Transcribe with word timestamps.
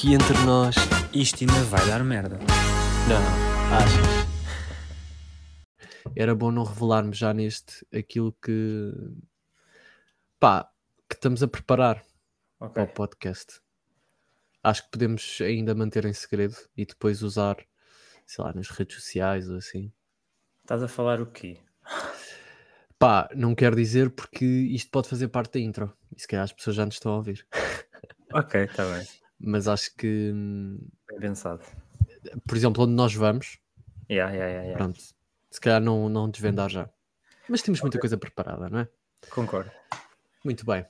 aqui 0.00 0.14
entre 0.14 0.38
nós. 0.46 0.74
Isto 1.12 1.42
ainda 1.42 1.62
vai 1.64 1.86
dar 1.86 2.02
merda. 2.02 2.38
Não, 3.06 3.76
achas? 3.76 4.26
Era 6.16 6.34
bom 6.34 6.50
não 6.50 6.64
revelarmos 6.64 7.18
já 7.18 7.34
neste 7.34 7.86
aquilo 7.94 8.32
que. 8.42 8.92
pá, 10.38 10.70
que 11.06 11.16
estamos 11.16 11.42
a 11.42 11.48
preparar 11.48 12.02
para 12.58 12.84
o 12.84 12.86
podcast. 12.86 13.60
Acho 14.62 14.84
que 14.84 14.90
podemos 14.90 15.38
ainda 15.42 15.74
manter 15.74 16.06
em 16.06 16.14
segredo 16.14 16.56
e 16.74 16.86
depois 16.86 17.22
usar, 17.22 17.58
sei 18.24 18.42
lá, 18.42 18.54
nas 18.54 18.70
redes 18.70 18.96
sociais 18.96 19.50
ou 19.50 19.58
assim. 19.58 19.92
Estás 20.62 20.82
a 20.82 20.88
falar 20.88 21.20
o 21.20 21.26
quê? 21.26 21.58
Pá, 22.98 23.28
não 23.34 23.54
quero 23.54 23.76
dizer 23.76 24.08
porque 24.08 24.46
isto 24.46 24.90
pode 24.90 25.10
fazer 25.10 25.28
parte 25.28 25.52
da 25.52 25.60
intro. 25.60 25.94
E 26.16 26.18
se 26.18 26.26
calhar 26.26 26.44
as 26.44 26.54
pessoas 26.54 26.76
já 26.76 26.86
nos 26.86 26.94
estão 26.94 27.12
a 27.12 27.16
ouvir. 27.16 27.46
Ok, 28.32 28.62
está 28.62 28.84
bem. 28.84 29.04
Mas 29.40 29.66
acho 29.66 29.94
que, 29.96 30.30
hum, 30.34 30.78
Bem 31.08 31.20
pensado. 31.20 31.62
por 32.46 32.56
exemplo, 32.56 32.84
onde 32.84 32.92
nós 32.92 33.14
vamos, 33.14 33.58
Yeah, 34.10 34.32
yeah, 34.34 34.50
yeah, 34.50 34.62
yeah. 34.70 34.76
pronto, 34.76 35.00
se 35.50 35.60
calhar 35.60 35.80
não, 35.80 36.08
não 36.08 36.28
desvendar 36.28 36.68
já. 36.68 36.90
Mas 37.48 37.62
temos 37.62 37.80
muita 37.80 37.98
coisa 37.98 38.18
preparada, 38.18 38.68
não 38.68 38.80
é? 38.80 38.88
Concordo. 39.30 39.70
Muito 40.44 40.66
bem. 40.66 40.84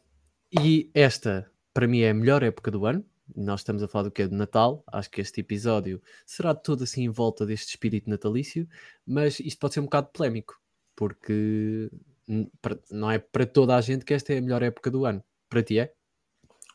E 0.59 0.91
esta, 0.95 1.51
para 1.75 1.87
mim, 1.87 2.01
é 2.01 2.11
a 2.11 2.15
melhor 2.15 2.43
época 2.43 2.71
do 2.71 2.87
ano. 2.87 3.05
Nós 3.37 3.61
estamos 3.61 3.83
a 3.83 3.89
falar 3.89 4.05
do 4.05 4.11
que 4.11 4.23
é 4.23 4.27
de 4.27 4.35
Natal. 4.35 4.83
Acho 4.91 5.11
que 5.11 5.21
este 5.21 5.41
episódio 5.41 6.03
será 6.25 6.55
todo 6.55 6.83
assim 6.85 7.05
em 7.05 7.09
volta 7.11 7.45
deste 7.45 7.69
espírito 7.69 8.09
natalício, 8.09 8.67
mas 9.07 9.39
isto 9.39 9.59
pode 9.59 9.75
ser 9.75 9.81
um 9.81 9.85
bocado 9.85 10.09
polémico, 10.13 10.59
porque 10.97 11.91
não 12.91 13.11
é 13.11 13.19
para 13.19 13.45
toda 13.45 13.77
a 13.77 13.81
gente 13.83 14.05
que 14.05 14.15
esta 14.15 14.33
é 14.33 14.39
a 14.39 14.43
melhor 14.43 14.63
época 14.63 14.91
do 14.91 15.05
ano. 15.05 15.23
Para 15.49 15.63
ti 15.63 15.79
é? 15.79 15.93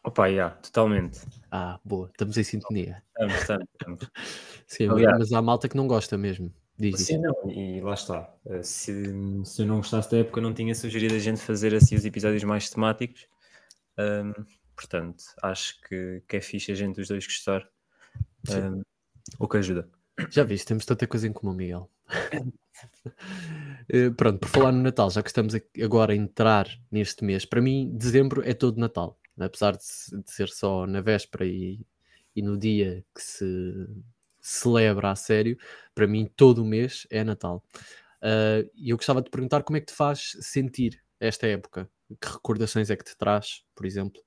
Opa, 0.06 0.28
yeah, 0.28 0.56
totalmente. 0.58 1.20
Ah, 1.52 1.80
boa, 1.84 2.08
estamos 2.12 2.38
em 2.38 2.44
sintonia. 2.44 3.02
Estamos, 3.10 3.36
estamos, 3.42 3.68
estamos. 3.74 4.12
Sim, 4.68 4.88
mas, 4.88 4.98
Aliás- 4.98 5.18
mas 5.20 5.32
há 5.34 5.42
malta 5.42 5.68
que 5.68 5.76
não 5.78 5.88
gosta 5.88 6.18
mesmo. 6.18 6.54
Diz. 6.78 7.00
Sim, 7.02 7.20
não, 7.20 7.50
e 7.50 7.80
lá 7.82 7.94
está. 7.94 8.30
Eh, 8.48 8.62
Se, 8.62 8.92
se 9.46 9.62
eu 9.62 9.66
não 9.66 9.78
gostasse 9.78 10.12
da 10.12 10.18
época, 10.18 10.40
eu 10.40 10.44
não 10.44 10.54
tinha 10.54 10.76
sugerido 10.76 11.16
a 11.16 11.20
gente 11.20 11.40
fazer 11.40 11.74
assim 11.74 11.96
os 11.96 12.04
episódios 12.06 12.44
mais 12.44 12.70
temáticos. 12.70 13.28
Ahm, 13.98 14.34
portanto, 14.76 15.24
acho 15.42 15.80
que, 15.82 16.22
que 16.28 16.36
é 16.38 16.42
fixe 16.42 16.72
a 16.72 16.76
gente 16.76 17.00
os 17.00 17.08
dois 17.08 17.26
gostar. 17.26 17.66
Ahm, 18.52 18.82
o 19.40 19.48
que 19.48 19.58
ajuda. 19.58 19.88
Já 20.30 20.44
viste, 20.44 20.68
temos 20.68 20.86
tanta 20.86 21.08
coisa 21.08 21.28
em 21.28 21.34
comum, 21.34 21.54
Miguel. 21.54 21.90
Eh, 23.88 24.10
Pronto, 24.10 24.40
por 24.40 24.50
falar 24.50 24.72
no 24.72 24.82
Natal, 24.82 25.10
já 25.10 25.22
que 25.24 25.30
estamos 25.30 25.54
agora 25.82 26.12
a 26.12 26.16
entrar 26.16 26.68
neste 26.92 27.24
mês, 27.24 27.46
para 27.46 27.62
mim, 27.62 27.90
dezembro 27.96 28.42
é 28.44 28.54
todo 28.54 28.80
Natal, 28.80 29.18
apesar 29.40 29.74
de, 29.74 29.84
de 30.24 30.32
ser 30.32 30.50
só 30.50 30.86
na 30.88 31.02
véspera 31.02 31.46
e, 31.46 31.86
e 32.36 32.42
no 32.42 32.58
dia 32.58 33.04
que 33.14 33.22
se 33.22 33.88
celebra 34.42 35.12
a 35.12 35.16
sério, 35.16 35.58
para 35.94 36.08
mim, 36.08 36.30
todo 36.36 36.62
o 36.62 36.66
mês 36.66 37.08
é 37.10 37.24
Natal. 37.24 37.64
Ah, 38.22 38.64
E 38.76 38.90
eu 38.90 38.98
gostava 38.98 39.22
de 39.22 39.30
perguntar 39.30 39.64
como 39.64 39.78
é 39.78 39.80
que 39.80 39.88
te 39.88 39.94
faz 39.94 40.38
sentir 40.42 41.02
esta 41.20 41.48
época? 41.48 41.90
Que 42.22 42.28
recordações 42.30 42.90
é 42.90 42.96
que 42.96 43.04
te 43.04 43.16
traz, 43.18 43.64
por 43.76 43.86
exemplo? 43.86 44.22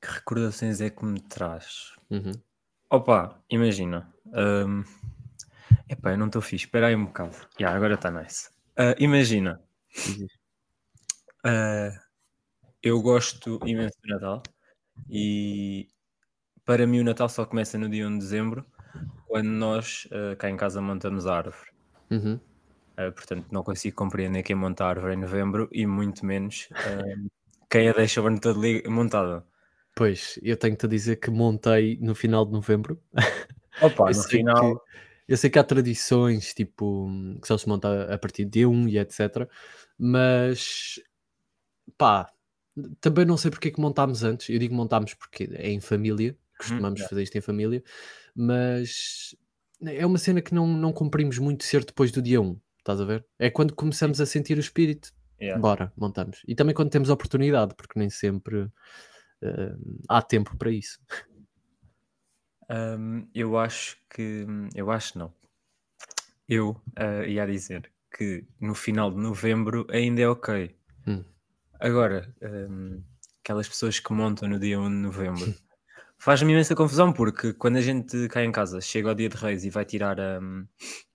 Que 0.00 0.08
recordações 0.10 0.80
é 0.80 0.90
que 0.90 1.04
me 1.04 1.20
traz? 1.20 1.92
Uhum. 2.10 2.32
Opa, 2.90 3.38
imagina. 3.50 4.12
hum, 4.26 4.82
epá, 5.88 6.12
eu 6.12 6.18
não 6.18 6.26
estou 6.26 6.40
fixe. 6.42 6.64
Espera 6.66 6.86
aí 6.88 6.96
um 6.96 7.06
bocado. 7.06 7.36
Já, 7.58 7.74
agora 7.74 7.94
está 7.94 8.10
nice. 8.10 8.50
Ah, 8.76 8.94
imagina. 8.98 9.60
Ah, 11.44 11.90
eu 12.82 13.00
gosto 13.02 13.58
imenso 13.66 13.96
do 14.02 14.08
Natal 14.14 14.42
e 15.10 15.88
para 16.64 16.86
mim 16.86 17.00
o 17.00 17.04
Natal 17.04 17.28
só 17.28 17.44
começa 17.44 17.78
no 17.78 17.88
dia 17.88 18.06
1 18.06 18.12
de 18.12 18.18
dezembro 18.18 18.64
quando 19.26 19.48
nós 19.48 20.08
ah, 20.12 20.36
cá 20.36 20.48
em 20.50 20.56
casa 20.56 20.80
montamos 20.80 21.26
a 21.26 21.36
árvore. 21.36 21.70
Uhum. 22.10 22.40
Ah, 22.96 23.12
portanto, 23.12 23.46
não 23.50 23.62
consigo 23.62 23.96
compreender 23.96 24.42
quem 24.42 24.56
monta 24.56 24.84
a 24.84 24.88
árvore 24.88 25.14
em 25.14 25.18
novembro 25.18 25.68
e 25.72 25.86
muito 25.86 26.24
menos 26.26 26.68
ah, 26.72 27.02
quem 27.70 27.88
a 27.88 27.92
deixa 27.92 28.20
o 28.22 28.26
ano 28.26 28.40
todo 28.40 28.60
montada. 28.90 29.44
Pois, 29.94 30.38
eu 30.42 30.56
tenho-te 30.56 30.86
a 30.86 30.88
dizer 30.88 31.16
que 31.16 31.30
montei 31.30 31.98
no 32.00 32.14
final 32.14 32.44
de 32.46 32.52
novembro. 32.52 33.02
Opa, 33.82 34.04
Eu 34.04 34.14
no 34.14 34.22
sei 34.22 34.38
final. 34.38 34.78
que- 34.78 34.98
eu 35.28 35.36
sei 35.36 35.50
que 35.50 35.58
há 35.58 35.64
tradições, 35.64 36.54
tipo, 36.54 37.06
que 37.42 37.46
só 37.46 37.58
se 37.58 37.68
monta 37.68 38.14
a 38.14 38.16
partir 38.16 38.44
de 38.46 38.50
dia 38.52 38.68
1 38.68 38.88
e 38.88 38.96
etc. 38.96 39.46
Mas, 39.98 40.98
pá, 41.98 42.32
também 43.00 43.24
não 43.24 43.36
sei 43.36 43.50
porque 43.50 43.68
é 43.68 43.70
que 43.70 43.80
montámos 43.80 44.22
antes. 44.22 44.48
Eu 44.48 44.58
digo 44.58 44.74
montámos 44.74 45.14
porque 45.14 45.48
é 45.52 45.70
em 45.70 45.80
família, 45.80 46.36
costumamos 46.58 46.98
yeah. 47.00 47.08
fazer 47.08 47.22
isto 47.22 47.36
em 47.36 47.40
família, 47.40 47.82
mas 48.34 49.34
é 49.84 50.04
uma 50.04 50.18
cena 50.18 50.40
que 50.40 50.54
não, 50.54 50.66
não 50.66 50.92
cumprimos 50.92 51.38
muito 51.38 51.64
ser 51.64 51.84
depois 51.84 52.10
do 52.10 52.20
dia 52.20 52.40
1, 52.40 52.58
estás 52.78 53.00
a 53.00 53.04
ver? 53.04 53.24
É 53.38 53.48
quando 53.50 53.74
começamos 53.74 54.20
a 54.20 54.26
sentir 54.26 54.56
o 54.56 54.60
espírito, 54.60 55.12
Yeah. 55.40 55.60
bora, 55.60 55.92
montamos. 55.96 56.42
E 56.48 56.54
também 56.54 56.74
quando 56.74 56.90
temos 56.90 57.10
oportunidade, 57.10 57.74
porque 57.76 57.96
nem 57.96 58.10
sempre 58.10 58.68
eh, 59.40 59.76
há 60.08 60.20
tempo 60.20 60.56
para 60.56 60.70
isso. 60.70 60.98
Hum, 62.70 63.28
eu 63.34 63.56
acho 63.56 63.96
que. 64.10 64.44
Eu 64.74 64.90
acho 64.90 65.18
não. 65.18 65.32
Eu 66.48 66.80
ah, 66.96 67.24
ia 67.24 67.46
dizer 67.46 67.90
que 68.16 68.44
no 68.60 68.74
final 68.74 69.10
de 69.10 69.18
novembro 69.18 69.86
ainda 69.90 70.20
é 70.20 70.28
ok. 70.28 70.74
Hum. 71.06 71.24
Agora, 71.80 72.32
hum, 72.42 73.02
aquelas 73.44 73.68
pessoas 73.68 74.00
que 74.00 74.12
montam 74.12 74.48
no 74.48 74.58
dia 74.58 74.78
1 74.80 74.88
de 74.88 74.96
novembro 74.96 75.54
faz-me 76.18 76.52
imensa 76.52 76.74
confusão 76.74 77.12
porque 77.12 77.52
quando 77.52 77.76
a 77.76 77.80
gente 77.80 78.28
cá 78.28 78.44
em 78.44 78.50
casa 78.52 78.80
chega 78.80 79.08
ao 79.08 79.14
dia 79.14 79.28
de 79.28 79.36
Reis 79.36 79.64
e 79.64 79.70
vai 79.70 79.84
tirar 79.84 80.18
a. 80.20 80.40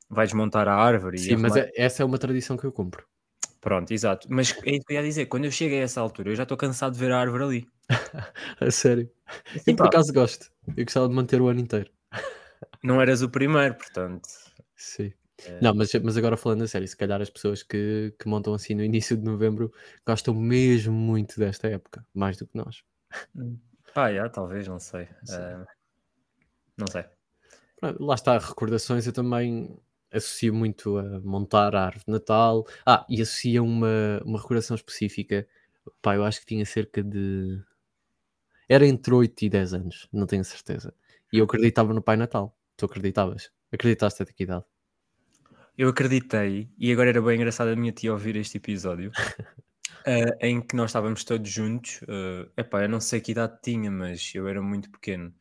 vai 0.10 0.26
desmontar 0.26 0.68
a 0.68 0.76
árvore 0.76 1.18
Sim, 1.18 1.36
mas 1.38 1.52
arrumar- 1.54 1.72
essa 1.76 2.02
é 2.04 2.06
uma 2.06 2.18
tradição 2.18 2.56
que 2.58 2.66
eu 2.66 2.72
cumpro. 2.72 3.06
Pronto, 3.60 3.92
exato. 3.94 4.28
Mas 4.30 4.52
é 4.64 4.72
isso 4.72 4.86
que 4.86 4.94
eu 4.94 4.98
ia 4.98 5.04
dizer, 5.04 5.26
quando 5.28 5.46
eu 5.46 5.52
chego 5.52 5.74
a 5.76 5.78
essa 5.80 6.02
altura, 6.02 6.30
eu 6.32 6.36
já 6.36 6.44
estou 6.44 6.58
cansado 6.58 6.94
de 6.94 7.00
ver 7.00 7.12
a 7.14 7.20
árvore 7.20 7.44
ali. 7.44 7.68
A 8.60 8.72
sério. 8.72 9.10
Eu 9.56 9.62
Sim, 9.62 9.76
por 9.76 9.84
pá, 9.84 9.90
acaso 9.90 10.12
gosto. 10.14 10.52
Eu 10.76 10.84
gostava 10.84 11.08
de 11.08 11.14
manter 11.16 11.42
o 11.42 11.48
ano 11.48 11.60
inteiro. 11.62 11.90
não 12.84 13.02
eras 13.02 13.22
o 13.22 13.30
primeiro, 13.30 13.76
portanto. 13.76 14.28
Sim. 14.76 15.14
Eh, 15.46 15.60
Não, 15.60 15.74
mas, 15.76 15.92
mas 16.04 16.18
agora 16.18 16.38
falando 16.38 16.64
a 16.64 16.68
sério, 16.68 16.88
se 16.88 16.98
calhar 16.98 17.22
as 17.22 17.30
pessoas 17.30 17.64
que, 17.64 18.14
que 18.20 18.28
montam 18.28 18.54
assim 18.54 18.74
no 18.76 18.84
início 18.84 19.18
de 19.18 19.24
novembro 19.24 19.72
gostam 20.06 20.34
mesmo 20.34 20.94
muito 20.94 21.40
desta 21.40 21.68
época, 21.68 22.06
mais 22.14 22.38
do 22.38 22.48
que 22.48 22.58
nós. 22.58 22.84
Pá, 23.94 24.12
já, 24.14 24.30
talvez, 24.30 24.68
não 24.68 24.80
sei. 24.80 25.08
Ah, 25.30 25.66
não 26.78 26.88
sei. 26.88 27.04
Pronto, 27.80 28.04
Lá 28.04 28.16
está, 28.16 28.38
recordações 28.38 29.06
eu 29.08 29.14
também 29.14 29.78
associo 30.12 30.54
muito 30.54 30.98
a 30.98 31.20
montar 31.22 31.76
a 31.76 31.86
árvore 31.86 32.06
de 32.06 32.12
Natal. 32.12 32.66
Ah, 32.86 33.06
e 33.10 33.22
associo 33.22 33.64
uma, 33.64 34.22
uma 34.26 34.40
recordação 34.40 34.76
específica. 34.76 35.48
Pá, 36.02 36.16
eu 36.16 36.24
acho 36.24 36.40
que 36.42 36.46
tinha 36.46 36.66
cerca 36.66 37.04
de. 37.04 37.62
Era 38.68 38.86
entre 38.86 39.14
8 39.14 39.46
e 39.46 39.50
10 39.50 39.74
anos, 39.74 40.10
não 40.12 40.28
tenho 40.28 40.44
certeza. 40.44 40.94
E 41.32 41.38
eu 41.40 41.46
acreditava 41.46 41.94
no 41.94 42.02
Pai 42.02 42.18
Natal. 42.18 42.58
Tu 42.78 42.86
acreditavas? 42.86 43.52
Acreditaste 43.72 44.22
até 44.22 44.34
que 44.34 44.44
idade? 44.44 44.66
Eu 45.78 45.90
acreditei, 45.90 46.70
e 46.78 46.92
agora 46.92 47.10
era 47.10 47.22
bem 47.22 47.36
engraçado 47.36 47.70
a 47.70 47.76
minha 47.76 47.92
tia 47.92 48.12
ouvir 48.12 48.36
este 48.36 48.58
episódio, 48.58 49.12
ah, 50.06 50.12
em 50.42 50.62
que 50.62 50.76
nós 50.76 50.90
estávamos 50.92 51.24
todos 51.24 51.50
juntos. 51.50 52.02
ah, 52.08 52.50
epá, 52.58 52.84
eu 52.84 52.90
não 52.90 53.00
sei 53.00 53.22
que 53.22 53.32
idade 53.32 53.60
tinha, 53.64 53.92
mas 53.92 54.32
eu 54.36 54.48
era 54.48 54.62
muito 54.62 54.90
pequeno. 54.92 55.34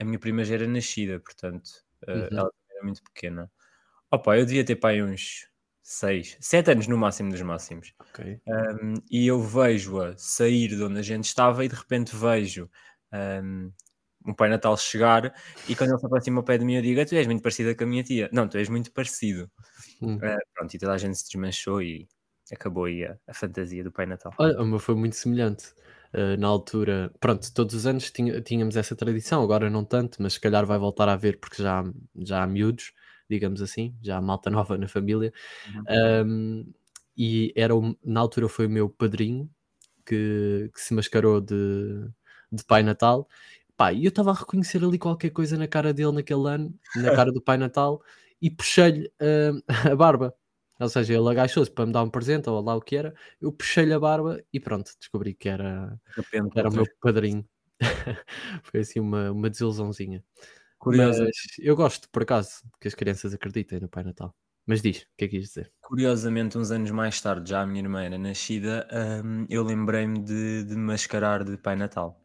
A 0.00 0.04
minha 0.04 0.18
prima 0.18 0.44
já 0.44 0.54
era 0.54 0.66
nascida, 0.68 1.20
portanto, 1.20 1.70
ah, 2.08 2.28
Uhum. 2.30 2.38
ela 2.38 2.50
era 2.70 2.84
muito 2.84 3.02
pequena. 3.02 3.50
Opa, 4.10 4.38
eu 4.38 4.46
devia 4.46 4.64
ter 4.64 4.76
pai 4.76 5.02
uns 5.02 5.48
6, 5.82 6.36
7 6.40 6.72
anos 6.72 6.86
no 6.88 6.98
máximo 6.98 7.30
dos 7.30 7.42
máximos. 7.42 7.94
Ok. 7.98 8.40
Um, 8.48 8.94
e 9.10 9.26
eu 9.28 9.40
vejo-a 9.42 10.16
sair 10.18 10.68
de 10.68 10.82
onde 10.82 10.98
a 11.00 11.02
gente 11.02 11.24
estava 11.26 11.64
e 11.64 11.68
de 11.68 11.74
repente 11.76 12.16
vejo 12.16 12.70
um, 13.12 13.72
um 14.30 14.34
Pai 14.34 14.48
Natal 14.48 14.76
chegar 14.76 15.32
e 15.68 15.74
quando 15.76 15.90
ele 15.90 15.98
se 15.98 16.06
aproxima 16.06 16.40
ao 16.40 16.44
pé 16.44 16.58
de 16.58 16.64
mim 16.64 16.74
eu 16.76 16.82
digo, 16.82 17.00
"Ah, 17.00 17.06
tu 17.06 17.14
és 17.14 17.26
muito 17.26 17.42
parecida 17.42 17.74
com 17.74 17.84
a 17.84 17.86
minha 17.86 18.02
tia. 18.02 18.28
Não, 18.32 18.48
tu 18.48 18.56
és 18.58 18.68
muito 18.68 18.92
parecido. 18.92 19.50
Hum. 20.02 20.16
Uh, 20.16 20.38
pronto, 20.54 20.74
e 20.74 20.78
toda 20.78 20.92
a 20.92 20.98
gente 20.98 21.16
se 21.18 21.24
desmanchou 21.26 21.82
e 21.82 22.06
acabou 22.52 22.84
aí 22.84 23.04
a, 23.04 23.16
a 23.28 23.34
fantasia 23.34 23.84
do 23.84 23.92
Pai 23.92 24.06
Natal. 24.06 24.32
Olha, 24.38 24.56
foi 24.78 24.94
muito 24.94 25.16
semelhante. 25.16 25.72
Uh, 26.12 26.36
na 26.38 26.48
altura, 26.48 27.12
pronto, 27.20 27.52
todos 27.54 27.74
os 27.74 27.86
anos 27.86 28.12
tínhamos 28.44 28.76
essa 28.76 28.96
tradição, 28.96 29.42
agora 29.42 29.70
não 29.70 29.84
tanto, 29.84 30.20
mas 30.20 30.32
se 30.34 30.40
calhar 30.40 30.66
vai 30.66 30.78
voltar 30.78 31.08
a 31.08 31.12
haver 31.12 31.38
porque 31.38 31.62
já, 31.62 31.80
há- 31.80 31.92
já 32.16 32.42
há 32.42 32.46
miúdos, 32.46 32.92
digamos 33.28 33.62
assim, 33.62 33.94
já 34.02 34.16
há 34.16 34.20
malta 34.20 34.50
nova 34.66 34.76
na 34.76 34.88
família. 34.88 35.32
Um, 36.26 36.72
e 37.16 37.52
era 37.56 37.74
o- 37.76 37.96
na 38.04 38.20
altura 38.20 38.48
foi 38.48 38.66
o 38.66 38.70
meu 38.70 38.88
padrinho 38.88 39.48
que, 40.06 40.70
que 40.74 40.80
se 40.80 40.94
mascarou 40.94 41.40
de, 41.40 42.08
de 42.52 42.64
Pai 42.64 42.82
Natal. 42.82 43.28
Pá, 43.80 43.94
e 43.94 44.04
eu 44.04 44.10
estava 44.10 44.30
a 44.30 44.34
reconhecer 44.34 44.84
ali 44.84 44.98
qualquer 44.98 45.30
coisa 45.30 45.56
na 45.56 45.66
cara 45.66 45.94
dele 45.94 46.12
naquele 46.12 46.46
ano, 46.46 46.78
na 46.94 47.12
cara 47.30 47.32
do 47.32 47.40
Pai 47.40 47.56
Natal, 47.56 48.02
e 48.38 48.50
puxei-lhe 48.50 49.06
uh, 49.06 49.62
a 49.90 49.96
barba. 49.96 50.34
Ou 50.78 50.86
seja, 50.90 51.14
ele 51.14 51.26
agachou-se 51.30 51.70
para 51.70 51.86
me 51.86 51.92
dar 51.92 52.02
um 52.02 52.10
presente, 52.10 52.50
ou 52.50 52.60
lá 52.60 52.76
o 52.76 52.82
que 52.82 52.94
era, 52.94 53.14
eu 53.40 53.50
puxei-lhe 53.50 53.94
a 53.94 53.98
barba 53.98 54.38
e 54.52 54.60
pronto, 54.60 54.92
descobri 55.00 55.32
que 55.32 55.48
era, 55.48 55.98
De 56.14 56.20
repente, 56.20 56.58
era 56.58 56.68
o 56.68 56.72
meu 56.74 56.84
padrinho. 57.00 57.42
Foi 58.64 58.80
assim 58.80 59.00
uma, 59.00 59.30
uma 59.30 59.48
desilusãozinha. 59.48 60.22
Curiosa, 60.78 61.24
Mas 61.24 61.36
eu 61.58 61.74
gosto, 61.74 62.06
por 62.10 62.24
acaso, 62.24 62.60
que 62.78 62.86
as 62.86 62.94
crianças 62.94 63.32
acreditem 63.32 63.80
no 63.80 63.88
Pai 63.88 64.04
Natal. 64.04 64.34
Mas 64.66 64.82
diz, 64.82 65.04
o 65.04 65.06
que 65.16 65.24
é 65.24 65.28
que 65.28 65.38
quis 65.38 65.48
dizer? 65.48 65.72
curiosamente, 65.80 66.58
uns 66.58 66.70
anos 66.70 66.90
mais 66.90 67.18
tarde, 67.18 67.48
já 67.48 67.62
a 67.62 67.66
minha 67.66 67.82
irmã 67.82 68.04
era 68.04 68.18
nascida, 68.18 68.86
hum, 69.24 69.46
eu 69.48 69.64
lembrei-me 69.64 70.22
de, 70.22 70.64
de 70.64 70.76
mascarar 70.76 71.42
de 71.42 71.56
Pai 71.56 71.76
Natal. 71.76 72.20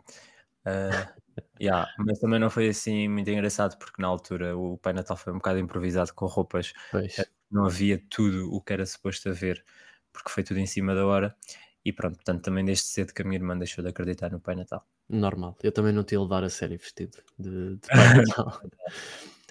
Ah, 0.66 1.16
yeah, 1.60 1.90
mas 1.98 2.20
também 2.20 2.40
não 2.40 2.50
foi 2.50 2.70
assim 2.70 3.08
muito 3.08 3.30
engraçado, 3.30 3.78
porque 3.78 4.02
na 4.02 4.08
altura 4.08 4.58
o 4.58 4.78
Pai 4.78 4.94
Natal 4.94 5.18
foi 5.18 5.34
um 5.34 5.38
bocado 5.38 5.60
improvisado 5.60 6.14
com 6.14 6.26
roupas, 6.26 6.74
Pois, 6.92 7.16
não 7.52 7.66
havia 7.66 8.02
tudo 8.10 8.52
o 8.54 8.62
que 8.62 8.74
era 8.74 8.86
suposto 8.86 9.30
haver, 9.30 9.64
porque 10.14 10.30
foi 10.30 10.44
tudo 10.44 10.60
em 10.60 10.66
cima 10.66 10.94
da 10.96 11.06
hora. 11.06 11.36
E 11.84 11.94
pronto, 11.94 12.16
portanto, 12.16 12.42
também 12.44 12.66
desde 12.66 12.86
cedo 12.86 13.14
que 13.14 13.22
a 13.22 13.26
minha 13.26 13.38
irmã 13.38 13.56
deixou 13.58 13.84
de 13.84 13.90
acreditar 13.92 14.32
no 14.32 14.40
Pai 14.40 14.56
Natal. 14.56 14.86
normal. 15.08 15.56
Eu 15.62 15.72
também 15.72 15.94
não 15.94 16.04
te 16.04 16.14
ia 16.16 16.22
levar 16.22 16.44
a 16.44 16.50
sério 16.50 16.80
vestido 16.80 17.18
de, 17.38 17.76
de 17.76 17.88
Pai 17.88 17.90
Natal. 18.26 18.62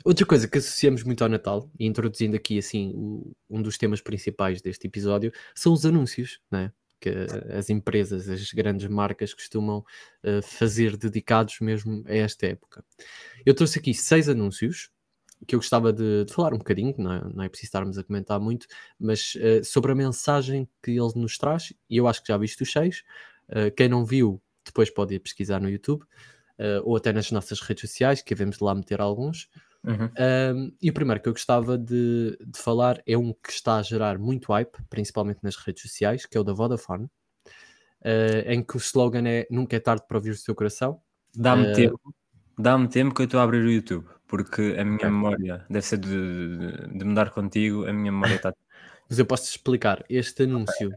Outra 0.05 0.27
coisa 0.27 0.49
que 0.49 0.59
associamos 0.59 1.03
muito 1.03 1.23
ao 1.23 1.31
Natal, 1.31 1.71
e 1.79 1.87
introduzindo 1.87 2.37
aqui 2.37 2.59
assim 2.59 2.93
o- 2.95 3.33
um 3.49 3.63
dos 3.63 3.79
temas 3.79 4.01
principais 4.01 4.61
deste 4.61 4.87
episódio, 4.87 5.33
são 5.55 5.73
os 5.73 5.87
anúncios, 5.87 6.41
né? 6.51 6.73
Que 7.05 7.11
as 7.53 7.69
empresas, 7.69 8.29
as 8.31 8.51
grandes 8.53 8.89
marcas 8.89 9.35
costumam 9.35 9.85
eh, 10.23 10.41
fazer 10.41 10.97
dedicados 10.97 11.61
mesmo 11.61 12.03
a 12.07 12.15
esta 12.15 12.47
época. 12.47 12.83
Eu 13.45 13.55
trouxe 13.55 13.79
aqui 13.79 13.93
seis 13.93 14.27
anúncios 14.27 14.91
que 15.47 15.55
eu 15.55 15.59
gostava 15.59 15.93
de, 15.93 16.25
de 16.25 16.33
falar 16.33 16.55
um 16.55 16.59
bocadinho, 16.59 16.95
não 16.97 17.13
é, 17.13 17.35
não 17.35 17.45
é 17.45 17.49
preciso 17.51 17.69
estarmos 17.69 17.99
a 17.99 18.05
comentar 18.05 18.41
muito, 18.41 18.67
mas 18.99 19.35
eh, 19.37 19.63
sobre 19.63 19.93
a 19.93 19.95
mensagem 19.95 20.67
que 20.83 20.93
ele 20.93 21.13
nos 21.17 21.37
traz, 21.37 21.75
e 21.91 21.99
eu 21.99 22.09
acho 22.09 22.23
que 22.23 22.29
já 22.29 22.39
viste 22.39 22.63
os 22.63 22.73
seis. 22.73 23.03
Eh, 23.51 23.71
quem 23.71 23.89
não 23.89 24.07
viu, 24.07 24.41
depois 24.65 24.89
pode 24.89 25.15
ir 25.15 25.21
pesquisar 25.21 25.61
no 25.61 25.69
YouTube 25.69 26.05
ou 26.85 26.97
até 26.97 27.13
nas 27.13 27.33
nossas 27.33 27.61
redes 27.61 27.81
sociais, 27.81 28.23
que 28.23 28.33
devemos 28.33 28.59
de 28.59 28.65
lá 28.65 28.73
meter 28.77 29.01
alguns. 29.01 29.49
Uhum. 29.85 30.11
Um, 30.19 30.73
e 30.81 30.91
o 30.91 30.95
primeiro 30.95 31.21
que 31.21 31.29
eu 31.29 31.33
gostava 31.33 31.77
de, 31.77 32.39
de 32.41 32.59
falar 32.59 33.03
é 33.07 33.19
um 33.19 33.33
que 33.33 33.51
está 33.51 33.77
a 33.77 33.83
gerar 33.83 34.19
muito 34.19 34.53
hype, 34.53 34.79
principalmente 34.89 35.41
nas 35.43 35.57
redes 35.57 35.83
sociais, 35.83 36.25
que 36.25 36.37
é 36.37 36.41
o 36.41 36.45
da 36.45 36.53
Vodafone, 36.53 37.05
uh, 37.05 37.11
em 38.47 38.63
que 38.63 38.77
o 38.77 38.79
slogan 38.79 39.27
é 39.29 39.47
Nunca 39.51 39.77
é 39.77 39.81
tarde 39.81 40.05
para 40.07 40.17
ouvir 40.17 40.31
o 40.31 40.37
seu 40.37 40.55
coração. 40.55 41.01
Dá-me 41.35 41.67
Eh, 41.67 41.73
tempo, 41.73 42.01
dá-me 42.59 42.89
tempo 42.89 43.15
que 43.15 43.23
eu 43.23 43.25
estou 43.27 43.41
a 43.41 43.43
abrir 43.43 43.65
o 43.65 43.71
YouTube, 43.71 44.07
porque 44.27 44.77
a 44.79 44.85
minha 44.85 45.09
Ok. 45.09 45.11
memória 45.11 45.67
deve 45.69 45.83
ser 45.85 45.99
de, 45.99 46.09
de, 46.59 46.99
de 46.99 47.05
mudar 47.05 47.31
contigo, 47.31 47.87
a 47.87 47.93
minha 47.93 48.13
memória 48.13 48.37
está. 48.37 48.55
Mas 49.09 49.19
eu 49.19 49.27
posso 49.27 49.45
te 49.45 49.51
explicar. 49.51 50.05
Este 50.09 50.45
anúncio 50.45 50.95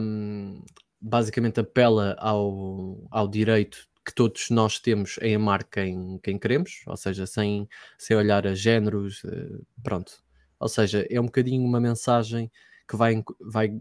um, 0.00 0.62
basicamente 1.00 1.60
apela 1.60 2.16
ao, 2.18 3.06
ao 3.10 3.28
direito 3.28 3.88
que 4.08 4.14
todos 4.14 4.48
nós 4.48 4.80
temos 4.80 5.18
em 5.20 5.34
amar 5.34 5.64
quem, 5.64 6.18
quem 6.22 6.38
queremos, 6.38 6.82
ou 6.86 6.96
seja, 6.96 7.26
sem, 7.26 7.68
sem 7.98 8.16
olhar 8.16 8.46
a 8.46 8.54
géneros, 8.54 9.22
eh, 9.26 9.60
pronto. 9.82 10.24
Ou 10.58 10.66
seja, 10.66 11.06
é 11.10 11.20
um 11.20 11.26
bocadinho 11.26 11.62
uma 11.62 11.78
mensagem 11.78 12.50
que 12.88 12.96
vai, 12.96 13.22
vai 13.38 13.78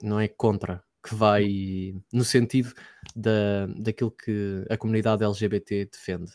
não 0.00 0.20
é 0.20 0.28
contra, 0.28 0.84
que 1.02 1.16
vai 1.16 1.96
no 2.12 2.22
sentido 2.24 2.72
da, 3.16 3.66
daquilo 3.76 4.12
que 4.12 4.64
a 4.70 4.76
comunidade 4.76 5.24
LGBT 5.24 5.86
defende. 5.86 6.30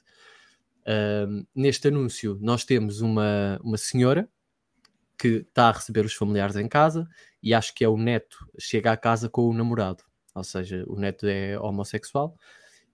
Um, 0.85 1.45
neste 1.55 1.87
anúncio, 1.87 2.37
nós 2.41 2.65
temos 2.65 2.99
uma, 2.99 3.57
uma 3.63 3.77
senhora 3.77 4.27
que 5.17 5.45
está 5.47 5.69
a 5.69 5.71
receber 5.71 6.03
os 6.03 6.13
familiares 6.13 6.57
em 6.57 6.67
casa 6.67 7.07
e 7.41 7.53
acho 7.53 7.73
que 7.73 7.85
é 7.85 7.87
o 7.87 7.95
neto, 7.95 8.45
chega 8.59 8.91
à 8.91 8.97
casa 8.97 9.29
com 9.29 9.47
o 9.47 9.53
namorado, 9.53 10.03
ou 10.35 10.43
seja, 10.43 10.83
o 10.85 10.99
neto 10.99 11.27
é 11.27 11.57
homossexual 11.57 12.35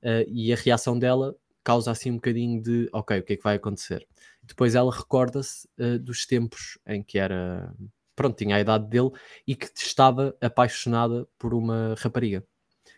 uh, 0.07 0.25
e 0.27 0.53
a 0.53 0.55
reação 0.55 0.97
dela 0.97 1.35
causa 1.63 1.91
assim 1.91 2.11
um 2.11 2.15
bocadinho 2.15 2.61
de 2.61 2.89
ok, 2.93 3.19
o 3.19 3.23
que 3.23 3.33
é 3.33 3.37
que 3.37 3.43
vai 3.43 3.57
acontecer? 3.57 4.07
Depois 4.41 4.73
ela 4.73 4.91
recorda-se 4.91 5.67
uh, 5.77 5.99
dos 5.99 6.25
tempos 6.25 6.79
em 6.87 7.03
que 7.03 7.19
era 7.19 7.75
pronto, 8.15 8.35
tinha 8.35 8.55
a 8.55 8.59
idade 8.59 8.87
dele 8.87 9.11
e 9.45 9.55
que 9.55 9.69
estava 9.75 10.35
apaixonada 10.41 11.27
por 11.37 11.53
uma 11.53 11.93
rapariga. 11.99 12.43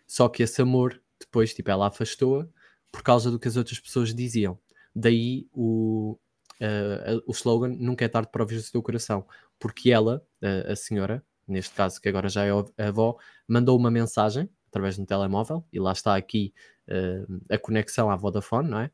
Só 0.07 0.29
que 0.29 0.43
esse 0.43 0.61
amor, 0.61 0.99
depois, 1.19 1.53
tipo, 1.53 1.69
ela 1.69 1.87
afastou-a 1.87 2.47
por 2.91 3.03
causa 3.03 3.29
do 3.29 3.37
que 3.37 3.47
as 3.47 3.57
outras 3.57 3.79
pessoas 3.79 4.15
diziam. 4.15 4.57
Daí 4.95 5.47
o, 5.51 6.17
uh, 6.61 7.21
o 7.27 7.31
slogan 7.31 7.75
nunca 7.77 8.05
é 8.05 8.07
tarde 8.07 8.29
para 8.31 8.41
ouvir 8.41 8.55
o 8.55 8.61
seu 8.61 8.81
coração, 8.81 9.27
porque 9.59 9.91
ela, 9.91 10.25
uh, 10.41 10.71
a 10.71 10.75
senhora, 10.75 11.23
neste 11.47 11.75
caso 11.75 11.99
que 11.99 12.07
agora 12.07 12.29
já 12.29 12.45
é 12.45 12.51
a 12.51 12.87
avó, 12.87 13.17
mandou 13.47 13.77
uma 13.77 13.91
mensagem 13.91 14.49
através 14.69 14.95
de 14.95 15.01
um 15.01 15.05
telemóvel, 15.05 15.65
e 15.73 15.79
lá 15.79 15.91
está 15.91 16.15
aqui 16.15 16.53
a 17.49 17.57
conexão 17.57 18.09
à 18.09 18.15
Vodafone, 18.15 18.69
não 18.69 18.79
é? 18.79 18.91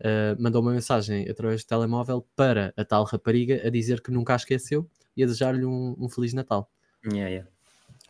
Uh, 0.00 0.40
mandou 0.40 0.62
uma 0.62 0.72
mensagem 0.72 1.28
através 1.28 1.64
do 1.64 1.66
telemóvel 1.66 2.24
para 2.36 2.72
a 2.76 2.84
tal 2.84 3.02
rapariga 3.02 3.66
a 3.66 3.70
dizer 3.70 4.00
que 4.00 4.12
nunca 4.12 4.32
a 4.32 4.36
esqueceu 4.36 4.88
e 5.16 5.24
a 5.24 5.26
desejar-lhe 5.26 5.64
um, 5.64 5.96
um 5.98 6.08
Feliz 6.08 6.32
Natal. 6.32 6.70
Yeah, 7.04 7.28
yeah. 7.28 7.50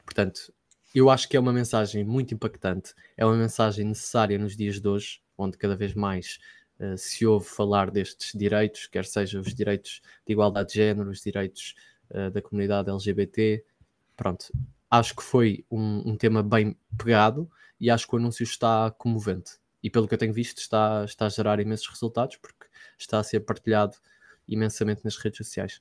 Portanto, 0.04 0.52
eu 0.94 1.08
acho 1.08 1.28
que 1.28 1.36
é 1.36 1.40
uma 1.40 1.52
mensagem 1.52 2.04
muito 2.04 2.34
impactante, 2.34 2.94
é 3.16 3.24
uma 3.24 3.36
mensagem 3.36 3.86
necessária 3.86 4.38
nos 4.38 4.56
dias 4.56 4.80
de 4.80 4.88
hoje, 4.88 5.20
onde 5.36 5.56
cada 5.56 5.76
vez 5.76 5.94
mais 5.94 6.38
uh, 6.78 6.96
se 6.96 7.24
ouve 7.24 7.46
falar 7.46 7.90
destes 7.90 8.32
direitos, 8.38 8.86
quer 8.86 9.04
sejam 9.06 9.40
os 9.40 9.54
direitos 9.54 10.02
de 10.26 10.32
igualdade 10.32 10.68
de 10.68 10.74
género, 10.74 11.10
os 11.10 11.22
direitos 11.22 11.74
uh, 12.10 12.30
da 12.30 12.42
comunidade 12.42 12.90
LGBT. 12.90 13.64
Pronto, 14.14 14.52
acho 14.90 15.16
que 15.16 15.22
foi 15.22 15.64
um, 15.70 16.10
um, 16.10 16.16
tema 16.16 16.42
bem 16.42 16.76
pegado 16.96 17.50
e 17.80 17.90
acho 17.90 18.06
que 18.06 18.14
o 18.14 18.18
anúncio 18.18 18.42
está 18.42 18.90
comovente. 18.98 19.52
E 19.82 19.88
pelo 19.90 20.08
que 20.08 20.14
eu 20.14 20.18
tenho 20.18 20.32
visto, 20.32 20.58
está, 20.58 21.04
está 21.04 21.26
a 21.26 21.28
gerar 21.28 21.60
imensos 21.60 21.86
resultados, 21.86 22.36
porque 22.36 22.66
está 22.98 23.18
a 23.18 23.22
ser 23.22 23.40
partilhado 23.40 23.96
imensamente 24.48 25.04
nas 25.04 25.16
redes 25.16 25.38
sociais. 25.38 25.80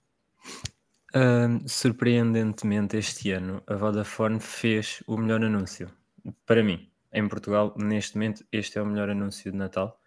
Uh, 1.16 1.68
surpreendentemente, 1.68 2.98
este 2.98 3.32
ano 3.32 3.64
a 3.66 3.76
Vodafone 3.76 4.40
fez 4.40 5.02
o 5.08 5.18
melhor 5.18 5.44
anúncio. 5.44 5.90
Para 6.46 6.64
mim, 6.64 6.92
em 7.12 7.28
Portugal, 7.28 7.74
neste 7.78 8.16
momento, 8.16 8.46
este 8.52 8.78
é 8.78 8.82
o 8.82 8.86
melhor 8.86 9.10
anúncio 9.10 9.52
de 9.52 9.58
Natal. 9.58 10.00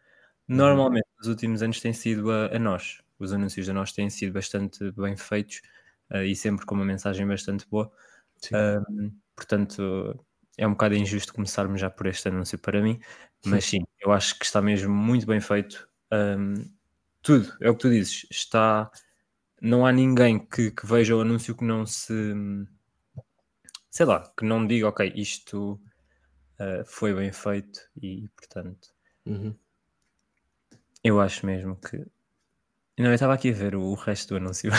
Normalmente, 0.46 1.06
uhum. 1.06 1.16
nos 1.19 1.28
últimos 1.28 1.62
anos, 1.62 1.81
tem 1.81 1.93
sido 1.93 2.31
a, 2.31 2.54
a, 2.54 2.58
nós. 2.58 3.02
Os 3.19 3.32
anúncios 3.32 3.66
da 3.66 3.72
nós 3.72 3.93
têm 3.93 4.10
sido 4.10 4.32
bastante 4.32 4.90
bem 4.93 5.16
feitos 5.16 5.62
uh, 6.10 6.22
e 6.22 6.36
sempre 6.36 6.66
com 6.66 6.75
uma 6.75 6.84
mensagem 6.84 7.26
bastante 7.26 7.66
boa. 7.69 7.90
Uh, 8.46 9.12
portanto, 9.34 10.25
é 10.60 10.66
um 10.66 10.72
bocado 10.72 10.94
injusto 10.94 11.32
começarmos 11.32 11.80
já 11.80 11.88
por 11.88 12.06
este 12.06 12.28
anúncio 12.28 12.58
para 12.58 12.82
mim, 12.82 13.00
mas 13.46 13.64
sim, 13.64 13.78
eu 13.98 14.12
acho 14.12 14.38
que 14.38 14.44
está 14.44 14.60
mesmo 14.60 14.94
muito 14.94 15.26
bem 15.26 15.40
feito. 15.40 15.88
Um, 16.12 16.54
tudo, 17.22 17.50
é 17.62 17.70
o 17.70 17.74
que 17.74 17.81
tu 17.81 17.88
dizes, 17.88 18.26
está 18.31 18.90
não 19.62 19.86
há 19.86 19.93
ninguém 19.93 20.38
que, 20.38 20.70
que, 20.70 20.86
veja 20.86 21.17
o 21.17 21.22
anúncio 21.22 21.56
que 21.56 21.64
não 21.64 21.86
se 21.86 22.12
sei 23.90 24.05
lá, 24.05 24.31
que 24.36 24.44
não 24.44 24.67
diga 24.67 24.88
ok, 24.88 25.10
isto 25.17 25.81
uh, 26.58 26.84
foi 26.84 27.14
bem 27.14 27.32
feito 27.32 27.81
e 27.96 28.29
portanto 28.36 28.90
uhum. 29.24 29.55
eu 31.02 31.20
acho 31.20 31.46
mesmo 31.46 31.76
que 31.76 32.06
não, 32.98 33.06
eu 33.06 33.14
estava 33.14 33.32
aqui 33.32 33.48
a 33.48 33.55
ver 33.55 33.74
o, 33.74 33.94
resto 33.94 34.34
do 34.34 34.36
anúncio 34.36 34.70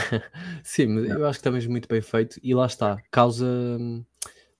sim, 0.64 0.86
mas 0.86 1.10
eu 1.10 1.26
acho 1.26 1.38
que 1.38 1.40
está 1.40 1.50
mesmo 1.50 1.70
muito 1.70 1.86
bem 1.86 2.00
feito 2.00 2.40
e 2.42 2.54
lá 2.54 2.64
está, 2.64 2.96
causa 3.10 3.46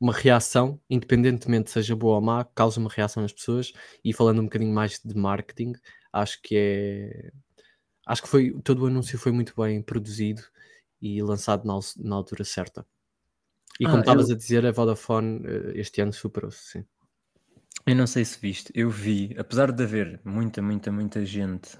uma 0.01 0.13
reação, 0.13 0.81
independentemente 0.89 1.71
seja 1.71 1.97
boa 1.97 2.17
ou 2.17 2.21
má, 2.21 2.45
causa 2.45 2.79
uma 2.79 2.91
reação 2.91 3.23
nas 3.23 3.33
pessoas 3.33 3.73
e 4.05 4.13
falando 4.13 4.41
um 4.41 4.45
bocadinho 4.45 4.73
mais 4.73 5.01
de 5.05 5.17
marketing, 5.17 5.73
acho 6.13 6.41
que 6.43 6.57
é 6.57 7.33
acho 8.07 8.23
que 8.23 8.29
foi 8.29 8.53
todo 8.63 8.85
o 8.85 8.87
anúncio 8.87 9.19
foi 9.19 9.33
muito 9.33 9.55
bem 9.61 9.83
produzido 9.83 10.43
e 11.01 11.23
lançado 11.23 11.67
na, 11.67 11.79
na 11.99 12.17
altura 12.17 12.45
certa. 12.45 12.87
E 13.79 13.85
como 13.85 13.99
ah, 13.99 14.01
estavas 14.01 14.29
eu... 14.29 14.35
a 14.35 14.39
dizer, 14.39 14.67
a 14.67 14.73
Vodafone 14.73 15.43
este 15.75 16.01
ano 16.01 16.13
superou-se, 16.13 16.73
sim. 16.73 16.85
Eu 17.87 17.95
não 17.95 18.07
sei 18.07 18.25
se 18.25 18.39
viste, 18.41 18.73
eu 18.75 18.91
vi, 18.91 19.35
apesar 19.39 19.73
de 19.73 19.83
haver 19.83 20.21
muita, 20.25 20.61
muita, 20.61 20.91
muita 20.91 21.25
gente 21.25 21.79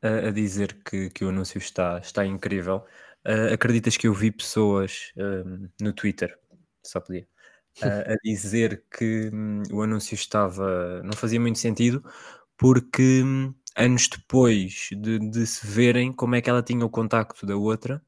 a, 0.00 0.28
a 0.28 0.30
dizer 0.30 0.78
que, 0.84 1.10
que 1.10 1.24
o 1.24 1.28
anúncio 1.28 1.58
está, 1.58 1.98
está 1.98 2.24
incrível, 2.24 2.84
uh, 3.26 3.52
acreditas 3.52 3.96
que 3.96 4.06
eu 4.06 4.14
vi 4.14 4.30
pessoas 4.30 5.12
um, 5.16 5.68
no 5.80 5.92
Twitter, 5.92 6.38
só 6.82 7.00
podia, 7.00 7.26
uh, 7.82 7.82
a 8.12 8.16
dizer 8.24 8.84
que 8.90 9.30
um, 9.32 9.62
o 9.72 9.82
anúncio 9.82 10.14
estava, 10.14 11.02
não 11.02 11.12
fazia 11.12 11.40
muito 11.40 11.58
sentido, 11.58 12.04
porque 12.56 13.22
hum, 13.22 13.54
anos 13.76 14.08
depois 14.08 14.88
de, 14.92 15.18
de, 15.18 15.46
se 15.46 15.66
verem 15.66 16.12
como 16.12 16.34
é 16.34 16.42
que 16.42 16.50
ela 16.50 16.62
tinha 16.62 16.84
o 16.84 16.90
contacto 16.90 17.46
da 17.46 17.56
outra 17.56 18.02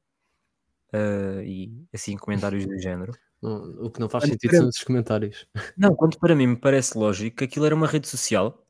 uh, 0.93 1.41
e 1.41 1.85
assim 1.93 2.17
comentários 2.17 2.65
do 2.65 2.79
género. 2.79 3.13
o 3.41 3.89
que 3.89 3.99
não 3.99 4.09
faz 4.09 4.25
sentido 4.25 4.51
para... 4.51 4.59
são 4.59 4.69
esses 4.69 4.83
comentários. 4.83 5.47
Não, 5.77 5.95
quanto 5.95 6.19
para 6.19 6.35
mim 6.35 6.47
me 6.47 6.55
parece 6.55 6.95
lógico 6.97 7.37
que 7.37 7.43
aquilo 7.45 7.65
era 7.65 7.73
uma 7.73 7.87
rede 7.87 8.07
social. 8.07 8.63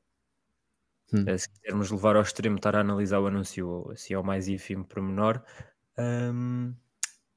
Hum. 1.14 1.26
Se 1.38 1.50
quisermos 1.50 1.92
levar 1.92 2.16
ao 2.16 2.22
extremo, 2.22 2.56
estar 2.56 2.74
a 2.76 2.80
analisar 2.80 3.20
o 3.20 3.28
anúncio 3.28 3.92
assim 3.92 4.14
ao 4.14 4.24
mais 4.24 4.48
ínfimo 4.48 4.86
pormenor. 4.86 5.44
Um, 5.98 6.74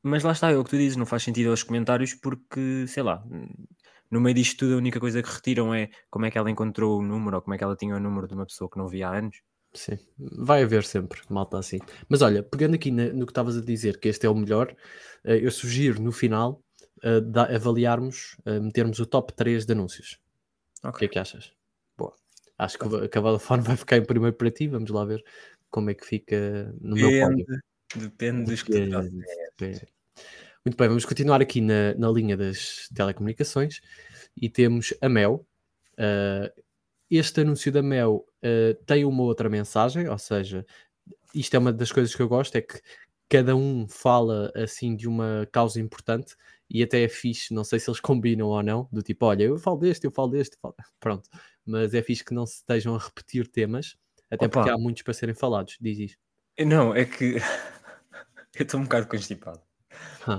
mas 0.05 0.23
lá 0.23 0.33
está, 0.33 0.51
é 0.51 0.57
o 0.57 0.65
que 0.65 0.71
tu 0.71 0.79
dizes, 0.79 0.97
não 0.97 1.07
faz 1.07 1.23
sentido 1.23 1.51
aos 1.51 1.63
comentários 1.63 2.15
porque, 2.15 2.87
sei 2.87 3.03
lá, 3.03 3.25
no 4.11 4.21
meio 4.21 4.35
disto 4.35 4.59
tudo 4.61 4.75
a 4.75 4.79
única 4.79 5.01
coisa 5.01 5.23
que 5.23 5.29
retiram 5.31 5.75
é 5.75 5.91
como 6.11 6.27
é 6.27 6.31
que 6.31 6.39
ela 6.39 6.51
encontrou 6.51 6.99
o 6.99 7.03
número 7.03 7.37
ou 7.37 7.43
como 7.43 7.55
é 7.55 7.59
que 7.59 7.65
ela 7.65 7.77
tinha 7.77 7.97
o 7.97 8.01
número 8.01 8.29
de 8.29 8.35
uma 8.35 8.47
pessoa 8.47 8.71
que 8.71 8.79
não 8.79 8.89
via 8.89 9.09
há 9.09 9.19
anos. 9.19 9.43
Sim, 9.73 9.99
vai 10.19 10.63
haver 10.63 10.85
sempre 10.85 11.21
malta 11.29 11.59
assim. 11.59 11.79
Mas 12.09 12.23
olha, 12.23 12.43
pegando 12.45 12.75
aqui 12.77 12.91
no 12.93 13.27
que 13.27 13.33
estavas 13.33 13.57
a 13.57 13.61
dizer, 13.61 13.99
que 13.99 14.09
este 14.09 14.25
é 14.25 14.31
o 14.31 14.35
melhor, 14.35 14.75
eh, 15.25 15.39
eu 15.45 15.51
sugiro 15.51 16.01
no 16.01 16.13
final 16.13 16.63
eh, 17.03 17.21
da- 17.21 17.47
avaliarmos, 17.57 18.37
eh, 18.47 18.61
metermos 18.61 19.01
o 19.01 19.07
top 19.07 19.33
3 19.35 19.67
de 19.67 19.73
anúncios. 19.73 20.21
O 20.85 20.93
que 20.93 21.07
é 21.07 21.09
que 21.09 21.19
achas? 21.19 21.53
Boa. 21.97 22.15
Acho 22.59 22.79
que, 22.79 23.09
que 23.09 23.19
a 23.19 23.21
Vodafone 23.21 23.63
vai 23.65 23.77
ficar 23.77 23.97
em 23.97 24.05
primeiro 24.05 24.37
para 24.37 24.51
ti. 24.51 24.69
Vamos 24.69 24.91
lá 24.91 25.05
ver 25.05 25.25
como 25.71 25.91
é 25.91 25.95
que 25.95 26.07
fica 26.07 26.73
no 26.81 26.97
meu 26.97 27.13
pódio. 27.13 27.47
Depende, 27.97 28.51
dos 28.51 28.63
que 28.63 28.73
Depende. 28.73 29.87
Muito 30.65 30.79
bem, 30.79 30.89
vamos 30.89 31.05
continuar 31.05 31.43
aqui 31.43 31.61
na, 31.61 31.95
na 31.95 32.11
linha 32.11 32.37
das 32.37 32.89
telecomunicações 32.95 33.81
e 34.37 34.49
temos 34.49 34.95
a 35.01 35.09
Mel. 35.09 35.47
Uh, 35.93 36.63
este 37.11 37.43
anúncio 37.43 37.71
da 37.71 37.83
Mel 37.83 38.27
uh, 38.43 38.75
tem 38.87 39.05
uma 39.05 39.23
outra 39.23 39.49
mensagem, 39.49 40.09
ou 40.09 40.19
seja, 40.19 40.65
isto 41.35 41.55
é 41.55 41.59
uma 41.59 41.73
das 41.73 41.93
coisas 41.93 42.15
que 42.15 42.23
eu 42.23 42.29
gosto, 42.29 42.57
é 42.57 42.63
que 42.63 42.81
cada 43.29 43.55
um 43.55 43.87
fala 43.89 44.51
assim 44.55 44.97
de 44.97 45.07
uma 45.07 45.47
causa 45.53 45.81
importante 45.81 46.35
e 46.69 46.83
até 46.83 47.03
é 47.03 47.09
fixe, 47.09 47.53
não 47.53 47.65
sei 47.65 47.79
se 47.79 47.91
eles 47.91 48.01
combinam 48.01 48.49
ou 48.49 48.63
não, 48.63 48.89
do 48.91 49.03
tipo, 49.03 49.27
olha, 49.27 49.45
eu 49.45 49.59
falo 49.59 49.79
deste, 49.79 50.07
eu 50.07 50.11
falo 50.11 50.29
deste, 50.31 50.57
falo... 50.61 50.75
pronto, 50.99 51.29
mas 51.65 51.95
é 51.95 52.03
fixe 52.03 52.25
que 52.25 52.35
não 52.35 52.47
se 52.47 52.57
estejam 52.57 52.95
a 52.95 52.99
repetir 52.99 53.47
temas, 53.49 53.97
até 54.31 54.47
Opa. 54.47 54.61
porque 54.61 54.71
há 54.71 54.79
muitos 54.79 55.03
para 55.03 55.15
serem 55.15 55.35
falados, 55.35 55.77
diz 55.81 55.99
isto. 55.99 56.25
Não, 56.59 56.95
é 56.95 57.05
que 57.05 57.37
eu 58.55 58.63
estou 58.63 58.81
um 58.81 58.85
bocado 58.85 59.07
constipado 59.07 59.61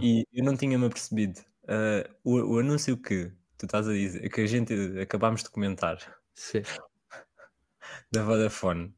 e 0.02 0.26
eu 0.34 0.44
não 0.44 0.56
tinha-me 0.56 0.86
apercebido. 0.86 1.42
Ah, 1.68 2.10
o, 2.24 2.56
o 2.56 2.60
anúncio 2.60 2.98
que 2.98 3.32
tu 3.58 3.66
estás 3.66 3.88
a 3.88 3.94
dizer, 3.94 4.30
que 4.30 4.42
a 4.42 4.48
gente 4.48 4.74
acabámos 5.00 5.44
de 5.44 5.50
comentar 5.50 5.98
Sim. 6.34 6.62
da 8.12 8.24
Vodafone. 8.24 8.94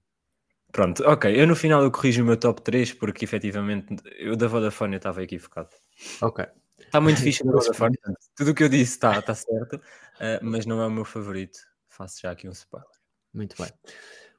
Pronto, 0.71 1.03
ok. 1.05 1.39
Eu 1.39 1.47
no 1.47 1.55
final 1.55 1.81
eu 1.83 1.91
corrijo 1.91 2.21
o 2.21 2.25
meu 2.25 2.37
top 2.37 2.61
3 2.61 2.93
porque 2.93 3.25
efetivamente 3.25 3.95
eu 4.17 4.35
da 4.35 4.47
Vodafone 4.47 4.93
eu 4.93 4.97
estava 4.97 5.23
equivocado. 5.23 5.69
Ok. 6.21 6.45
Está 6.79 7.01
muito 7.01 7.19
fixe 7.21 7.43
da 7.43 7.51
Vodafone. 7.51 7.97
portanto, 7.97 8.19
Tudo 8.35 8.51
o 8.51 8.55
que 8.55 8.63
eu 8.63 8.69
disse 8.69 8.93
está 8.93 9.21
tá 9.21 9.33
certo, 9.33 9.81
ah, 10.19 10.39
mas 10.41 10.65
não 10.65 10.81
é 10.81 10.87
o 10.87 10.91
meu 10.91 11.05
favorito. 11.05 11.59
Faço 11.89 12.21
já 12.21 12.31
aqui 12.31 12.47
um 12.47 12.51
spoiler. 12.51 12.89
Muito 13.33 13.55
bem. 13.61 13.71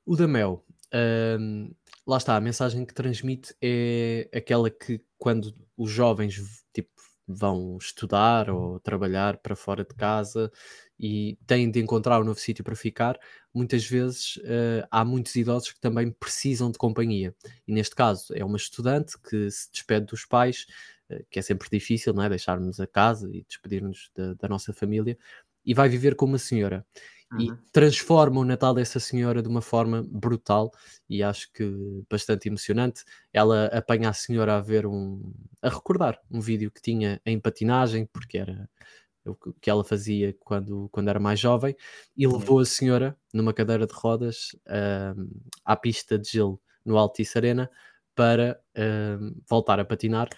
O 0.06 0.16
da 0.16 0.28
Mel, 0.28 0.64
hum, 1.38 1.72
lá 2.08 2.16
está, 2.16 2.34
a 2.36 2.40
mensagem 2.40 2.86
que 2.86 2.94
transmite 2.94 3.54
é 3.62 4.30
aquela 4.34 4.70
que 4.70 4.98
quando 5.18 5.54
os 5.76 5.90
jovens 5.90 6.64
tipo, 6.72 6.88
vão 7.26 7.76
estudar 7.78 8.48
ou 8.48 8.80
trabalhar 8.80 9.36
para 9.36 9.54
fora 9.54 9.84
de 9.84 9.94
casa 9.94 10.50
e 10.98 11.38
têm 11.46 11.70
de 11.70 11.78
encontrar 11.78 12.18
um 12.18 12.24
novo 12.24 12.40
sítio 12.40 12.64
para 12.64 12.74
ficar, 12.74 13.20
muitas 13.52 13.84
vezes 13.84 14.40
eh, 14.44 14.88
há 14.90 15.04
muitos 15.04 15.36
idosos 15.36 15.70
que 15.72 15.80
também 15.80 16.10
precisam 16.10 16.70
de 16.70 16.78
companhia. 16.78 17.36
E 17.66 17.72
neste 17.74 17.94
caso 17.94 18.32
é 18.34 18.42
uma 18.42 18.56
estudante 18.56 19.14
que 19.20 19.50
se 19.50 19.70
despede 19.70 20.06
dos 20.06 20.24
pais, 20.24 20.64
eh, 21.10 21.22
que 21.30 21.38
é 21.38 21.42
sempre 21.42 21.68
difícil, 21.70 22.14
não 22.14 22.22
é? 22.22 22.30
Deixarmos 22.30 22.80
a 22.80 22.86
casa 22.86 23.28
e 23.30 23.44
despedir-nos 23.46 24.10
da, 24.16 24.32
da 24.32 24.48
nossa 24.48 24.72
família, 24.72 25.18
e 25.62 25.74
vai 25.74 25.90
viver 25.90 26.16
com 26.16 26.24
uma 26.24 26.38
senhora 26.38 26.86
e 27.36 27.54
Uhum. 27.54 27.68
transforma 27.72 28.40
o 28.40 28.44
Natal 28.44 28.74
dessa 28.74 28.98
senhora 29.00 29.42
de 29.42 29.48
uma 29.48 29.62
forma 29.62 30.02
brutal 30.10 30.70
e 31.08 31.22
acho 31.22 31.52
que 31.52 31.64
bastante 32.10 32.48
emocionante. 32.48 33.04
Ela 33.32 33.66
apanha 33.66 34.10
a 34.10 34.12
senhora 34.12 34.56
a 34.56 34.60
ver 34.60 34.86
um 34.86 35.32
a 35.62 35.68
recordar 35.68 36.18
um 36.30 36.40
vídeo 36.40 36.70
que 36.70 36.80
tinha 36.82 37.20
em 37.26 37.38
patinagem, 37.40 38.06
porque 38.06 38.38
era 38.38 38.68
o 39.26 39.34
que 39.60 39.70
ela 39.70 39.84
fazia 39.84 40.34
quando, 40.40 40.88
quando 40.90 41.08
era 41.08 41.20
mais 41.20 41.38
jovem, 41.40 41.76
e 42.16 42.26
levou 42.26 42.60
a 42.60 42.64
senhora 42.66 43.16
numa 43.34 43.52
cadeira 43.52 43.86
de 43.86 43.92
rodas 43.94 44.56
ahm, 44.66 45.28
à 45.64 45.76
pista 45.76 46.18
de 46.18 46.30
gelo 46.30 46.60
no 46.84 46.96
Altice 46.98 47.36
Arena 47.38 47.70
para 48.14 48.60
ahm, 48.76 49.34
voltar 49.48 49.78
a 49.80 49.84
patinar. 49.84 50.28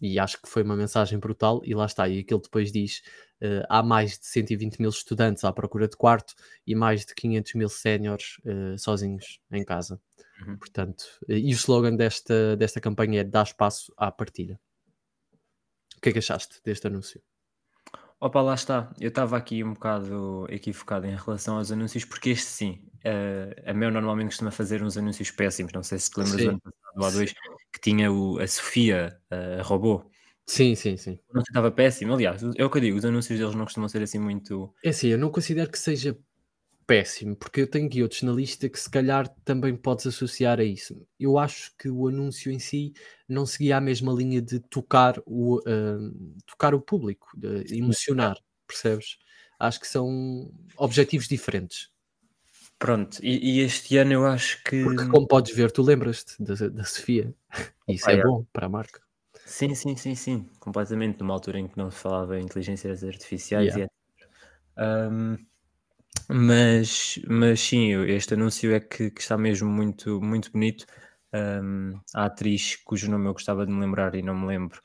E 0.00 0.18
acho 0.18 0.40
que 0.40 0.48
foi 0.48 0.62
uma 0.62 0.76
mensagem 0.76 1.18
brutal. 1.18 1.60
E 1.64 1.74
lá 1.74 1.86
está. 1.86 2.08
E 2.08 2.20
aquilo 2.20 2.40
depois 2.40 2.70
diz: 2.70 3.02
eh, 3.40 3.64
há 3.68 3.82
mais 3.82 4.18
de 4.18 4.26
120 4.26 4.78
mil 4.78 4.90
estudantes 4.90 5.44
à 5.44 5.52
procura 5.52 5.88
de 5.88 5.96
quarto 5.96 6.34
e 6.66 6.74
mais 6.74 7.04
de 7.04 7.14
500 7.14 7.54
mil 7.54 7.68
séniores 7.68 8.40
eh, 8.44 8.76
sozinhos 8.78 9.40
em 9.50 9.64
casa. 9.64 10.00
Uhum. 10.46 10.56
Portanto, 10.56 11.04
eh, 11.28 11.38
e 11.38 11.52
o 11.52 11.56
slogan 11.56 11.96
desta, 11.96 12.56
desta 12.56 12.80
campanha 12.80 13.20
é 13.20 13.24
Dá 13.24 13.42
espaço 13.42 13.92
à 13.96 14.10
partilha. 14.10 14.58
O 15.96 16.00
que 16.00 16.10
é 16.10 16.12
que 16.12 16.18
achaste 16.18 16.60
deste 16.64 16.86
anúncio? 16.86 17.22
Opa, 18.18 18.40
lá 18.40 18.54
está. 18.54 18.90
Eu 18.98 19.08
estava 19.08 19.36
aqui 19.36 19.62
um 19.62 19.74
bocado 19.74 20.46
equivocado 20.48 21.06
em 21.06 21.14
relação 21.14 21.58
aos 21.58 21.70
anúncios, 21.70 22.04
porque 22.04 22.30
este 22.30 22.46
sim, 22.46 22.88
eh, 23.04 23.62
a 23.66 23.74
Mel 23.74 23.90
normalmente 23.90 24.28
costuma 24.28 24.50
fazer 24.50 24.82
uns 24.82 24.96
anúncios 24.96 25.30
péssimos. 25.30 25.72
Não 25.72 25.82
sei 25.82 25.98
se 25.98 26.10
te 26.10 26.18
lembras 26.18 26.40
Sim. 26.40 26.44
do 26.44 26.50
ano 26.50 26.60
passado, 26.60 26.96
ou 26.96 27.04
há 27.04 27.10
dois, 27.10 27.32
que 27.32 27.80
tinha 27.80 28.10
o, 28.10 28.38
a 28.38 28.46
Sofia, 28.46 29.20
a 29.30 29.62
robô. 29.62 30.10
Sim, 30.46 30.74
sim, 30.74 30.96
sim. 30.96 31.18
O 31.28 31.32
anúncio 31.32 31.50
estava 31.50 31.70
péssimo. 31.70 32.14
Aliás, 32.14 32.42
é 32.42 32.64
o 32.64 32.70
que 32.70 32.78
eu 32.78 32.80
digo, 32.80 32.96
os 32.96 33.04
anúncios 33.04 33.38
deles 33.38 33.54
não 33.54 33.64
costumam 33.64 33.88
ser 33.88 34.02
assim 34.02 34.18
muito. 34.18 34.72
É 34.82 34.88
assim, 34.90 35.08
eu 35.08 35.18
não 35.18 35.30
considero 35.30 35.70
que 35.70 35.78
seja 35.78 36.16
péssimo, 36.86 37.34
porque 37.36 37.62
eu 37.62 37.66
tenho 37.70 37.86
aqui 37.86 38.02
outros 38.02 38.22
na 38.22 38.32
lista 38.32 38.68
que 38.68 38.78
se 38.78 38.88
calhar 38.88 39.28
também 39.44 39.74
podes 39.76 40.06
associar 40.06 40.60
a 40.60 40.64
isso. 40.64 41.06
Eu 41.18 41.38
acho 41.38 41.72
que 41.76 41.88
o 41.90 42.06
anúncio 42.08 42.50
em 42.52 42.58
si 42.58 42.92
não 43.28 43.44
seguia 43.44 43.76
a 43.78 43.80
mesma 43.80 44.12
linha 44.12 44.40
de 44.40 44.60
tocar 44.60 45.20
o, 45.26 45.60
ah, 45.66 45.98
tocar 46.46 46.74
o 46.74 46.80
público, 46.80 47.28
de 47.36 47.76
emocionar, 47.76 48.36
percebes? 48.66 49.18
Acho 49.58 49.80
que 49.80 49.88
são 49.88 50.52
objetivos 50.76 51.26
diferentes. 51.28 51.90
Pronto, 52.78 53.18
e, 53.22 53.58
e 53.58 53.60
este 53.60 53.96
ano 53.96 54.12
eu 54.12 54.26
acho 54.26 54.62
que. 54.62 54.82
Porque, 54.84 55.06
como 55.06 55.26
podes 55.26 55.54
ver, 55.54 55.70
tu 55.72 55.82
lembras-te 55.82 56.42
da, 56.42 56.54
da 56.68 56.84
Sofia. 56.84 57.34
Isso 57.88 58.04
Opa, 58.04 58.12
é 58.12 58.20
é. 58.20 58.22
bom 58.22 58.44
para 58.52 58.66
a 58.66 58.68
marca. 58.68 59.00
Sim, 59.46 59.74
sim, 59.74 59.96
sim, 59.96 60.14
sim. 60.14 60.46
Completamente. 60.60 61.20
Numa 61.20 61.32
altura 61.32 61.58
em 61.58 61.68
que 61.68 61.78
não 61.78 61.90
se 61.90 61.98
falava 61.98 62.38
em 62.38 62.44
inteligências 62.44 63.02
artificiais 63.02 63.74
Yeah. 63.74 63.84
e 63.84 63.84
etc. 63.84 64.30
Ahm, 64.76 65.36
mas, 66.28 67.18
mas 67.28 67.60
sim, 67.60 67.92
este 68.06 68.34
anúncio 68.34 68.74
é 68.74 68.80
que, 68.80 69.10
que 69.10 69.20
está 69.20 69.36
mesmo 69.38 69.68
muito, 69.70 70.20
muito 70.20 70.50
bonito. 70.52 70.86
Ahm, 71.32 71.94
a 72.14 72.26
atriz 72.26 72.76
cujo 72.84 73.10
nome 73.10 73.26
eu 73.28 73.32
gostava 73.32 73.66
de 73.66 73.72
me 73.72 73.80
lembrar 73.80 74.14
e 74.14 74.22
não 74.22 74.34
me 74.38 74.46
lembro. 74.46 74.80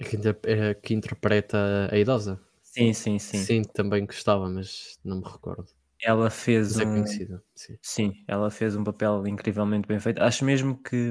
É 0.00 0.04
que, 0.04 0.16
é 0.46 0.74
que 0.74 0.94
interpreta 0.94 1.88
a 1.92 1.96
idosa. 1.98 2.34
sim, 2.62 2.92
sim, 2.94 3.18
sim, 3.18 3.46
Sim. 3.46 3.62
também 3.74 4.06
gostava, 4.06 4.48
mas 4.48 4.98
não 5.04 5.18
me 5.20 5.24
recordo. 5.28 5.68
Ela 6.02 6.30
fez 6.30 6.68
Mas 6.68 6.80
é 6.80 6.86
um. 6.86 6.86
conhecida. 6.86 7.42
Sim. 7.54 7.78
Sim, 7.82 8.24
ela 8.28 8.50
fez 8.50 8.76
um 8.76 8.84
papel 8.84 9.26
incrivelmente 9.26 9.88
bem 9.88 10.00
feito. 10.00 10.22
Acho 10.22 10.44
mesmo 10.44 10.76
que, 10.82 11.10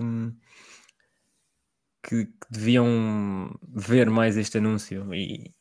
que, 2.03 2.25
que 2.25 2.47
deviam 2.49 3.57
ver 3.67 4.09
mais 4.09 4.37
este 4.37 4.57
anúncio 4.57 5.13
e 5.13 5.53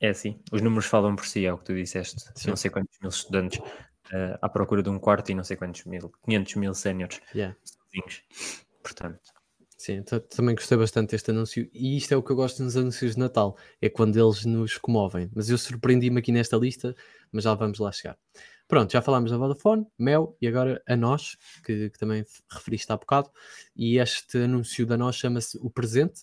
é 0.00 0.08
assim, 0.10 0.40
os 0.52 0.60
números 0.62 0.86
falam 0.86 1.14
por 1.16 1.26
si, 1.26 1.44
é 1.46 1.52
o 1.52 1.58
que 1.58 1.64
tu 1.64 1.74
disseste. 1.74 2.20
Sim. 2.34 2.48
Não 2.50 2.56
sei 2.56 2.70
quantos 2.70 2.98
mil 3.00 3.08
estudantes 3.10 3.60
eh, 4.12 4.38
à 4.42 4.48
procura 4.48 4.82
de 4.82 4.88
um 4.90 4.98
quarto 4.98 5.30
e 5.30 5.34
não 5.34 5.44
sei 5.44 5.56
quantos 5.56 5.84
mil, 5.84 6.12
500 6.24 6.54
mil 6.56 6.74
séniores 6.74 7.20
Yeah. 7.34 7.56
sozinhos. 7.64 8.22
Portanto, 8.82 9.20
Sim, 9.78 10.02
ta- 10.02 10.20
também 10.20 10.54
gostei 10.54 10.76
bastante 10.78 11.10
deste 11.10 11.30
anúncio 11.30 11.68
e 11.72 11.98
isto 11.98 12.12
é 12.12 12.16
o 12.16 12.22
que 12.22 12.32
eu 12.32 12.36
gosto 12.36 12.62
nos 12.62 12.76
anúncios 12.78 13.12
de 13.14 13.20
Natal, 13.20 13.56
é 13.80 13.90
quando 13.90 14.16
eles 14.18 14.44
nos 14.46 14.78
comovem. 14.78 15.30
Mas 15.34 15.50
eu 15.50 15.58
surpreendi-me 15.58 16.18
aqui 16.18 16.32
nesta 16.32 16.56
lista, 16.56 16.94
mas 17.30 17.44
já 17.44 17.52
vamos 17.54 17.78
lá 17.78 17.92
chegar. 17.92 18.16
Pronto, 18.66 18.90
já 18.90 19.02
falámos 19.02 19.30
da 19.30 19.36
Vodafone, 19.36 19.86
Mel 19.98 20.34
e 20.40 20.48
agora 20.48 20.82
a 20.88 20.96
nós, 20.96 21.36
que, 21.64 21.90
que 21.90 21.98
também 21.98 22.24
referiste 22.50 22.90
há 22.90 22.96
bocado, 22.96 23.30
e 23.76 23.98
este 23.98 24.38
anúncio 24.38 24.86
da 24.86 24.96
nós 24.96 25.14
chama-se 25.16 25.58
O 25.58 25.68
Presente. 25.70 26.22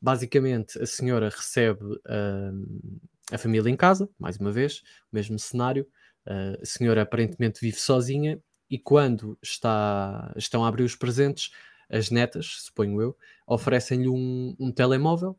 Basicamente, 0.00 0.80
a 0.80 0.86
senhora 0.86 1.28
recebe 1.28 1.84
hum, 1.84 2.98
a 3.32 3.38
família 3.38 3.70
em 3.70 3.76
casa, 3.76 4.08
mais 4.18 4.36
uma 4.36 4.52
vez, 4.52 4.82
o 5.12 5.16
mesmo 5.16 5.38
cenário. 5.38 5.86
Uh, 6.26 6.60
a 6.62 6.64
senhora 6.64 7.02
aparentemente 7.02 7.60
vive 7.60 7.78
sozinha 7.78 8.40
e 8.70 8.78
quando 8.78 9.38
está, 9.42 10.32
estão 10.36 10.64
a 10.64 10.68
abrir 10.68 10.84
os 10.84 10.96
presentes, 10.96 11.50
as 11.88 12.10
netas, 12.10 12.46
suponho 12.64 13.00
eu, 13.00 13.16
oferecem-lhe 13.46 14.08
um, 14.08 14.56
um 14.58 14.72
telemóvel 14.72 15.38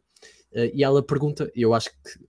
eh, 0.54 0.72
e 0.74 0.84
ela 0.84 1.04
pergunta, 1.04 1.52
eu 1.56 1.74
acho 1.74 1.90
que 1.90 2.20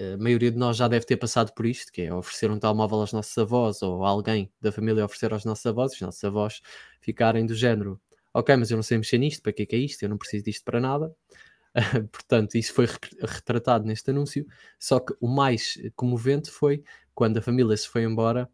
a 0.00 0.16
maioria 0.16 0.50
de 0.50 0.56
nós 0.56 0.76
já 0.76 0.86
deve 0.86 1.04
ter 1.04 1.16
passado 1.16 1.52
por 1.52 1.66
isto, 1.66 1.92
que 1.92 2.02
é 2.02 2.14
oferecer 2.14 2.50
um 2.50 2.58
telemóvel 2.58 3.00
aos 3.00 3.12
nossos 3.12 3.36
avós 3.36 3.82
ou 3.82 4.04
alguém 4.04 4.50
da 4.60 4.70
família 4.70 5.04
oferecer 5.04 5.32
aos 5.32 5.44
nossos 5.44 5.66
avós, 5.66 5.92
os 5.92 6.00
nossos 6.00 6.22
avós 6.22 6.62
ficarem 7.00 7.44
do 7.44 7.54
género, 7.54 8.00
ok, 8.32 8.56
mas 8.56 8.70
eu 8.70 8.76
não 8.76 8.82
sei 8.82 8.98
mexer 8.98 9.18
nisto, 9.18 9.42
para 9.42 9.52
que 9.52 9.62
é 9.62 9.66
que 9.66 9.76
é 9.76 9.78
isto? 9.78 10.02
Eu 10.02 10.08
não 10.08 10.16
preciso 10.16 10.44
disto 10.44 10.64
para 10.64 10.80
nada. 10.80 11.12
Portanto, 12.12 12.56
isso 12.56 12.72
foi 12.72 12.86
re- 12.86 12.98
retratado 13.22 13.86
neste 13.86 14.10
anúncio, 14.10 14.46
só 14.78 15.00
que 15.00 15.14
o 15.20 15.28
mais 15.28 15.78
comovente 15.94 16.50
foi 16.50 16.82
quando 17.14 17.38
a 17.38 17.42
família 17.42 17.76
se 17.76 17.88
foi 17.88 18.04
embora, 18.04 18.48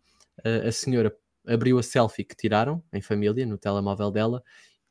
a 0.66 0.72
senhora 0.72 1.14
abriu 1.46 1.78
a 1.78 1.82
selfie 1.82 2.24
que 2.24 2.34
tiraram 2.34 2.82
em 2.92 3.00
família 3.00 3.44
no 3.46 3.58
telemóvel 3.58 4.10
dela 4.10 4.42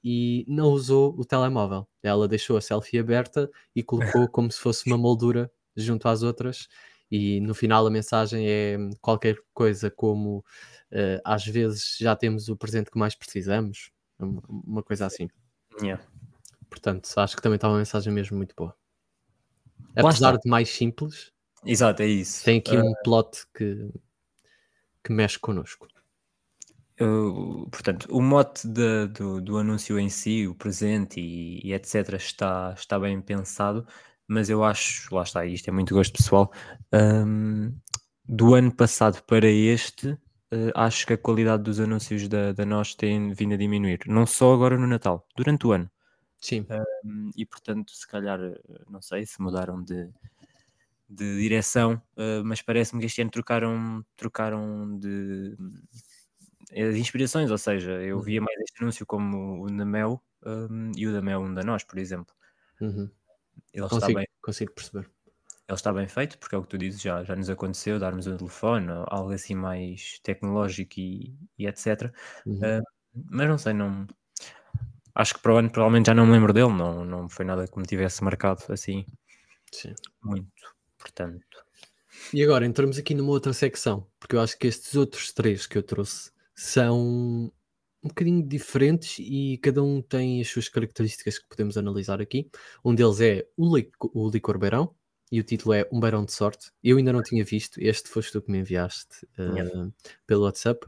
e 0.03 0.45
não 0.47 0.67
usou 0.67 1.15
o 1.17 1.25
telemóvel. 1.25 1.87
Ela 2.01 2.27
deixou 2.27 2.57
a 2.57 2.61
selfie 2.61 2.99
aberta 2.99 3.49
e 3.75 3.81
colocou 3.81 4.27
como 4.27 4.51
se 4.51 4.59
fosse 4.59 4.85
uma 4.85 4.97
moldura 4.97 5.51
junto 5.75 6.07
às 6.07 6.21
outras, 6.21 6.67
e 7.09 7.39
no 7.41 7.53
final 7.55 7.85
a 7.85 7.91
mensagem 7.91 8.47
é 8.47 8.77
qualquer 9.01 9.37
coisa 9.53 9.89
como 9.89 10.39
uh, 10.91 11.21
às 11.23 11.45
vezes 11.45 11.97
já 11.99 12.15
temos 12.15 12.49
o 12.49 12.55
presente 12.55 12.91
que 12.91 12.97
mais 12.97 13.15
precisamos, 13.15 13.91
uma 14.19 14.83
coisa 14.83 15.05
assim. 15.05 15.27
Yeah. 15.81 16.03
Portanto, 16.73 17.07
acho 17.17 17.35
que 17.35 17.41
também 17.41 17.55
está 17.55 17.69
uma 17.69 17.77
mensagem 17.77 18.11
mesmo 18.11 18.35
muito 18.35 18.55
boa. 18.55 18.75
Apesar 19.95 20.37
de 20.37 20.49
mais 20.49 20.69
simples, 20.69 21.31
Exato, 21.63 22.01
é 22.01 22.07
isso. 22.07 22.43
tem 22.43 22.57
aqui 22.57 22.75
uh... 22.75 22.83
um 22.83 22.93
plot 23.03 23.45
que, 23.55 23.89
que 25.03 25.13
mexe 25.13 25.37
connosco. 25.37 25.87
Uh, 26.99 27.69
portanto, 27.69 28.07
o 28.09 28.21
mote 28.21 28.67
de, 28.67 29.07
do, 29.07 29.41
do 29.41 29.57
anúncio 29.57 29.99
em 29.99 30.09
si, 30.09 30.47
o 30.47 30.55
presente 30.55 31.19
e, 31.19 31.59
e, 31.63 31.73
etc., 31.73 32.13
está, 32.13 32.73
está 32.75 32.99
bem 32.99 33.19
pensado, 33.21 33.85
mas 34.27 34.49
eu 34.49 34.63
acho, 34.63 35.13
lá 35.13 35.23
está, 35.23 35.45
isto 35.45 35.67
é 35.67 35.71
muito 35.71 35.93
gosto 35.93 36.13
pessoal, 36.13 36.51
um, 36.93 37.73
do 38.25 38.53
ano 38.55 38.73
passado 38.75 39.21
para 39.23 39.47
este, 39.47 40.09
uh, 40.09 40.71
acho 40.75 41.07
que 41.07 41.13
a 41.13 41.17
qualidade 41.17 41.63
dos 41.63 41.79
anúncios 41.79 42.27
da, 42.27 42.51
da 42.51 42.65
nós 42.65 42.93
tem 42.95 43.33
vindo 43.33 43.53
a 43.53 43.57
diminuir, 43.57 43.99
não 44.07 44.25
só 44.25 44.53
agora 44.53 44.77
no 44.77 44.87
Natal, 44.87 45.27
durante 45.35 45.65
o 45.67 45.71
ano. 45.71 45.89
Sim. 46.43 46.65
Um, 47.05 47.31
e 47.37 47.45
portanto, 47.45 47.93
se 47.93 48.05
calhar, 48.05 48.37
não 48.89 49.01
sei 49.01 49.25
se 49.25 49.41
mudaram 49.41 49.81
de, 49.81 50.09
de 51.09 51.37
direção, 51.37 51.93
uh, 52.17 52.43
mas 52.43 52.61
parece-me 52.61 52.99
que 52.99 53.05
este 53.05 53.21
ano 53.21 53.31
trocaram, 53.31 54.05
trocaram 54.17 54.99
de, 54.99 55.55
de 56.69 56.99
inspirações, 56.99 57.49
ou 57.49 57.57
seja, 57.57 57.93
eu 57.93 58.19
via 58.19 58.41
uhum. 58.41 58.45
mais 58.45 58.59
este 58.59 58.83
anúncio 58.83 59.05
como 59.05 59.63
o 59.63 59.67
da 59.67 59.85
Mel 59.85 60.21
um, 60.45 60.91
e 60.97 61.07
o 61.07 61.13
da 61.13 61.21
Mel 61.21 61.39
um 61.39 61.53
da 61.53 61.63
nós, 61.63 61.85
por 61.85 61.97
exemplo. 61.97 62.35
Uhum. 62.81 63.09
Ele 63.73 63.87
consigo, 63.87 63.95
está 63.95 64.19
bem, 64.19 64.27
consigo 64.41 64.71
perceber. 64.73 65.09
Ele 65.65 65.75
está 65.75 65.93
bem 65.93 66.09
feito, 66.09 66.37
porque 66.39 66.55
é 66.55 66.57
o 66.57 66.63
que 66.63 66.67
tu 66.67 66.77
dizes, 66.77 67.01
já, 67.01 67.23
já 67.23 67.37
nos 67.37 67.49
aconteceu 67.49 67.99
darmos 67.99 68.27
um 68.27 68.35
telefone, 68.35 68.87
algo 69.07 69.31
assim 69.31 69.55
mais 69.55 70.19
tecnológico 70.19 70.99
e, 70.99 71.33
e 71.57 71.67
etc. 71.67 72.13
Uhum. 72.45 72.57
Uh, 72.57 72.83
mas 73.29 73.47
não 73.47 73.57
sei, 73.57 73.71
não. 73.71 74.05
Acho 75.15 75.35
que 75.35 75.41
para 75.41 75.53
o 75.53 75.57
ano 75.57 75.71
provavelmente 75.71 76.07
já 76.07 76.13
não 76.13 76.25
me 76.25 76.31
lembro 76.31 76.53
dele, 76.53 76.73
não, 76.73 77.05
não 77.05 77.29
foi 77.29 77.45
nada 77.45 77.67
que 77.67 77.77
me 77.77 77.85
tivesse 77.85 78.23
marcado 78.23 78.63
assim 78.69 79.05
Sim. 79.71 79.93
muito. 80.23 80.51
Portanto. 80.97 81.45
E 82.33 82.43
agora 82.43 82.65
entramos 82.65 82.97
aqui 82.97 83.13
numa 83.13 83.31
outra 83.31 83.53
secção, 83.53 84.07
porque 84.19 84.35
eu 84.35 84.41
acho 84.41 84.57
que 84.57 84.67
estes 84.67 84.95
outros 84.95 85.31
três 85.33 85.67
que 85.67 85.77
eu 85.77 85.83
trouxe 85.83 86.31
são 86.55 87.51
um 88.03 88.07
bocadinho 88.07 88.45
diferentes 88.45 89.17
e 89.19 89.57
cada 89.61 89.81
um 89.81 90.01
tem 90.01 90.41
as 90.41 90.49
suas 90.49 90.67
características 90.67 91.39
que 91.39 91.47
podemos 91.47 91.77
analisar 91.77 92.21
aqui. 92.21 92.49
Um 92.83 92.93
deles 92.93 93.21
é 93.21 93.47
o, 93.55 93.75
lico, 93.75 94.11
o 94.13 94.29
licor 94.29 94.57
beirão 94.57 94.93
e 95.31 95.39
o 95.39 95.43
título 95.43 95.73
é 95.73 95.87
Um 95.91 95.99
Beirão 95.99 96.25
de 96.25 96.31
Sorte. 96.31 96.71
Eu 96.83 96.97
ainda 96.97 97.11
não 97.11 97.23
tinha 97.23 97.43
visto, 97.43 97.79
este 97.81 98.07
foste 98.07 98.31
tu 98.31 98.41
que 98.41 98.51
me 98.51 98.59
enviaste 98.59 99.25
uh, 99.39 99.91
pelo 100.27 100.43
WhatsApp. 100.43 100.85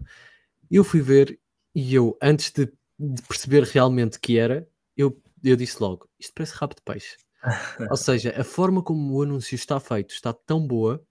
Eu 0.70 0.84
fui 0.84 1.02
ver 1.02 1.40
e 1.74 1.96
eu, 1.96 2.16
antes 2.22 2.52
de, 2.52 2.72
de 3.00 3.22
perceber 3.24 3.64
realmente 3.64 4.20
que 4.20 4.38
era, 4.38 4.68
eu, 4.96 5.22
eu 5.44 5.56
disse 5.56 5.82
logo: 5.82 6.10
Isto 6.20 6.34
parece 6.36 6.56
rabo 6.56 6.76
de 6.76 6.82
peixe. 6.82 7.18
Ou 7.92 7.98
seja, 7.98 8.34
a 8.40 8.44
forma 8.44 8.82
como 8.82 9.14
o 9.14 9.22
anúncio 9.22 9.56
está 9.56 9.80
feito 9.80 10.14
está 10.14 10.34
tão 10.34 10.66
boa 10.66 11.06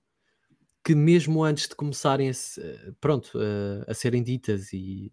que 0.85 0.95
mesmo 0.95 1.43
antes 1.43 1.69
de 1.69 1.75
começarem 1.75 2.29
a, 2.29 2.33
pronto, 3.01 3.39
a, 3.39 3.91
a 3.91 3.95
serem 3.95 4.23
ditas 4.23 4.73
e 4.73 5.11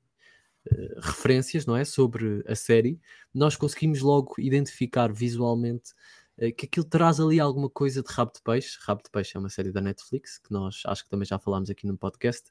uh, 0.70 1.00
referências 1.00 1.66
não 1.66 1.78
é, 1.78 1.86
sobre 1.86 2.44
a 2.46 2.56
série, 2.56 3.00
nós 3.34 3.56
conseguimos 3.56 4.02
logo 4.02 4.36
identificar 4.38 5.14
visualmente 5.14 5.92
uh, 6.38 6.54
que 6.54 6.66
aquilo 6.66 6.86
traz 6.86 7.22
ali 7.22 7.40
alguma 7.40 7.70
coisa 7.70 8.04
de 8.04 8.12
Rabo 8.12 8.34
de 8.34 8.42
Peixe. 8.42 8.78
Rabo 8.82 9.02
de 9.04 9.10
Peixe 9.10 9.38
é 9.38 9.40
uma 9.40 9.50
série 9.50 9.72
da 9.72 9.80
Netflix, 9.80 10.40
que 10.40 10.52
nós 10.52 10.82
acho 10.86 11.06
que 11.06 11.10
também 11.10 11.26
já 11.26 11.40
falámos 11.40 11.70
aqui 11.70 11.88
no 11.88 11.98
podcast. 11.98 12.50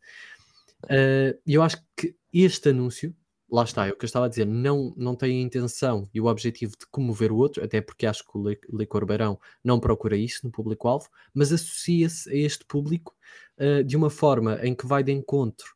Eh, 0.89 1.39
e 1.47 1.57
uh, 1.57 1.61
eu 1.61 1.62
acho 1.62 1.77
que 1.95 2.17
este 2.33 2.71
anúncio 2.71 3.15
lá 3.50 3.64
está, 3.64 3.87
é 3.87 3.90
o 3.90 3.97
que 3.97 4.04
eu 4.04 4.07
estava 4.07 4.26
a 4.26 4.28
dizer, 4.28 4.47
não, 4.47 4.95
não 4.97 5.15
tem 5.15 5.39
a 5.39 5.43
intenção 5.43 6.08
e 6.15 6.21
o 6.21 6.26
objetivo 6.26 6.73
de 6.78 6.86
comover 6.86 7.32
o 7.32 7.36
outro, 7.36 7.65
até 7.65 7.80
porque 7.80 8.06
acho 8.06 8.25
que 8.25 8.39
o 8.39 8.76
Licor 8.76 9.04
Beirão 9.04 9.39
não 9.63 9.80
procura 9.80 10.17
isso 10.17 10.41
no 10.45 10.52
público-alvo, 10.52 11.08
mas 11.34 11.52
associa-se 11.52 12.30
a 12.30 12.34
este 12.34 12.65
público 12.65 13.15
uh, 13.58 13.82
de 13.82 13.97
uma 13.97 14.10
forma 14.10 14.58
em 14.63 14.75
que 14.75 14.86
vai 14.86 15.02
de 15.02 15.13
encontro 15.13 15.67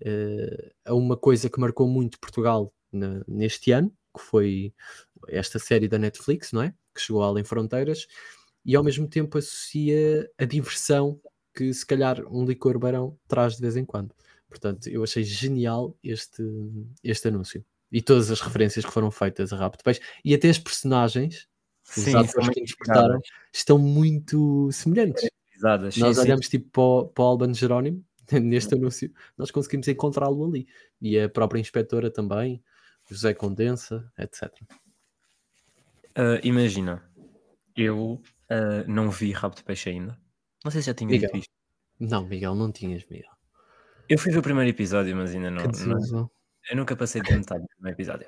uh, 0.00 0.70
a 0.84 0.94
uma 0.94 1.16
coisa 1.16 1.48
que 1.48 1.60
marcou 1.60 1.88
muito 1.88 2.18
Portugal 2.18 2.72
na, 2.92 3.22
neste 3.28 3.70
ano, 3.70 3.92
que 4.16 4.22
foi 4.22 4.74
esta 5.28 5.58
série 5.58 5.86
da 5.86 5.98
Netflix, 5.98 6.52
não 6.52 6.62
é? 6.62 6.74
Que 6.94 7.00
chegou 7.00 7.22
Além 7.22 7.44
Fronteiras, 7.44 8.06
e 8.64 8.74
ao 8.74 8.82
mesmo 8.82 9.06
tempo 9.08 9.38
associa 9.38 10.28
a 10.36 10.44
diversão 10.44 11.20
que 11.54 11.72
se 11.72 11.84
calhar 11.86 12.24
um 12.30 12.44
licor 12.44 12.78
barão 12.78 13.16
traz 13.28 13.56
de 13.56 13.62
vez 13.62 13.76
em 13.76 13.84
quando. 13.84 14.14
Portanto, 14.50 14.88
eu 14.88 15.02
achei 15.04 15.22
genial 15.22 15.96
este, 16.02 16.42
este 17.02 17.28
anúncio. 17.28 17.64
E 17.90 18.02
todas 18.02 18.30
as 18.30 18.40
referências 18.40 18.84
que 18.84 18.92
foram 18.92 19.10
feitas 19.10 19.52
a 19.52 19.56
Rabo 19.56 19.76
de 19.76 19.84
Peixe. 19.84 20.00
E 20.24 20.34
até 20.34 20.50
as 20.50 20.58
personagens, 20.58 21.48
Sim, 21.84 22.16
os 22.16 22.28
atores 22.28 22.48
que 22.50 22.60
interpretaram, 22.60 23.20
estão 23.52 23.78
muito 23.78 24.70
semelhantes. 24.72 25.28
Nós 25.62 25.94
sim, 25.94 26.02
olhamos 26.02 26.46
sim. 26.46 26.58
tipo 26.58 26.70
para 26.70 26.82
o, 26.82 27.08
para 27.08 27.22
o 27.22 27.26
Alban 27.26 27.54
Jerónimo, 27.54 28.04
neste 28.42 28.74
anúncio, 28.74 29.12
nós 29.38 29.50
conseguimos 29.50 29.86
encontrá-lo 29.88 30.44
ali. 30.44 30.66
E 31.00 31.18
a 31.18 31.28
própria 31.28 31.60
inspetora 31.60 32.10
também, 32.10 32.62
José 33.08 33.32
Condensa, 33.34 34.10
etc. 34.18 34.50
Uh, 36.10 36.40
imagina, 36.42 37.08
eu 37.76 38.20
uh, 38.50 38.88
não 38.88 39.10
vi 39.10 39.30
Rabo 39.30 39.54
de 39.54 39.62
Peixe 39.62 39.90
ainda. 39.90 40.18
Não 40.64 40.70
sei 40.70 40.82
se 40.82 40.88
já 40.88 40.94
tinha 40.94 41.10
visto. 41.10 41.50
Não, 41.98 42.26
Miguel, 42.26 42.54
não 42.54 42.72
tinhas, 42.72 43.04
Miguel. 43.06 43.30
Eu 44.10 44.18
fui 44.18 44.32
ver 44.32 44.40
o 44.40 44.42
primeiro 44.42 44.68
episódio, 44.68 45.14
mas 45.14 45.32
ainda 45.32 45.52
não. 45.52 45.62
não 45.62 46.30
eu 46.68 46.76
nunca 46.76 46.96
passei 46.96 47.22
de 47.22 47.32
metade 47.32 47.62
do 47.62 47.68
primeiro 47.68 47.94
episódio. 47.94 48.26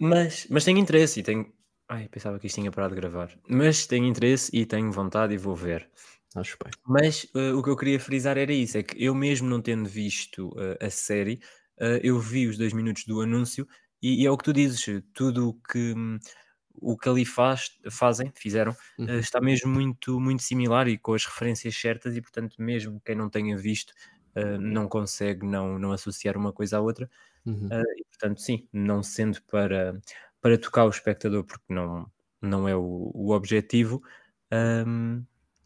Mas, 0.00 0.48
mas 0.50 0.64
tenho 0.64 0.78
interesse 0.78 1.20
e 1.20 1.22
tenho. 1.22 1.46
Ai, 1.88 2.08
pensava 2.08 2.40
que 2.40 2.48
isto 2.48 2.56
tinha 2.56 2.72
parado 2.72 2.92
de 2.92 3.00
gravar. 3.00 3.30
Mas 3.48 3.86
tenho 3.86 4.04
interesse 4.04 4.50
e 4.52 4.66
tenho 4.66 4.90
vontade 4.90 5.32
e 5.32 5.36
vou 5.36 5.54
ver. 5.54 5.88
Acho 6.34 6.58
bem. 6.62 6.72
Mas 6.84 7.22
uh, 7.36 7.56
o 7.56 7.62
que 7.62 7.70
eu 7.70 7.76
queria 7.76 8.00
frisar 8.00 8.36
era 8.36 8.52
isso: 8.52 8.78
é 8.78 8.82
que 8.82 9.02
eu 9.02 9.14
mesmo 9.14 9.48
não 9.48 9.62
tendo 9.62 9.88
visto 9.88 10.48
uh, 10.48 10.84
a 10.84 10.90
série, 10.90 11.40
uh, 11.80 12.00
eu 12.02 12.18
vi 12.18 12.48
os 12.48 12.58
dois 12.58 12.72
minutos 12.72 13.04
do 13.04 13.20
anúncio 13.20 13.64
e, 14.02 14.24
e 14.24 14.26
é 14.26 14.30
o 14.30 14.36
que 14.36 14.44
tu 14.44 14.52
dizes, 14.52 14.84
tudo 15.14 15.50
o 15.50 15.54
que. 15.54 15.94
o 16.74 16.98
que 16.98 17.08
ali 17.08 17.24
faz, 17.24 17.70
fazem, 17.92 18.32
fizeram, 18.34 18.76
uhum. 18.98 19.20
está 19.20 19.40
mesmo 19.40 19.70
muito, 19.70 20.18
muito 20.18 20.42
similar 20.42 20.88
e 20.88 20.98
com 20.98 21.14
as 21.14 21.24
referências 21.24 21.76
certas, 21.76 22.16
e 22.16 22.20
portanto, 22.20 22.56
mesmo 22.58 23.00
quem 23.04 23.14
não 23.14 23.30
tenha 23.30 23.56
visto, 23.56 23.94
uh, 24.36 24.60
não 24.60 24.88
consegue 24.88 25.46
não, 25.46 25.78
não 25.78 25.92
associar 25.92 26.36
uma 26.36 26.52
coisa 26.52 26.78
à 26.78 26.80
outra. 26.80 27.08
Uhum. 27.44 27.66
Uh, 27.66 27.98
e, 27.98 28.04
portanto, 28.04 28.40
sim, 28.40 28.68
não 28.72 29.02
sendo 29.02 29.40
para, 29.42 30.00
para 30.40 30.58
tocar 30.58 30.84
o 30.84 30.90
espectador, 30.90 31.44
porque 31.44 31.72
não, 31.72 32.10
não 32.40 32.68
é 32.68 32.76
o, 32.76 33.10
o 33.14 33.30
objetivo, 33.30 34.02
um, 34.86 35.24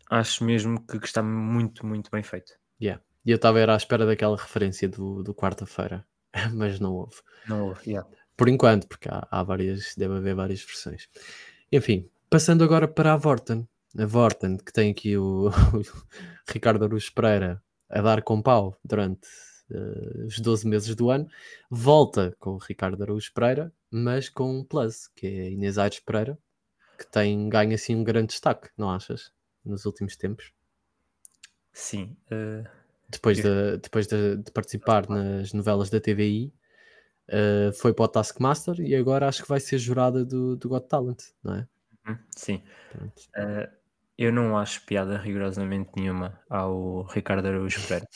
acho 0.08 0.44
mesmo 0.44 0.80
que, 0.86 0.98
que, 0.98 1.06
está 1.06 1.22
muito, 1.22 1.84
muito 1.84 2.10
bem 2.10 2.22
feito. 2.22 2.52
Yeah. 2.80 3.02
E 3.24 3.30
eu 3.30 3.36
estava 3.36 3.58
à 3.64 3.76
espera 3.76 4.06
daquela 4.06 4.36
referência 4.36 4.88
do, 4.88 5.22
do 5.22 5.34
quarta-feira, 5.34 6.06
mas 6.54 6.78
não 6.80 6.94
houve. 6.94 7.16
Não 7.48 7.68
houve, 7.68 7.90
yeah. 7.90 8.08
Por 8.36 8.48
enquanto, 8.48 8.88
porque 8.88 9.08
há, 9.08 9.26
há 9.30 9.42
várias, 9.42 9.94
deve 9.96 10.14
haver 10.14 10.34
várias 10.34 10.62
versões. 10.62 11.08
Enfim, 11.70 12.08
passando 12.28 12.64
agora 12.64 12.88
para 12.88 13.12
a 13.12 13.16
Vorten. 13.16 13.68
A 13.98 14.06
Vorten, 14.06 14.56
que 14.56 14.72
tem 14.72 14.90
aqui 14.90 15.16
o, 15.16 15.48
o 15.48 15.52
Ricardo 16.48 16.84
Aruz 16.84 17.10
Pereira 17.10 17.62
a 17.90 18.00
dar 18.00 18.22
com 18.22 18.40
pau 18.40 18.78
durante 18.84 19.26
uh, 19.70 20.26
os 20.26 20.38
12 20.38 20.66
meses 20.66 20.94
do 20.94 21.10
ano, 21.10 21.28
volta 21.70 22.34
com 22.38 22.52
o 22.52 22.58
Ricardo 22.58 23.02
Araújo 23.02 23.32
Pereira, 23.34 23.72
mas 23.90 24.28
com 24.28 24.60
um 24.60 24.64
plus, 24.64 25.08
que 25.08 25.26
é 25.26 25.50
Inês 25.50 25.76
Aires 25.76 26.00
Pereira, 26.00 26.38
que 26.96 27.06
tem 27.10 27.48
ganho 27.48 27.74
assim 27.74 27.96
um 27.96 28.04
grande 28.04 28.28
destaque, 28.28 28.70
não 28.76 28.90
achas? 28.90 29.32
Nos 29.64 29.84
últimos 29.84 30.16
tempos. 30.16 30.52
Sim. 31.72 32.16
Uh... 32.30 32.68
Depois, 33.08 33.38
de, 33.38 33.76
depois 33.78 34.06
de, 34.06 34.36
de, 34.36 34.52
participar 34.52 35.08
nas 35.08 35.52
novelas 35.52 35.90
da 35.90 35.98
TVI, 35.98 36.54
uh, 37.28 37.32
eh, 37.32 37.72
foi 37.72 37.92
para 37.92 38.04
o 38.04 38.08
Taskmaster 38.08 38.78
e 38.78 38.94
agora 38.94 39.26
acho 39.26 39.42
que 39.42 39.48
vai 39.48 39.58
ser 39.58 39.78
jurada 39.78 40.24
do, 40.24 40.54
do 40.54 40.68
Got 40.68 40.86
Talent, 40.86 41.20
não 41.42 41.56
é? 41.56 41.68
Uhum, 42.06 42.18
sim. 42.36 42.62
Uh, 43.36 43.68
eu 44.20 44.30
não 44.30 44.58
acho 44.58 44.84
piada 44.84 45.16
rigorosamente 45.16 45.90
nenhuma 45.96 46.38
ao 46.50 47.04
Ricardo 47.04 47.48
Araújo 47.48 47.80
Pereira. 47.88 48.06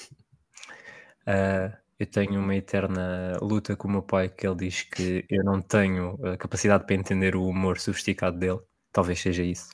Uh, 1.26 1.74
eu 1.98 2.06
tenho 2.06 2.38
uma 2.38 2.54
eterna 2.54 3.38
luta 3.40 3.74
com 3.74 3.88
o 3.88 3.90
meu 3.90 4.02
pai 4.02 4.28
que 4.28 4.46
ele 4.46 4.56
diz 4.56 4.82
que 4.82 5.24
eu 5.30 5.42
não 5.42 5.62
tenho 5.62 6.18
a 6.26 6.36
capacidade 6.36 6.84
para 6.84 6.94
entender 6.94 7.34
o 7.34 7.46
humor 7.46 7.80
sofisticado 7.80 8.38
dele. 8.38 8.60
Talvez 8.92 9.18
seja 9.18 9.42
isso. 9.42 9.70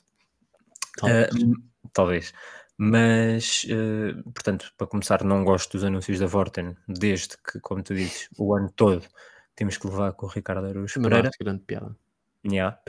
Talvez. 0.97 1.33
Uh, 1.33 1.53
talvez. 1.91 2.33
Mas, 2.77 3.65
uh, 3.65 4.23
portanto, 4.31 4.71
para 4.77 4.87
começar, 4.87 5.25
não 5.25 5.43
gosto 5.43 5.73
dos 5.73 5.83
anúncios 5.83 6.17
da 6.17 6.27
Vorten, 6.27 6.77
desde 6.87 7.35
que, 7.37 7.59
como 7.59 7.83
tu 7.83 7.93
dizes, 7.93 8.29
o 8.37 8.55
ano 8.55 8.71
todo 8.73 9.05
temos 9.53 9.77
que 9.77 9.85
levar 9.85 10.13
com 10.13 10.27
o 10.27 10.29
Ricardo 10.29 10.65
Araújo 10.65 11.01
Pereira. 11.01 11.23
Não 11.23 11.45
grande 11.45 11.63
piada. 11.65 11.93
Yeah. 12.45 12.79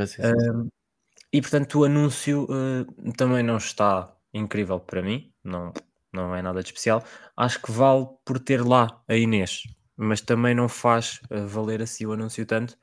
E 1.32 1.40
portanto 1.40 1.80
o 1.80 1.84
anúncio 1.84 2.44
uh, 2.44 3.12
também 3.16 3.42
não 3.42 3.56
está 3.56 4.14
incrível 4.34 4.78
para 4.78 5.02
mim, 5.02 5.32
não, 5.42 5.72
não 6.12 6.34
é 6.34 6.42
nada 6.42 6.62
de 6.62 6.68
especial. 6.68 7.02
Acho 7.36 7.60
que 7.60 7.72
vale 7.72 8.06
por 8.24 8.38
ter 8.38 8.62
lá 8.62 9.02
a 9.08 9.16
Inês, 9.16 9.62
mas 9.96 10.20
também 10.20 10.54
não 10.54 10.68
faz 10.68 11.20
uh, 11.30 11.46
valer 11.46 11.82
assim 11.82 12.04
o 12.06 12.12
anúncio 12.12 12.44
tanto. 12.44 12.76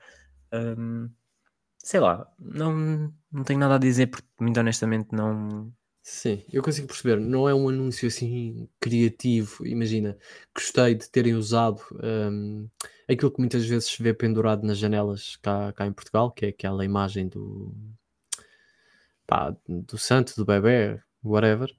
Um, 0.52 1.10
sei 1.78 2.00
lá, 2.00 2.28
não, 2.40 3.14
não 3.32 3.44
tenho 3.44 3.60
nada 3.60 3.76
a 3.76 3.80
dizer, 3.80 4.08
porque 4.08 4.28
muito 4.40 4.60
honestamente 4.60 5.10
não. 5.12 5.72
Sim, 6.02 6.44
eu 6.52 6.64
consigo 6.64 6.88
perceber. 6.88 7.20
Não 7.20 7.48
é 7.48 7.54
um 7.54 7.70
anúncio 7.70 8.08
assim 8.08 8.68
criativo. 8.80 9.66
Imagina, 9.68 10.18
gostei 10.56 10.96
de 10.96 11.10
terem 11.10 11.36
usado 11.36 11.82
um, 12.02 12.68
aquilo 13.08 13.32
que 13.32 13.40
muitas 13.40 13.66
vezes 13.66 13.90
se 13.90 14.02
vê 14.02 14.14
pendurado 14.14 14.66
nas 14.66 14.80
janelas 14.80 15.36
cá, 15.38 15.72
cá 15.74 15.86
em 15.86 15.94
Portugal, 15.94 16.32
que 16.32 16.46
é 16.48 16.50
aquela 16.50 16.84
imagem 16.84 17.28
do, 17.28 17.76
pá, 19.30 19.56
do 19.68 19.98
santo, 19.98 20.34
do 20.36 20.44
bebê, 20.44 21.00
whatever. 21.24 21.70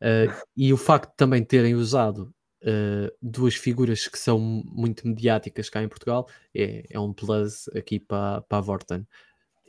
Uh, 0.00 0.32
e 0.56 0.72
o 0.72 0.76
facto 0.78 1.10
de 1.10 1.16
também 1.16 1.44
terem 1.44 1.74
usado 1.74 2.34
uh, 2.62 3.14
duas 3.20 3.54
figuras 3.54 4.08
que 4.08 4.18
são 4.18 4.38
muito 4.38 5.06
mediáticas 5.06 5.68
cá 5.68 5.82
em 5.82 5.88
Portugal 5.88 6.28
é, 6.54 6.86
é 6.90 6.98
um 6.98 7.12
plus 7.12 7.68
aqui 7.76 8.00
para, 8.00 8.40
para 8.42 8.58
a 8.58 8.60
Vorten. 8.62 9.06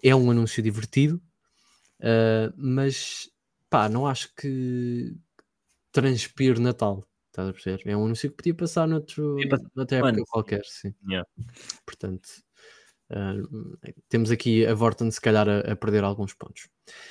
É 0.02 0.16
um 0.16 0.32
anúncio 0.32 0.64
divertido, 0.64 1.22
uh, 2.00 2.54
mas 2.56 3.30
pá, 3.70 3.90
não 3.90 4.08
acho 4.08 4.34
que 4.36 5.14
transpire 5.92 6.60
Natal. 6.62 7.06
Estás 7.28 7.50
a 7.50 7.54
perceber? 7.54 7.82
É 7.86 7.98
um 7.98 8.06
anúncio 8.06 8.30
que 8.30 8.38
podia 8.38 8.56
passar 8.56 8.88
noutro, 8.88 9.38
noutra 9.76 9.98
época 9.98 10.24
qualquer, 10.30 10.64
sim. 10.66 10.94
Yeah. 11.08 11.28
Portanto, 11.86 12.28
Uh, 13.10 13.78
temos 14.10 14.32
aqui 14.32 14.66
a 14.66 14.74
Vorten 14.74 15.10
se 15.10 15.22
calhar 15.22 15.48
a, 15.48 15.60
a, 15.60 15.76
perder 15.76 16.04
alguns 16.04 16.34
pontos. 16.34 16.68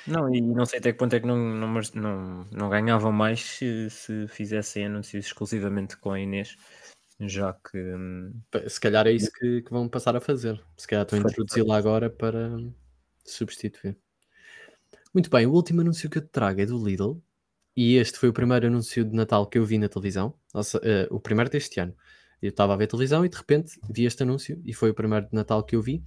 Não, 0.07 0.33
e 0.35 0.41
não 0.41 0.67
sei 0.67 0.79
até 0.79 0.93
que 0.93 0.99
ponto 0.99 1.15
é 1.15 1.21
que 1.21 1.27
não, 1.27 1.37
não, 1.37 1.81
não, 1.95 2.45
não 2.53 2.69
ganhavam 2.69 3.11
mais 3.11 3.41
se, 3.43 3.89
se 3.89 4.29
fizessem 4.29 4.87
anúncios 4.87 5.27
exclusivamente 5.27 5.97
com 5.97 6.11
a 6.11 6.21
Inês, 6.21 6.57
já 7.21 7.55
que 7.55 8.69
se 8.69 8.79
calhar 8.79 9.07
é 9.07 9.13
isso 9.13 9.31
que, 9.33 9.63
que 9.63 9.71
vão 9.71 9.89
passar 9.89 10.15
a 10.15 10.21
fazer. 10.21 10.63
Se 10.77 10.87
calhar 10.87 11.05
estão 11.05 11.19
a 11.19 11.23
introduzi-la 11.23 11.77
agora 11.77 12.11
para 12.11 12.57
substituir. 13.25 13.97
Muito 15.15 15.31
bem, 15.31 15.47
o 15.47 15.53
último 15.53 15.81
anúncio 15.81 16.11
que 16.11 16.19
eu 16.19 16.23
te 16.23 16.29
trago 16.29 16.61
é 16.61 16.67
do 16.67 16.83
Lidl. 16.83 17.23
E 17.75 17.97
este 17.97 18.19
foi 18.19 18.31
o 18.31 18.33
primeiro 18.33 18.67
anúncio 18.67 19.05
de 19.05 19.15
Natal 19.15 19.47
que 19.47 19.59
eu 19.59 19.65
vi 19.65 19.77
na 19.77 19.89
televisão, 19.89 20.35
Nossa, 20.55 20.79
uh, 20.79 21.15
o 21.15 21.21
primeiro 21.21 21.51
deste 21.51 21.79
ano. 21.79 21.95
Eu 22.41 22.51
estava 22.51 22.75
a 22.75 22.77
ver 22.77 22.87
televisão 22.87 23.25
e 23.25 23.29
de 23.29 23.37
repente 23.37 23.79
vi 23.91 24.05
este 24.05 24.23
anúncio 24.23 24.61
e 24.65 24.73
foi 24.73 24.91
o 24.91 24.95
primeiro 24.95 25.27
de 25.27 25.35
Natal 25.35 25.63
que 25.63 25.77
eu 25.77 25.83
vi. 25.83 26.03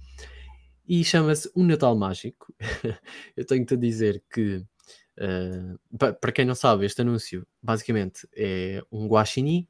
E 0.86 1.04
chama-se 1.04 1.50
Um 1.54 1.64
Natal 1.64 1.96
Mágico. 1.96 2.52
eu 3.36 3.44
tenho-te 3.44 3.74
a 3.74 3.76
dizer 3.76 4.22
que, 4.32 4.64
uh, 5.18 5.98
para 5.98 6.32
quem 6.32 6.44
não 6.44 6.54
sabe, 6.54 6.84
este 6.84 7.00
anúncio 7.02 7.46
basicamente 7.62 8.28
é 8.36 8.82
um 8.90 9.06
guaxinim 9.06 9.66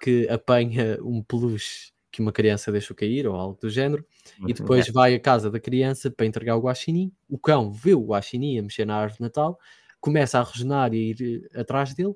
que 0.00 0.28
apanha 0.28 0.98
um 1.02 1.22
peluche 1.22 1.92
que 2.14 2.20
uma 2.20 2.30
criança 2.30 2.70
deixou 2.70 2.96
cair 2.96 3.26
ou 3.26 3.34
algo 3.34 3.58
do 3.60 3.68
género 3.68 4.06
e 4.46 4.52
depois 4.52 4.88
vai 4.88 5.16
à 5.16 5.18
casa 5.18 5.50
da 5.50 5.58
criança 5.58 6.08
para 6.08 6.24
entregar 6.24 6.56
o 6.56 6.60
guaxinim. 6.60 7.12
O 7.28 7.36
cão 7.36 7.72
vê 7.72 7.92
o 7.92 8.06
guaxinim 8.06 8.56
a 8.56 8.62
mexer 8.62 8.84
na 8.84 8.96
árvore 8.96 9.18
de 9.18 9.22
Natal, 9.22 9.58
começa 10.00 10.38
a 10.38 10.42
rosnar 10.42 10.94
e 10.94 11.10
ir 11.10 11.50
atrás 11.56 11.92
dele 11.92 12.14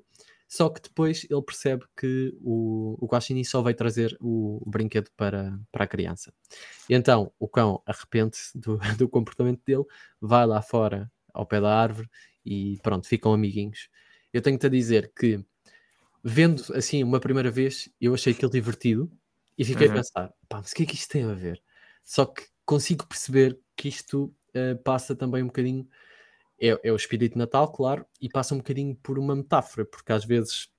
só 0.49 0.67
que 0.67 0.81
depois 0.81 1.27
ele 1.29 1.41
percebe 1.43 1.85
que 1.95 2.35
o, 2.41 2.97
o 2.99 3.05
Guaxinim 3.05 3.43
só 3.43 3.61
vai 3.61 3.75
trazer 3.75 4.17
o, 4.19 4.59
o, 4.65 4.69
brinquedo 4.69 5.11
para, 5.15 5.55
para 5.71 5.83
a 5.83 5.87
criança. 5.87 6.33
E 6.89 6.95
então 6.95 7.31
o 7.37 7.47
cão 7.47 7.83
arrepende-se 7.85 8.57
do, 8.57 8.79
do 8.97 9.07
comportamento 9.07 9.61
dele, 9.63 9.83
vai 10.19 10.47
lá 10.47 10.59
fora 10.59 11.09
ao 11.31 11.45
pé 11.45 11.61
da 11.61 11.71
árvore 11.71 12.09
e 12.43 12.79
pronto, 12.81 13.07
ficam 13.07 13.31
amiguinhos. 13.31 13.89
Eu 14.33 14.41
tenho-te 14.41 14.65
a 14.65 14.69
dizer 14.69 15.11
que, 15.15 15.39
vendo 16.23 16.63
assim 16.73 17.03
uma 17.03 17.19
primeira 17.19 17.51
vez, 17.51 17.87
eu 18.01 18.15
achei 18.15 18.33
aquilo 18.33 18.51
divertido 18.51 19.11
e 19.55 19.63
fiquei 19.63 19.85
uhum. 19.85 19.93
a 19.93 19.95
pensar: 19.97 20.33
pá, 20.47 20.57
mas 20.57 20.71
o 20.71 20.75
que 20.75 20.81
é 20.81 20.85
que 20.87 20.95
isto 20.95 21.11
tem 21.11 21.25
a 21.25 21.33
ver? 21.35 21.61
Só 22.03 22.25
que 22.25 22.43
consigo 22.65 23.05
perceber 23.05 23.59
que 23.75 23.87
isto 23.87 24.33
uh, 24.55 24.81
passa 24.83 25.15
também 25.15 25.43
um 25.43 25.47
bocadinho 25.47 25.87
é, 26.61 26.79
é 26.83 26.91
o 26.91 26.95
espírito 26.95 27.37
Natal, 27.37 27.71
claro, 27.71 28.05
e 28.21 28.29
passa 28.29 28.53
um 28.53 28.57
bocadinho 28.57 28.95
por 28.95 29.17
uma 29.17 29.35
metáfora, 29.35 29.85
porque 29.85 30.11
às 30.11 30.25
vezes 30.25 30.69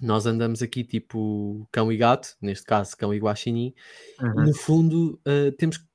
nós 0.00 0.26
andamos 0.26 0.62
aqui 0.62 0.84
tipo 0.84 1.66
cão 1.72 1.92
e 1.92 1.96
gato, 1.96 2.36
neste 2.40 2.64
caso 2.64 2.96
cão 2.96 3.12
e 3.12 3.18
guaxinim, 3.18 3.74
uhum. 4.20 4.42
e 4.42 4.46
no 4.46 4.54
fundo 4.54 5.20
uh, 5.26 5.52
temos 5.52 5.76
que 5.76 5.88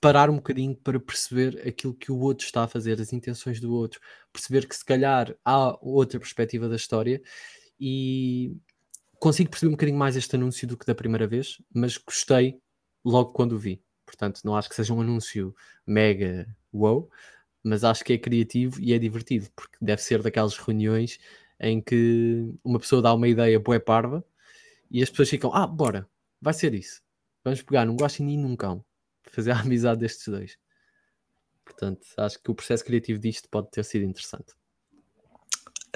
parar 0.00 0.28
um 0.28 0.36
bocadinho 0.36 0.76
para 0.76 1.00
perceber 1.00 1.66
aquilo 1.66 1.94
que 1.94 2.12
o 2.12 2.18
outro 2.18 2.44
está 2.44 2.64
a 2.64 2.68
fazer, 2.68 3.00
as 3.00 3.12
intenções 3.12 3.58
do 3.58 3.72
outro, 3.72 4.00
perceber 4.30 4.68
que 4.68 4.76
se 4.76 4.84
calhar 4.84 5.34
há 5.42 5.78
outra 5.80 6.20
perspectiva 6.20 6.68
da 6.68 6.76
história 6.76 7.22
e 7.80 8.54
consigo 9.18 9.48
perceber 9.48 9.70
um 9.70 9.76
bocadinho 9.76 9.98
mais 9.98 10.14
este 10.14 10.36
anúncio 10.36 10.68
do 10.68 10.76
que 10.76 10.84
da 10.84 10.94
primeira 10.94 11.26
vez, 11.26 11.56
mas 11.72 11.96
gostei 11.96 12.60
logo 13.02 13.32
quando 13.32 13.52
o 13.52 13.58
vi. 13.58 13.82
Portanto, 14.04 14.42
não 14.44 14.54
acho 14.54 14.68
que 14.68 14.74
seja 14.74 14.92
um 14.92 15.00
anúncio 15.00 15.54
mega 15.86 16.46
wow, 16.70 17.08
mas 17.64 17.82
acho 17.82 18.04
que 18.04 18.12
é 18.12 18.18
criativo 18.18 18.78
e 18.80 18.92
é 18.92 18.98
divertido, 18.98 19.48
porque 19.56 19.76
deve 19.80 20.02
ser 20.02 20.22
daquelas 20.22 20.56
reuniões 20.58 21.18
em 21.58 21.80
que 21.80 22.52
uma 22.62 22.78
pessoa 22.78 23.00
dá 23.00 23.14
uma 23.14 23.26
ideia 23.26 23.58
boa 23.58 23.80
parva 23.80 24.22
e 24.90 25.02
as 25.02 25.08
pessoas 25.08 25.30
ficam, 25.30 25.52
ah, 25.54 25.66
bora, 25.66 26.06
vai 26.40 26.52
ser 26.52 26.74
isso. 26.74 27.02
Vamos 27.42 27.62
pegar 27.62 27.86
num 27.86 27.96
guaxinim 27.96 28.34
e 28.34 28.42
num 28.42 28.54
cão, 28.54 28.84
fazer 29.22 29.52
a 29.52 29.60
amizade 29.60 30.00
destes 30.00 30.28
dois. 30.28 30.58
Portanto, 31.64 32.06
acho 32.18 32.42
que 32.42 32.50
o 32.50 32.54
processo 32.54 32.84
criativo 32.84 33.18
disto 33.18 33.48
pode 33.48 33.70
ter 33.70 33.82
sido 33.82 34.04
interessante. 34.04 34.52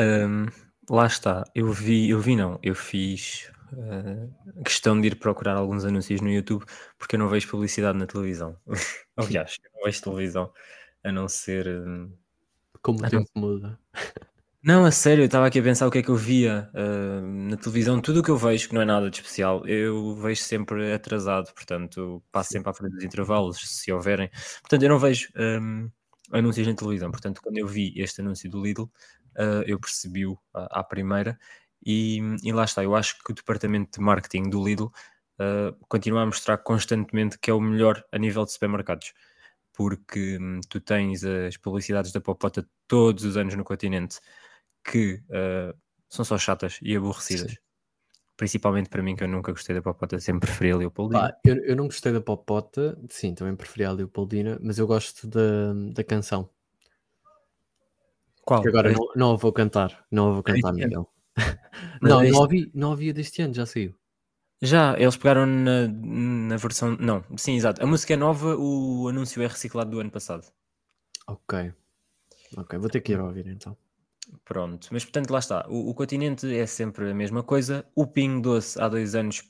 Um, 0.01 0.47
lá 0.89 1.07
está, 1.07 1.45
eu 1.55 1.71
vi, 1.71 2.09
eu 2.09 2.21
vi 2.21 2.35
não, 2.35 2.59
eu 2.63 2.75
fiz 2.75 3.51
uh, 3.73 4.63
questão 4.65 4.99
de 4.99 5.09
ir 5.09 5.17
procurar 5.17 5.57
alguns 5.57 5.85
anúncios 5.85 6.23
no 6.23 6.31
YouTube 6.31 6.65
porque 6.97 7.17
eu 7.17 7.19
não 7.19 7.29
vejo 7.29 7.49
publicidade 7.49 7.99
na 7.99 8.07
televisão. 8.07 8.57
Aliás, 9.17 9.59
eu 9.63 9.71
não 9.75 9.85
vejo 9.85 10.03
televisão 10.03 10.51
a 11.05 11.13
não 11.13 11.29
ser. 11.29 11.67
Hum, 11.69 12.13
Como 12.83 13.05
o 13.05 13.09
tempo 13.09 13.29
muda. 13.35 13.79
Não, 14.63 14.85
a 14.85 14.91
sério, 14.91 15.23
eu 15.23 15.27
estava 15.27 15.47
aqui 15.47 15.61
a 15.61 15.63
pensar 15.63 15.87
o 15.87 15.91
que 15.91 15.99
é 15.99 16.03
que 16.03 16.09
eu 16.09 16.17
via 16.17 16.69
uh, 16.75 17.23
na 17.23 17.57
televisão. 17.57 18.01
Tudo 18.01 18.21
o 18.21 18.23
que 18.23 18.31
eu 18.31 18.37
vejo, 18.37 18.69
que 18.69 18.75
não 18.75 18.83
é 18.83 18.85
nada 18.85 19.09
de 19.09 19.17
especial, 19.17 19.67
eu 19.67 20.17
vejo 20.17 20.43
sempre 20.43 20.93
atrasado, 20.93 21.53
portanto, 21.55 22.23
passo 22.33 22.51
sempre 22.51 22.69
à 22.69 22.75
frente 22.75 22.95
dos 22.95 23.05
intervalos, 23.05 23.59
se 23.59 23.93
houverem. 23.93 24.29
Portanto, 24.61 24.83
eu 24.83 24.89
não 24.89 24.99
vejo 24.99 25.29
um, 25.37 25.89
anúncios 26.33 26.67
na 26.67 26.75
televisão. 26.75 27.11
Portanto, 27.11 27.41
quando 27.41 27.57
eu 27.57 27.69
vi 27.69 27.93
este 27.97 28.21
anúncio 28.21 28.51
do 28.51 28.61
Lidl, 28.61 28.83
uh, 28.83 29.63
eu 29.65 29.79
percebi-o 29.79 30.37
à, 30.53 30.81
à 30.81 30.85
primeira. 30.85 31.39
E, 31.85 32.21
e, 32.43 32.53
lá 32.53 32.65
está, 32.65 32.83
eu 32.83 32.97
acho 32.97 33.23
que 33.23 33.31
o 33.31 33.35
departamento 33.35 33.99
de 33.99 34.05
marketing 34.05 34.51
do 34.51 34.63
Lidl 34.63 34.87
uh, 34.87 35.73
continua 35.89 36.23
a 36.23 36.27
mostrar 36.27 36.59
constantemente 36.59 37.39
que 37.39 37.51
é 37.51 37.55
o 37.55 37.61
melhor 37.61 38.05
a 38.11 38.19
nível 38.19 38.45
de 38.45 38.53
supermercados 38.53 39.15
porque 39.79 40.37
hum, 40.41 40.61
tu 40.69 40.81
tens 40.81 41.23
as 41.23 41.57
publicidades 41.57 42.11
da 42.11 42.21
Popota 42.21 42.69
todos 42.89 43.23
os 43.23 43.37
anos 43.37 43.55
no 43.55 43.63
continente 43.63 44.19
que 44.83 45.23
uh, 45.29 45.73
são 46.09 46.25
só 46.25 46.37
chatas 46.37 46.81
e 46.83 46.97
aborrecidas. 46.97 47.53
Sim. 47.53 47.57
Principalmente 48.37 48.89
para 48.89 49.05
mim, 49.05 49.15
que 49.15 49.23
eu 49.23 49.29
nunca 49.29 49.53
gostei 49.53 49.77
da 49.77 49.81
Popota, 49.81 50.19
sempre 50.19 50.49
preferi 50.49 50.73
a 50.73 50.77
Leopoldina. 50.79 51.21
Pá, 51.21 51.39
eu, 51.45 51.57
eu 51.59 51.77
não 51.77 51.85
gostei 51.85 52.13
da 52.13 52.21
Popota, 52.21 52.99
sim, 53.09 53.37
também 53.37 53.55
preferi 53.55 53.85
a 53.85 53.93
Leopoldina, 53.93 54.59
mas 54.61 54.81
eu 54.81 54.87
gosto 54.89 55.29
da, 55.29 55.73
da 55.95 56.03
canção. 56.03 56.51
Qual? 58.45 58.61
Que 58.61 58.69
agora 58.69 58.93
não, 58.93 59.09
não 59.15 59.33
a 59.35 59.37
vou 59.37 59.53
cantar, 59.53 60.05
não 60.11 60.31
a 60.31 60.33
vou 60.33 60.43
cantar, 60.43 60.73
Miguel. 60.73 61.09
não, 62.03 62.21
não, 62.25 62.41
ouvi, 62.41 62.69
não 62.75 62.91
ouvi 62.91 63.13
deste 63.13 63.43
ano, 63.43 63.55
já 63.55 63.65
saiu. 63.65 63.95
Já, 64.61 64.99
eles 64.99 65.17
pegaram 65.17 65.47
na, 65.47 65.87
na 65.89 66.57
versão. 66.57 66.97
Não, 66.99 67.25
sim, 67.37 67.55
exato. 67.55 67.83
A 67.83 67.87
música 67.87 68.15
é 68.15 68.17
nova, 68.17 68.57
o 68.57 69.09
anúncio 69.09 69.43
é 69.43 69.47
reciclado 69.47 69.91
do 69.91 70.01
ano 70.01 70.11
passado. 70.11 70.47
Ok. 71.27 71.73
Ok, 72.57 72.79
vou 72.79 72.89
ter 72.89 73.01
que 73.01 73.13
ir 73.13 73.21
ouvir 73.21 73.47
então. 73.47 73.77
Pronto, 74.45 74.89
mas 74.91 75.05
portanto 75.05 75.31
lá 75.31 75.39
está. 75.39 75.67
O, 75.69 75.91
o 75.91 75.95
continente 75.95 76.53
é 76.55 76.67
sempre 76.67 77.11
a 77.11 77.15
mesma 77.15 77.43
coisa. 77.43 77.87
O 77.95 78.07
Ping 78.07 78.41
Doce 78.41 78.81
há 78.81 78.89
dois 78.89 79.15
anos 79.15 79.43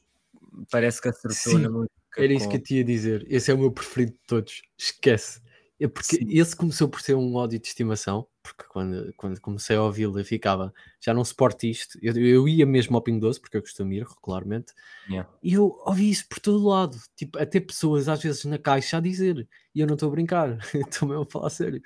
parece 0.70 1.00
que 1.00 1.08
acertou 1.08 1.52
sim, 1.52 1.58
na 1.58 1.70
música. 1.70 1.94
Era 2.16 2.32
isso 2.32 2.44
com... 2.44 2.50
que 2.50 2.56
eu 2.56 2.62
te 2.62 2.74
ia 2.76 2.84
dizer. 2.84 3.26
Esse 3.28 3.50
é 3.50 3.54
o 3.54 3.58
meu 3.58 3.70
preferido 3.70 4.12
de 4.12 4.18
todos. 4.26 4.62
Esquece. 4.76 5.40
É 5.80 5.86
porque 5.86 6.16
Sim. 6.16 6.26
esse 6.28 6.56
começou 6.56 6.88
por 6.88 7.00
ser 7.00 7.14
um 7.14 7.36
ódio 7.36 7.58
de 7.58 7.68
estimação, 7.68 8.26
porque 8.42 8.64
quando, 8.64 9.12
quando 9.16 9.40
comecei 9.40 9.76
a 9.76 9.82
ouvi-lo 9.82 10.18
eu 10.18 10.24
ficava, 10.24 10.74
já 11.00 11.14
não 11.14 11.24
suporto 11.24 11.66
isto, 11.66 11.96
eu, 12.02 12.16
eu 12.16 12.48
ia 12.48 12.66
mesmo 12.66 12.96
ao 12.96 13.02
Pingo 13.02 13.20
Doce, 13.20 13.40
porque 13.40 13.56
eu 13.56 13.62
costumo 13.62 13.92
ir 13.92 14.04
regularmente, 14.04 14.72
yeah. 15.08 15.30
e 15.40 15.52
eu 15.52 15.80
ouvi 15.86 16.10
isso 16.10 16.26
por 16.28 16.40
todo 16.40 16.66
lado, 16.66 16.98
tipo, 17.14 17.38
até 17.38 17.60
pessoas 17.60 18.08
às 18.08 18.20
vezes 18.20 18.44
na 18.44 18.58
caixa 18.58 18.96
a 18.96 19.00
dizer, 19.00 19.48
e 19.72 19.80
eu 19.80 19.86
não 19.86 19.94
estou 19.94 20.08
a 20.08 20.12
brincar, 20.12 20.58
estou 20.74 21.08
mesmo 21.08 21.22
a 21.22 21.26
falar 21.26 21.46
a 21.46 21.50
sério. 21.50 21.80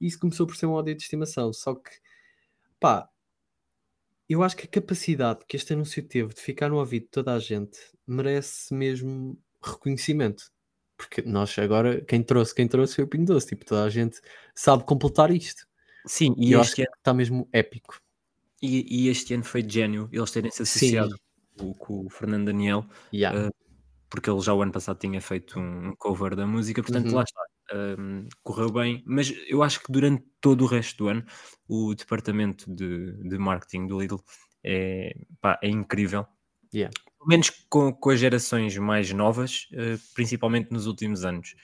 Isso 0.00 0.18
começou 0.18 0.46
por 0.46 0.56
ser 0.56 0.64
um 0.64 0.72
ódio 0.72 0.94
de 0.94 1.02
estimação, 1.02 1.52
só 1.52 1.74
que, 1.74 1.90
pá, 2.80 3.10
eu 4.26 4.42
acho 4.42 4.56
que 4.56 4.64
a 4.64 4.70
capacidade 4.70 5.40
que 5.46 5.56
este 5.56 5.74
anúncio 5.74 6.02
teve 6.02 6.32
de 6.32 6.40
ficar 6.40 6.70
no 6.70 6.76
ouvido 6.76 7.04
de 7.04 7.10
toda 7.10 7.34
a 7.34 7.38
gente 7.38 7.78
merece 8.06 8.72
mesmo 8.72 9.38
reconhecimento 9.62 10.50
porque 10.98 11.22
nós 11.22 11.58
agora, 11.58 12.02
quem 12.04 12.22
trouxe, 12.22 12.54
quem 12.54 12.68
trouxe 12.68 12.96
foi 12.96 13.04
o 13.04 13.08
Pingo 13.08 13.26
Doce, 13.26 13.46
tipo, 13.48 13.64
toda 13.64 13.84
a 13.84 13.90
gente 13.90 14.20
sabe 14.54 14.84
completar 14.84 15.30
isto. 15.30 15.66
Sim, 16.06 16.34
e 16.36 16.52
e 16.52 16.52
eu 16.52 16.60
acho 16.60 16.74
que 16.74 16.82
está 16.82 17.14
mesmo 17.14 17.48
épico. 17.52 18.00
e, 18.60 19.04
e 19.06 19.08
este 19.08 19.34
ano 19.34 19.44
foi 19.44 19.62
de 19.62 19.74
gênio 19.74 20.08
eles 20.12 20.30
terem 20.30 20.50
se 20.50 20.62
associado 20.62 21.14
com, 21.56 21.72
com 21.74 22.06
o 22.06 22.10
Fernando 22.10 22.46
Daniel, 22.46 22.84
yeah. 23.14 23.46
eh, 23.46 23.50
porque 24.10 24.30
ele 24.30 24.40
já 24.40 24.54
o 24.54 24.62
ano 24.62 24.72
passado 24.72 24.98
tinha 24.98 25.20
feito 25.20 25.58
um, 25.60 25.94
cover 25.96 26.34
da 26.36 26.46
música, 26.46 26.82
portanto 26.82 27.10
Uhum. 27.10 27.16
lá 27.16 27.22
está. 27.24 27.40
Hum, 27.74 28.26
correu 28.42 28.70
bem, 28.72 29.02
mas 29.06 29.30
eu 29.46 29.62
acho 29.62 29.82
que 29.82 29.92
durante 29.92 30.24
todo 30.40 30.62
o 30.64 30.66
resto 30.66 31.04
do 31.04 31.08
ano 31.10 31.24
o 31.68 31.94
departamento 31.94 32.72
de, 32.74 33.12
de 33.28 33.38
marketing 33.38 33.86
do 33.86 34.00
Lidl 34.00 34.18
é, 34.64 35.14
pá, 35.40 35.58
é 35.62 35.68
incrível. 35.68 36.26
Yeah. 36.74 36.94
Pelo 37.18 37.28
menos 37.28 37.50
com, 37.68 37.92
com 37.92 38.10
as 38.10 38.20
gerações 38.20 38.76
mais 38.78 39.12
novas, 39.12 39.68
eh, 39.72 39.98
principalmente 40.14 40.70
nos 40.70 40.86
últimos 40.86 41.24
anos. 41.24 41.54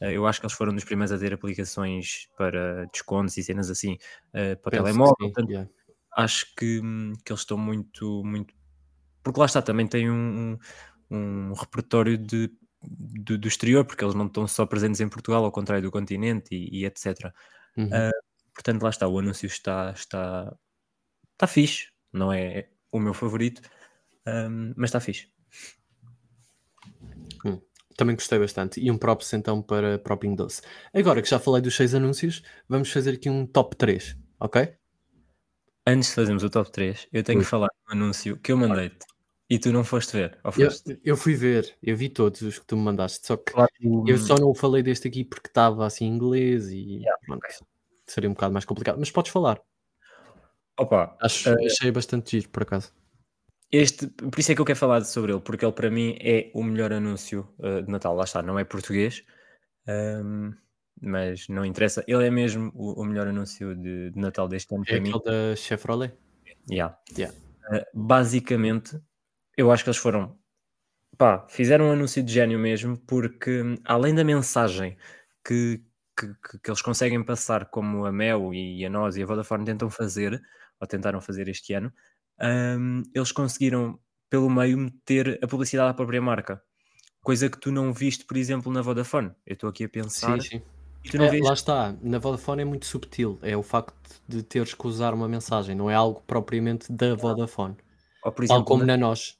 Eh, 0.00 0.16
eu 0.16 0.26
acho 0.26 0.40
que 0.40 0.46
eles 0.46 0.56
foram 0.56 0.72
dos 0.72 0.84
primeiros 0.84 1.12
a 1.12 1.18
ter 1.18 1.32
aplicações 1.32 2.28
para 2.36 2.86
descontos 2.86 3.36
e 3.36 3.42
cenas 3.42 3.70
assim 3.70 3.98
eh, 4.32 4.54
para 4.54 4.70
Penso 4.70 4.84
telemóvel. 4.84 5.16
sim, 5.20 5.32
Portanto, 5.32 5.50
yeah. 5.50 5.70
acho 6.16 6.54
que, 6.54 6.80
hum, 6.80 7.12
que 7.24 7.32
eles 7.32 7.40
estão 7.40 7.58
muito, 7.58 8.22
muito. 8.24 8.54
Porque 9.22 9.38
lá 9.38 9.46
está, 9.46 9.60
também 9.60 9.86
tem 9.86 10.10
um, 10.10 10.56
um, 11.10 11.52
repertório 11.52 12.16
de, 12.16 12.50
do, 12.82 13.36
do 13.36 13.48
exterior, 13.48 13.84
porque 13.84 14.02
eles 14.02 14.14
não 14.14 14.26
estão 14.26 14.46
só 14.46 14.64
presentes 14.64 15.00
em 15.00 15.08
Portugal, 15.08 15.44
ao 15.44 15.52
contrário 15.52 15.82
do 15.82 15.90
continente 15.90 16.54
e, 16.54 16.80
e 16.80 16.84
etc. 16.86 17.32
Uhum. 17.76 17.90
Ah, 17.92 18.10
portanto, 18.54 18.82
lá 18.82 18.90
está, 18.90 19.06
o 19.06 19.18
anúncio 19.18 19.46
está, 19.46 19.90
está, 19.90 20.56
está 21.32 21.46
fixe, 21.46 21.88
não 22.10 22.32
é 22.32 22.68
o 22.90 22.98
meu 22.98 23.12
favorito, 23.12 23.60
ahm, 24.26 24.72
mas 24.76 24.88
está 24.90 25.00
fixe. 25.00 25.28
Também 27.96 28.14
gostei 28.16 28.38
bastante. 28.38 28.80
E 28.80 28.90
um 28.90 28.96
props 28.96 29.32
então 29.34 29.60
para, 29.60 29.98
para 29.98 30.14
o 30.14 30.16
Pingo 30.16 30.36
Doce. 30.36 30.62
Agora 30.94 31.20
que 31.20 31.28
já 31.28 31.38
falei 31.38 31.60
dos 31.60 31.74
seis 31.76 31.94
anúncios, 31.94 32.42
vamos 32.68 32.90
fazer 32.90 33.14
aqui 33.14 33.28
um 33.28 33.46
top 33.46 33.76
3, 33.76 34.16
ok? 34.38 34.74
Antes 35.86 36.08
de 36.10 36.14
fazermos 36.14 36.42
o 36.42 36.48
top 36.50 36.70
3, 36.70 37.06
eu 37.12 37.22
tenho 37.22 37.38
Ui. 37.38 37.44
que 37.44 37.50
falar 37.50 37.66
do 37.86 37.92
anúncio 37.92 38.38
que 38.38 38.52
eu 38.52 38.56
mandei-te 38.56 39.04
e 39.50 39.58
tu 39.58 39.72
não 39.72 39.82
foste 39.82 40.12
ver, 40.16 40.38
ou 40.44 40.52
Eu, 40.52 40.70
foste? 40.70 41.00
eu 41.04 41.16
fui 41.16 41.34
ver, 41.34 41.76
eu 41.82 41.96
vi 41.96 42.08
todos 42.08 42.40
os 42.42 42.58
que 42.58 42.66
tu 42.66 42.76
me 42.76 42.82
mandaste, 42.84 43.26
só 43.26 43.36
que 43.36 43.52
Falar 43.52 43.68
do- 43.80 44.04
eu 44.08 44.16
só 44.16 44.36
não 44.36 44.54
falei 44.54 44.82
deste 44.82 45.08
aqui 45.08 45.24
porque 45.24 45.48
estava 45.48 45.84
assim 45.84 46.04
em 46.06 46.14
inglês 46.14 46.68
e 46.70 46.98
Yeah, 47.00 47.18
pronto, 47.26 47.46
seria 48.06 48.30
um 48.30 48.34
bocado 48.34 48.52
mais 48.52 48.64
complicado. 48.64 48.98
Mas 48.98 49.10
podes 49.10 49.32
falar. 49.32 49.60
Opa, 50.78 51.16
Acho, 51.20 51.48
eh, 51.50 51.66
achei 51.66 51.90
bastante 51.90 52.30
giro, 52.30 52.48
por 52.50 52.62
acaso. 52.62 52.92
Este, 53.72 54.08
por 54.08 54.38
isso 54.38 54.50
é 54.50 54.54
que 54.54 54.60
eu 54.60 54.64
quero 54.64 54.78
falar 54.78 55.04
sobre 55.04 55.32
ele, 55.32 55.40
porque 55.40 55.64
ele 55.64 55.72
para 55.72 55.90
mim 55.90 56.16
é 56.20 56.50
o 56.54 56.62
melhor 56.62 56.92
anúncio 56.92 57.48
uh, 57.58 57.82
de 57.82 57.90
Natal. 57.90 58.16
Lá 58.16 58.24
está, 58.24 58.42
não 58.42 58.58
é 58.58 58.64
português, 58.64 59.24
um, 59.88 60.52
mas 61.00 61.48
não 61.48 61.64
interessa. 61.64 62.04
Ele 62.06 62.26
é 62.26 62.30
mesmo 62.30 62.72
o, 62.74 63.00
o 63.00 63.04
melhor 63.04 63.28
anúncio 63.28 63.74
de, 63.76 64.10
de 64.10 64.18
Natal 64.18 64.48
deste 64.48 64.74
ano 64.74 64.84
É 64.86 64.92
para 64.92 65.00
mim. 65.00 65.10
aquele 65.10 65.24
da 65.24 65.56
Chevrolet? 65.56 66.12
Yeah. 66.68 66.98
Yeah. 67.16 67.36
Uh, 67.70 67.84
basicamente, 67.94 69.00
eu 69.56 69.70
acho 69.70 69.84
que 69.84 69.90
eles 69.90 69.98
foram. 69.98 70.36
Pá, 71.16 71.46
fizeram 71.48 71.86
um 71.86 71.92
anúncio 71.92 72.22
de 72.22 72.32
gênio 72.32 72.58
mesmo, 72.58 72.96
porque 72.96 73.62
hum, 73.62 73.76
além 73.84 74.14
da 74.14 74.24
mensagem 74.24 74.96
que, 75.44 75.80
que, 76.18 76.26
que- 76.34 76.58
que 76.58 76.70
eles 76.70 76.82
conseguem 76.82 77.22
passar, 77.22 77.66
como 77.66 78.04
a 78.06 78.12
Mel 78.12 78.52
e 78.54 78.84
a 78.84 78.90
nós 78.90 79.16
e 79.16 79.22
a 79.22 79.26
Vodafone 79.26 79.64
tentam 79.64 79.90
fazer, 79.90 80.40
ou 80.80 80.86
tentaram 80.86 81.20
fazer 81.20 81.46
este 81.48 81.74
ano, 81.74 81.92
hum, 82.42 83.02
eles 83.14 83.32
conseguiram, 83.32 83.98
pelo 84.28 84.50
meio, 84.50 84.78
meter 84.78 85.38
a 85.42 85.46
publicidade 85.46 85.90
à 85.90 85.94
própria 85.94 86.20
marca. 86.20 86.62
Coisa 87.22 87.50
que 87.50 87.58
tu 87.58 87.70
não 87.70 87.92
viste, 87.92 88.24
por 88.24 88.36
exemplo, 88.36 88.72
na 88.72 88.80
Vodafone. 88.80 89.30
Eu 89.46 89.54
estou 89.54 89.68
aqui 89.68 89.84
a 89.84 89.88
pensar 89.88 90.40
Sim, 90.40 90.48
sim. 90.58 90.62
É, 91.14 91.30
viste. 91.30 91.46
lá 91.46 91.52
está, 91.54 91.96
na 92.02 92.18
Vodafone 92.18 92.62
é 92.62 92.64
muito 92.64 92.86
subtil. 92.86 93.38
É 93.42 93.56
o 93.56 93.62
facto 93.62 93.94
de 94.28 94.42
teres 94.42 94.74
que 94.74 94.86
usar 94.86 95.14
uma 95.14 95.28
mensagem, 95.28 95.74
não 95.74 95.90
é 95.90 95.94
algo 95.94 96.22
propriamente 96.26 96.92
da 96.92 97.14
Vodafone. 97.14 97.76
Ou, 98.22 98.32
por 98.32 98.46
Tal 98.46 98.56
exemplo, 98.56 98.64
como 98.64 98.84
na, 98.84 98.96
na 98.96 99.06
nós. 99.08 99.38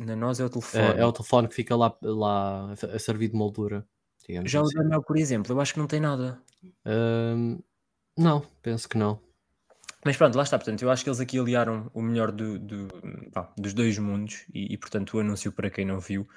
na 0.00 0.16
nós 0.16 0.40
é 0.40 0.44
o 0.44 0.50
telefone. 0.50 0.84
É, 0.84 1.00
é 1.00 1.06
o 1.06 1.12
telefone 1.12 1.48
que 1.48 1.54
fica 1.54 1.76
lá, 1.76 1.94
lá 2.02 2.72
a 2.72 2.98
servir 2.98 3.28
de 3.28 3.34
moldura. 3.36 3.86
Já 4.44 4.62
o 4.62 4.64
assim. 4.64 4.76
da 4.76 4.84
Mel, 4.84 5.02
por 5.02 5.16
exemplo, 5.18 5.52
eu 5.52 5.60
acho 5.60 5.74
que 5.74 5.78
não 5.78 5.86
tem 5.86 6.00
nada. 6.00 6.40
Hum, 6.86 7.58
não, 8.16 8.42
penso 8.62 8.88
que 8.88 8.96
não. 8.96 9.20
Mas 10.04 10.16
pronto, 10.16 10.36
lá 10.36 10.42
está. 10.42 10.58
Portanto, 10.58 10.82
eu 10.82 10.90
acho 10.90 11.02
que 11.02 11.08
eles 11.10 11.20
aqui 11.20 11.38
aliaram 11.38 11.90
o 11.94 12.02
melhor 12.02 12.30
do, 12.30 12.58
do- 12.58 12.88
pá, 13.32 13.52
dos 13.56 13.72
dois 13.72 13.98
mundos 13.98 14.44
e, 14.52 14.74
e, 14.74 14.78
portanto, 14.78 15.16
o 15.16 15.20
anúncio, 15.20 15.50
para 15.52 15.70
quem 15.70 15.84
não 15.84 15.98
viu, 15.98 16.28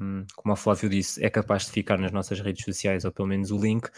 um, 0.00 0.24
como 0.34 0.52
o 0.54 0.56
Flávio 0.56 0.88
disse, 0.88 1.22
é 1.24 1.28
capaz 1.28 1.66
de 1.66 1.72
ficar 1.72 1.98
nas 1.98 2.12
nossas 2.12 2.40
redes 2.40 2.64
sociais, 2.64 3.04
ou 3.04 3.12
pelo 3.12 3.28
menos 3.28 3.50
o 3.50 3.58
link. 3.58 3.88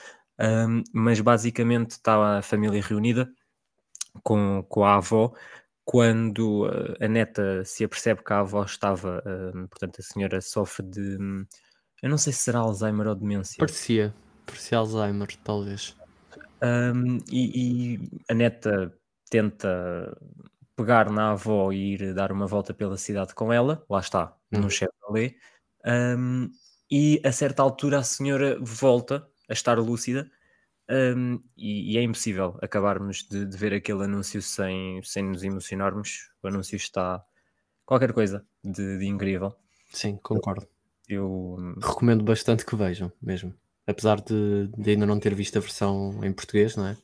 Um, 0.40 0.82
mas 0.92 1.20
basicamente 1.20 1.92
está 1.92 2.38
a 2.38 2.42
família 2.42 2.82
reunida 2.82 3.28
com, 4.22 4.64
com 4.68 4.84
a 4.84 4.96
avó. 4.96 5.32
Quando 5.84 6.66
uh, 6.66 6.96
a 7.02 7.08
neta 7.08 7.64
se 7.64 7.82
apercebe 7.82 8.22
que 8.22 8.32
a 8.32 8.40
avó 8.40 8.62
estava, 8.62 9.22
um, 9.54 9.66
portanto, 9.68 10.00
a 10.00 10.02
senhora 10.02 10.40
sofre 10.40 10.84
de. 10.86 11.16
hum, 11.18 11.46
Eu 12.02 12.10
não 12.10 12.18
sei 12.18 12.32
se 12.32 12.40
será 12.40 12.58
Alzheimer 12.58 13.06
ou 13.06 13.14
demência. 13.14 13.56
Parecia. 13.58 14.14
Parecia 14.44 14.78
Alzheimer, 14.78 15.28
talvez. 15.42 15.97
Um, 16.62 17.18
e, 17.30 17.94
e 17.94 18.10
a 18.28 18.34
neta 18.34 18.92
tenta 19.30 20.16
pegar 20.76 21.10
na 21.10 21.32
avó 21.32 21.72
e 21.72 21.94
ir 21.94 22.14
dar 22.14 22.32
uma 22.32 22.46
volta 22.46 22.72
pela 22.74 22.96
cidade 22.96 23.34
com 23.34 23.52
ela, 23.52 23.84
lá 23.88 24.00
está, 24.00 24.36
Uhum. 24.52 24.62
num 24.62 24.70
Chevrolet, 24.70 25.36
um, 25.86 26.50
e 26.90 27.20
a 27.24 27.32
certa 27.32 27.62
altura 27.62 27.98
a 27.98 28.02
senhora 28.02 28.58
volta 28.60 29.28
a 29.48 29.52
estar 29.52 29.78
lúcida 29.78 30.30
um, 30.90 31.40
e, 31.56 31.94
e 31.94 31.98
é 31.98 32.02
impossível 32.02 32.58
acabarmos 32.62 33.24
de, 33.28 33.44
de 33.46 33.56
ver 33.56 33.74
aquele 33.74 34.04
anúncio 34.04 34.40
sem, 34.40 35.02
sem 35.02 35.24
nos 35.24 35.44
emocionarmos. 35.44 36.30
O 36.42 36.48
anúncio 36.48 36.76
está 36.76 37.22
qualquer 37.84 38.12
coisa 38.12 38.46
de, 38.64 38.98
de 38.98 39.06
incrível. 39.06 39.54
Sim, 39.92 40.16
concordo. 40.22 40.66
Eu, 41.08 41.56
Recomendo 41.82 42.24
bastante 42.24 42.64
que 42.64 42.76
vejam, 42.76 43.12
mesmo. 43.20 43.54
Apesar 43.88 44.20
de, 44.20 44.68
de 44.76 44.90
ainda 44.90 45.06
não 45.06 45.18
ter 45.18 45.34
visto 45.34 45.56
a 45.56 45.60
versão 45.60 46.22
em 46.22 46.30
português, 46.30 46.76
não 46.76 46.88
é? 46.88 46.96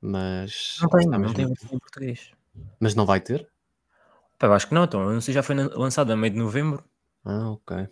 Mas. 0.00 0.76
não 0.80 0.86
está 0.98 1.18
não 1.18 1.18
muito 1.18 1.48
versão 1.48 1.76
em 1.76 1.78
português. 1.80 2.30
Mas 2.78 2.94
não 2.94 3.04
vai 3.04 3.20
ter? 3.20 3.48
Pá, 4.38 4.46
eu 4.46 4.52
acho 4.52 4.68
que 4.68 4.74
não, 4.74 4.84
então 4.84 5.04
o 5.04 5.08
anúncio 5.08 5.32
já 5.32 5.42
foi 5.42 5.56
lançado 5.56 6.12
a 6.12 6.16
meio 6.16 6.32
de 6.32 6.38
novembro. 6.38 6.84
Ah, 7.24 7.50
ok. 7.50 7.88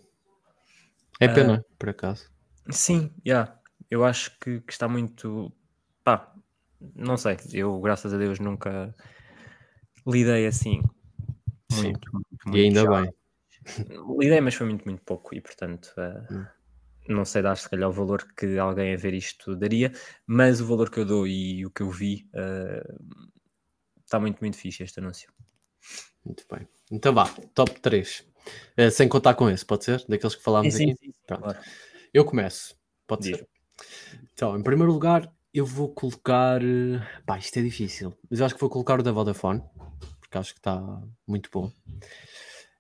É 1.19 1.27
pena, 1.29 1.65
por 1.77 1.89
acaso. 1.89 2.31
Sim, 2.71 3.11
já. 3.27 3.59
Eu 3.91 4.05
acho 4.05 4.39
que, 4.39 4.61
que 4.61 4.73
está 4.73 4.87
muito. 4.87 5.53
Pá, 6.05 6.33
não 6.95 7.17
sei. 7.17 7.37
Eu, 7.53 7.81
graças 7.81 8.15
a 8.15 8.17
Deus, 8.17 8.39
nunca 8.39 8.95
lidei 10.07 10.47
assim. 10.47 10.83
Sim. 11.69 11.89
Muito, 11.89 12.13
muito, 12.13 12.29
E 12.47 12.49
muito 12.49 12.63
ainda 12.63 12.81
já. 12.83 13.01
bem. 13.01 13.15
Lidei, 14.19 14.41
mas 14.41 14.55
foi 14.55 14.67
muito, 14.67 14.85
muito 14.85 15.03
pouco. 15.03 15.35
E, 15.35 15.41
portanto, 15.41 15.93
eh, 15.97 16.27
Hum. 16.31 16.47
Não 17.13 17.25
sei 17.25 17.43
dar 17.43 17.57
se 17.57 17.69
calhar 17.69 17.89
o 17.89 17.93
valor 17.93 18.27
que 18.37 18.59
alguém 18.59 18.95
a 18.95 18.97
ver 18.97 19.15
isto 19.15 19.57
daria. 19.57 19.93
Mas 20.27 20.61
o 20.61 20.67
valor 20.67 20.91
que 20.91 21.01
eu 21.01 21.05
dou 21.05 21.27
e 21.27 21.65
o 21.67 21.71
que 21.71 21.83
eu 21.83 21.91
vi 21.91 22.29
eh, 22.35 22.83
está 24.05 24.19
muito, 24.19 24.41
muito 24.41 24.57
fixe 24.57 24.83
este 24.83 25.01
anúncio. 25.01 25.33
Muito 26.25 26.45
bem. 26.51 26.67
Então 26.91 27.15
vá, 27.15 27.27
top 27.55 27.81
3. 27.81 28.25
sem 28.93 29.09
contar 29.09 29.35
com 29.35 29.49
esse, 29.49 29.65
pode 29.65 29.85
ser? 29.85 30.05
Daqueles 30.09 30.35
que 30.35 30.43
falámos 30.43 30.75
sim, 30.75 30.91
aqui? 30.91 31.05
sim, 31.05 31.13
sim, 31.13 31.21
claro. 31.27 31.59
Eu 32.13 32.25
começo. 32.25 32.77
Pode 33.07 33.25
Diz. 33.25 33.39
ser. 33.39 33.49
Então, 34.33 34.59
em 34.59 34.63
primeiro 34.63 34.93
lugar, 34.93 35.33
eu 35.53 35.65
vou 35.67 35.93
colocar. 35.93 36.63
eh, 36.63 37.01
Pá, 37.27 37.39
isto 37.39 37.59
é 37.59 37.63
difícil. 37.63 38.13
Mas 38.31 38.41
eu 38.41 38.47
acho 38.47 38.55
que 38.55 38.61
vou 38.61 38.71
colocar 38.71 39.01
o 39.01 39.03
da 39.03 39.13
Vodafone, 39.13 39.63
porque 40.21 40.39
acho 40.39 40.53
que 40.53 40.61
está 40.61 40.81
muito 41.27 41.51
bom. 41.53 41.71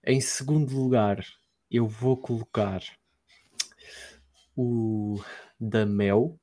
Em 0.05 0.21
segundo 0.21 0.75
lugar, 0.75 1.25
eu 1.71 1.87
vou 1.87 2.17
colocar 2.17 2.83
o 4.61 5.23
da 5.59 5.87
Mel. 5.87 6.39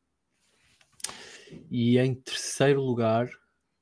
E 1.71 1.97
em 1.97 2.13
terceiro 2.13 2.81
lugar, 2.81 3.29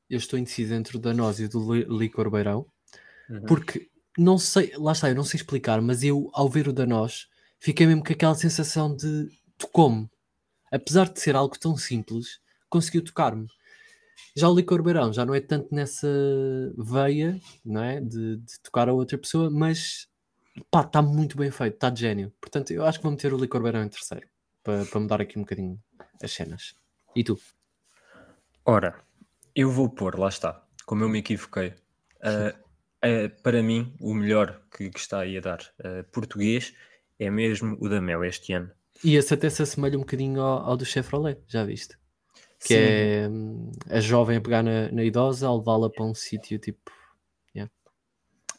eu 0.09 0.17
estou 0.17 0.37
indeciso 0.37 0.73
entre 0.73 0.97
o 0.97 0.99
da 0.99 1.13
Nós 1.13 1.39
e 1.39 1.45
o 1.45 1.49
do 1.49 1.73
Li- 1.73 1.87
Licor 1.89 2.29
Beirão. 2.29 2.67
Uhum. 3.29 3.41
Porque 3.41 3.89
não 4.17 4.37
sei, 4.37 4.73
lá 4.77 4.91
está, 4.91 5.09
eu 5.09 5.15
não 5.15 5.23
sei 5.23 5.39
explicar, 5.39 5.81
mas 5.81 6.03
eu, 6.03 6.29
ao 6.33 6.49
ver 6.49 6.67
o 6.67 6.73
da 6.73 6.85
nós, 6.85 7.27
fiquei 7.59 7.85
mesmo 7.85 8.03
com 8.03 8.13
aquela 8.13 8.35
sensação 8.35 8.95
de 8.95 9.27
tocou-me. 9.57 10.09
Apesar 10.71 11.11
de 11.11 11.19
ser 11.19 11.35
algo 11.35 11.57
tão 11.57 11.75
simples, 11.75 12.39
conseguiu 12.69 13.03
tocar-me. 13.03 13.47
Já 14.35 14.49
o 14.49 14.55
licor 14.55 14.83
beirão 14.83 15.11
já 15.13 15.25
não 15.25 15.33
é 15.33 15.41
tanto 15.41 15.73
nessa 15.73 16.07
veia, 16.77 17.39
não 17.63 17.83
é? 17.83 18.01
De, 18.01 18.37
de 18.37 18.59
tocar 18.61 18.89
a 18.89 18.93
outra 18.93 19.17
pessoa, 19.17 19.49
mas 19.49 20.07
pá, 20.69 20.81
está 20.81 21.01
muito 21.01 21.37
bem 21.37 21.51
feito, 21.51 21.75
está 21.75 21.89
de 21.89 22.01
gênio. 22.01 22.33
Portanto, 22.39 22.71
eu 22.71 22.85
acho 22.85 22.99
que 22.99 23.03
vou 23.03 23.11
meter 23.11 23.33
o 23.33 23.37
licor 23.37 23.61
beirão 23.61 23.83
em 23.83 23.89
terceiro, 23.89 24.27
para, 24.63 24.85
para 24.85 24.99
mudar 24.99 25.21
aqui 25.21 25.37
um 25.37 25.41
bocadinho 25.41 25.79
as 26.21 26.31
cenas. 26.31 26.75
E 27.15 27.23
tu? 27.23 27.39
Ora, 28.65 28.99
eu 29.55 29.69
vou 29.69 29.89
pôr, 29.89 30.17
lá 30.17 30.29
está, 30.29 30.63
como 30.85 31.03
eu 31.03 31.09
me 31.09 31.19
equivoquei. 31.19 31.73
ah, 32.21 32.55
ah, 33.01 33.29
para 33.43 33.61
mim, 33.61 33.95
o 33.99 34.13
melhor 34.13 34.61
que, 34.75 34.89
que 34.89 34.99
está 34.99 35.19
aí 35.19 35.37
a 35.37 35.41
dar 35.41 35.59
ah, 35.83 36.03
português 36.11 36.73
é 37.19 37.29
mesmo 37.29 37.77
o 37.79 37.87
da 37.87 38.01
Mel 38.01 38.23
este 38.23 38.53
ano. 38.53 38.71
E 39.03 39.15
esse 39.15 39.33
até 39.33 39.49
se 39.49 39.61
assemelha 39.61 39.97
um 39.97 40.01
bocadinho 40.01 40.41
ao, 40.41 40.69
ao 40.69 40.77
do 40.77 40.85
Chevrolet, 40.85 41.39
já 41.47 41.63
viste? 41.63 41.97
que 42.65 42.73
é 42.73 43.27
hum, 43.29 43.71
a 43.89 43.99
jovem 43.99 44.37
a 44.37 44.41
pegar 44.41 44.63
na, 44.63 44.91
na 44.91 45.03
idosa, 45.03 45.47
a 45.47 45.55
levá-la 45.55 45.89
para 45.89 46.03
um 46.03 46.13
sítio 46.13 46.57
tipo. 46.57 46.91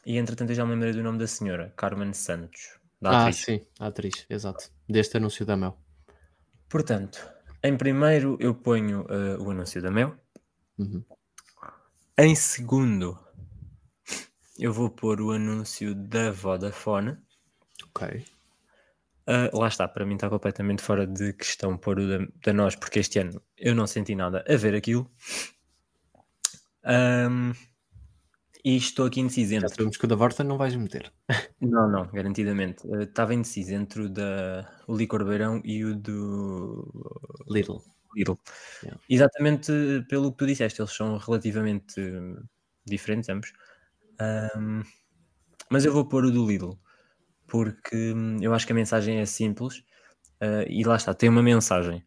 E 0.07 0.17
entretanto 0.19 0.51
eu 0.51 0.55
já 0.57 0.65
me 0.65 0.71
lembrei 0.73 0.93
do 0.93 1.03
nome 1.03 1.19
da 1.19 1.27
senhora, 1.27 1.73
Carmen 1.77 2.13
Santos. 2.13 2.79
Da 3.03 3.11
Ah, 3.11 3.23
atriz. 3.23 3.37
sim, 3.45 3.67
a 3.81 3.87
atriz, 3.89 4.25
exato. 4.31 4.71
Deste 4.89 5.17
anúncio 5.17 5.45
da 5.45 5.57
Mel. 5.57 5.77
Portanto, 6.69 7.29
em 7.63 7.77
primeiro 7.77 8.37
eu 8.41 8.55
ponho 8.55 9.05
eh, 9.11 9.37
o 9.39 9.51
anúncio 9.51 9.83
da 9.83 9.91
Mel. 9.91 10.17
Uhum. 10.79 11.05
Em 12.19 12.35
segundo, 12.37 13.19
eu 14.57 14.73
vou 14.73 14.89
pôr 14.89 15.21
o 15.21 15.33
anúncio 15.33 15.93
da 15.93 16.31
Vodafone. 16.31 17.19
Ok. 17.89 18.25
Ah, 19.27 19.51
lá 19.53 19.67
está, 19.67 19.89
para 19.89 20.07
mim 20.07 20.15
está 20.15 20.31
completamente 20.31 20.83
fora 20.83 21.05
de 21.05 21.33
questão 21.33 21.77
pôr 21.77 21.99
o 21.99 22.09
da, 22.09 22.27
da 22.45 22.53
nós, 22.53 22.77
porque 22.77 23.01
este 23.01 23.19
ano 23.19 23.43
eu 23.57 23.75
não 23.75 23.89
senti 23.89 24.15
nada 24.15 24.45
a 24.49 24.57
ver 24.57 24.75
aquilo. 24.77 25.11
Ahm, 26.85 27.53
e 28.67 28.77
estou 28.77 29.07
aqui 29.07 29.21
indeciso 29.21 29.55
Já 29.61 29.69
entre. 29.69 29.69
sabemos 29.69 29.97
que 29.97 30.05
o 30.05 30.09
da 30.09 30.17
Vorta 30.17 30.43
não 30.45 30.59
vais 30.59 30.75
meter. 30.75 31.13
Não, 31.61 31.89
não, 31.89 32.07
garantidamente. 32.13 32.83
Ah, 32.93 33.03
Estava 33.05 33.33
indeciso 33.35 33.75
entre 33.75 34.03
o 34.03 34.09
da 34.11 34.69
o 34.89 34.97
Licor 34.97 35.25
Beirão 35.25 35.61
e 35.65 35.85
o 35.85 35.95
do 35.95 36.85
Little. 37.49 37.83
Lidl. 38.15 38.39
Yeah. 38.83 39.01
Exatamente 39.09 39.73
pelo 40.09 40.33
que 40.33 40.39
tu 40.39 40.47
disseste, 40.47 40.81
eles 40.81 40.93
são 40.93 41.19
relativamente 41.19 42.01
hum, 42.01 42.43
diferentes 42.87 43.29
ambos. 43.29 43.53
Ahm, 44.21 44.83
mas 45.71 45.85
eu 45.85 45.93
vou 45.93 46.07
pôr 46.09 46.25
o 46.27 46.31
do 46.33 46.47
Lidl, 46.47 46.79
porque 47.47 48.13
hum, 48.15 48.39
eu 48.43 48.55
acho 48.55 48.67
que 48.67 48.73
a 48.73 48.77
mensagem 48.77 49.19
é 49.21 49.27
simples 49.27 49.85
ah, 50.41 50.65
e 50.69 50.85
lá 50.85 50.97
está, 50.97 51.15
tem 51.15 51.29
uma 51.31 51.43
mensagem. 51.43 52.05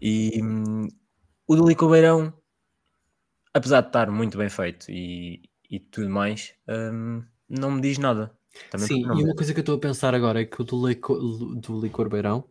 E 0.00 0.40
hum, 0.42 0.88
o 1.48 1.56
do 1.56 1.66
Licor 1.68 1.90
Beirão, 1.90 2.32
apesar 3.52 3.80
de 3.82 3.88
estar 3.88 4.10
muito 4.10 4.36
bem 4.38 4.48
feito 4.48 4.90
e, 4.90 5.42
e 5.76 5.80
tudo 5.80 6.08
mais, 6.08 6.54
hum, 6.68 7.22
não 7.48 7.70
me 7.72 7.80
diz 7.80 7.98
nada. 7.98 8.36
Também 8.70 8.86
Sim, 8.86 9.00
e 9.00 9.24
uma 9.24 9.34
coisa 9.34 9.52
que 9.52 9.58
eu 9.58 9.62
estou 9.62 9.76
a 9.76 9.80
pensar 9.80 10.14
agora 10.14 10.40
é 10.40 10.44
que 10.44 10.60
o 10.60 10.64
do 10.64 10.86
licor, 10.86 11.18
do 11.56 11.80
licor 11.80 12.08
Beirão 12.08 12.48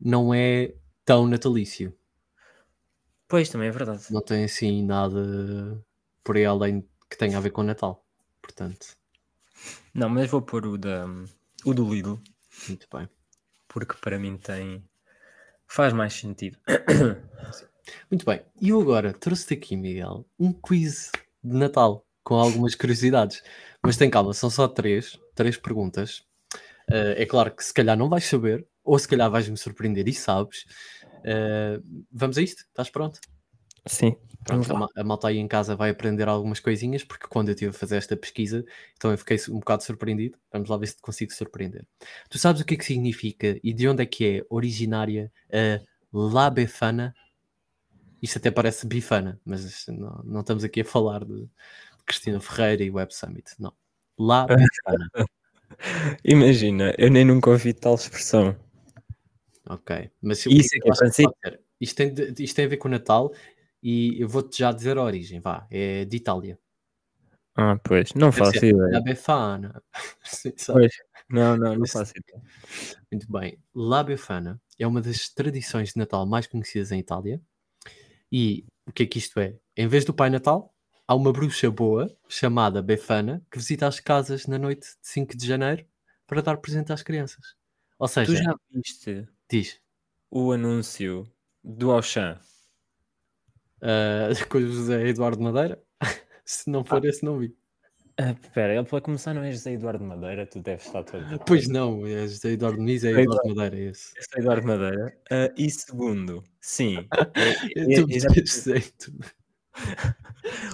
não 0.00 0.32
é 0.32 0.74
tão 1.04 1.26
natalício. 1.26 1.94
Pois, 3.28 3.48
também 3.48 3.68
é 3.68 3.70
verdade. 3.70 4.04
Não 4.10 4.22
tem 4.22 4.44
assim 4.44 4.82
nada 4.82 5.82
por 6.22 6.36
aí 6.36 6.44
além 6.46 6.88
que 7.10 7.18
tenha 7.18 7.36
a 7.36 7.40
ver 7.40 7.50
com 7.50 7.60
o 7.60 7.64
Natal. 7.64 8.02
Portanto, 8.40 8.96
Não, 9.92 10.08
mas 10.08 10.30
vou 10.30 10.42
pôr 10.42 10.66
o, 10.66 10.76
da, 10.78 11.06
o 11.64 11.74
do 11.74 11.92
Lidl, 11.92 12.18
muito 12.68 12.86
bem. 12.92 13.08
porque 13.68 13.94
para 14.00 14.18
mim 14.18 14.36
tem. 14.36 14.82
faz 15.66 15.92
mais 15.92 16.14
sentido. 16.14 16.58
Muito 18.10 18.24
bem. 18.24 18.40
E 18.60 18.70
eu 18.70 18.80
agora 18.80 19.12
trouxe-te 19.12 19.54
aqui, 19.54 19.76
Miguel, 19.76 20.24
um 20.38 20.52
quiz 20.52 21.10
de 21.42 21.54
Natal 21.56 22.06
com 22.24 22.34
algumas 22.36 22.74
curiosidades. 22.74 23.42
Mas 23.82 23.96
tem 23.96 24.10
calma, 24.10 24.32
são 24.32 24.50
só 24.50 24.66
três, 24.68 25.18
três 25.34 25.56
perguntas. 25.56 26.22
Eh, 26.90 27.22
é 27.22 27.26
claro 27.26 27.54
que 27.54 27.64
se 27.64 27.74
calhar 27.74 27.96
não 27.96 28.08
vais 28.08 28.24
saber, 28.24 28.66
ou 28.84 28.98
se 28.98 29.08
calhar 29.08 29.30
vais-me 29.30 29.56
surpreender 29.56 30.08
e 30.08 30.14
sabes. 30.14 30.64
Eh, 31.24 31.80
vamos 32.12 32.38
a 32.38 32.42
isto? 32.42 32.62
Estás 32.68 32.90
pronto? 32.90 33.20
Sim. 33.86 34.16
Pronto, 34.44 34.70
a, 34.72 34.78
ma- 34.78 34.88
a 34.96 35.04
malta 35.04 35.28
aí 35.28 35.38
em 35.38 35.48
casa 35.48 35.74
vai 35.74 35.90
aprender 35.90 36.28
algumas 36.28 36.60
coisinhas, 36.60 37.02
porque 37.02 37.26
quando 37.28 37.48
eu 37.48 37.54
estive 37.54 37.70
a 37.70 37.72
fazer 37.72 37.96
esta 37.96 38.16
pesquisa, 38.16 38.64
então 38.96 39.10
eu 39.10 39.16
fiquei 39.18 39.38
um 39.48 39.58
bocado 39.58 39.82
surpreendido. 39.82 40.38
Vamos 40.52 40.68
lá 40.68 40.76
ver 40.76 40.86
se 40.88 40.96
te 40.96 41.02
consigo 41.02 41.32
surpreender. 41.32 41.86
Tu 42.28 42.38
sabes 42.38 42.60
o 42.60 42.64
que 42.64 42.74
é 42.74 42.76
que 42.76 42.84
significa 42.84 43.58
e 43.62 43.72
de 43.72 43.88
onde 43.88 44.02
é 44.02 44.06
que 44.06 44.26
é 44.26 44.46
originária 44.50 45.32
a 45.52 45.80
La 46.12 46.50
Befana? 46.50 47.14
Isto 48.22 48.38
até 48.38 48.50
parece 48.50 48.86
bifana, 48.86 49.38
mas 49.44 49.84
não, 49.88 50.22
não 50.24 50.40
estamos 50.40 50.64
aqui 50.64 50.80
a 50.80 50.84
falar 50.84 51.24
de 51.24 51.46
Cristina 52.06 52.40
Ferreira 52.40 52.84
e 52.84 52.90
Web 52.90 53.14
Summit, 53.14 53.50
não. 53.58 53.72
Befana, 54.46 55.10
Imagina, 56.24 56.94
eu 56.98 57.10
nem 57.10 57.24
nunca 57.24 57.50
ouvi 57.50 57.72
tal 57.74 57.94
expressão. 57.94 58.56
ok. 59.68 60.10
Mas 60.22 60.46
Isso 60.46 60.76
é 60.76 60.80
que 60.80 60.88
é? 61.48 61.58
Isto 61.80 61.96
tem, 61.96 62.14
de- 62.14 62.42
isto 62.44 62.56
tem 62.56 62.64
a 62.64 62.68
ver 62.68 62.76
com 62.76 62.88
o 62.88 62.90
Natal 62.90 63.32
e 63.82 64.20
eu 64.20 64.28
vou-te 64.28 64.58
já 64.58 64.72
dizer 64.72 64.96
a 64.96 65.02
origem, 65.02 65.40
vá, 65.40 65.66
é 65.70 66.04
de 66.04 66.16
Itália. 66.16 66.58
Ah, 67.56 67.76
pois, 67.84 68.12
não 68.14 68.30
Deve 68.30 68.38
faço 68.38 68.58
ser 68.58 68.74
La 68.74 68.86
ideia. 68.86 69.02
Befana. 69.02 69.82
Pois, 70.66 70.92
não, 71.28 71.56
não, 71.56 71.76
não 71.76 71.86
faço 71.86 72.12
ideia. 72.16 72.42
Muito 73.10 73.30
bem. 73.30 73.58
La 73.74 74.02
Befana 74.02 74.60
é 74.78 74.86
uma 74.86 75.00
das 75.00 75.28
tradições 75.28 75.92
de 75.92 75.98
Natal 75.98 76.26
mais 76.26 76.46
conhecidas 76.46 76.90
em 76.92 76.98
Itália. 76.98 77.40
E 78.30 78.64
o 78.86 78.92
que 78.92 79.04
é 79.04 79.06
que 79.06 79.18
isto 79.18 79.38
é? 79.38 79.56
Em 79.76 79.86
vez 79.86 80.04
do 80.04 80.12
Pai 80.14 80.30
Natal, 80.30 80.73
há 81.06 81.14
uma 81.14 81.32
bruxa 81.32 81.70
boa 81.70 82.14
chamada 82.28 82.80
Befana 82.82 83.44
que 83.50 83.58
visita 83.58 83.86
as 83.86 84.00
casas 84.00 84.46
na 84.46 84.58
noite 84.58 84.82
de 84.82 84.96
5 85.08 85.36
de 85.36 85.46
janeiro 85.46 85.84
para 86.26 86.40
dar 86.42 86.56
presente 86.58 86.92
às 86.92 87.02
crianças. 87.02 87.54
Ou 87.98 88.08
seja, 88.08 88.32
Tu 88.32 88.36
já 88.42 88.54
viste 88.70 89.28
diz, 89.50 89.80
o 90.30 90.52
anúncio 90.52 91.30
do 91.62 91.90
Auchan? 91.92 92.38
ah, 93.82 94.28
com 94.48 94.58
o 94.58 94.66
José 94.66 95.08
Eduardo 95.08 95.42
Madeira? 95.42 95.82
Se 96.44 96.68
não 96.70 96.84
for 96.84 97.04
esse, 97.04 97.24
não 97.24 97.38
vi. 97.38 97.56
Ah, 98.16 98.30
Espera, 98.30 98.74
ele 98.76 98.84
para 98.84 99.00
começar 99.00 99.34
não 99.34 99.42
é 99.42 99.50
José 99.50 99.72
Eduardo 99.72 100.04
Madeira, 100.04 100.46
tu 100.46 100.60
deves 100.60 100.86
estar 100.86 101.02
todo. 101.02 101.24
Pois 101.46 101.66
não, 101.68 102.06
é 102.06 102.26
José 102.28 102.50
Eduardo 102.52 102.78
Muniz, 102.78 103.02
é 103.04 103.10
José 103.10 103.22
Eduardo 103.22 103.48
Madeira, 103.48 103.76
é 103.76 103.90
esse. 103.90 104.14
José 104.16 104.38
Eduardo 104.38 104.66
Madeira. 104.68 105.18
Ah, 105.30 105.52
e 105.56 105.70
segundo, 105.70 106.44
sim. 106.60 106.96
é- 106.98 107.54
Eu 107.74 108.06
é- 108.06 108.12
estou 108.12 108.74
é- 108.74 108.84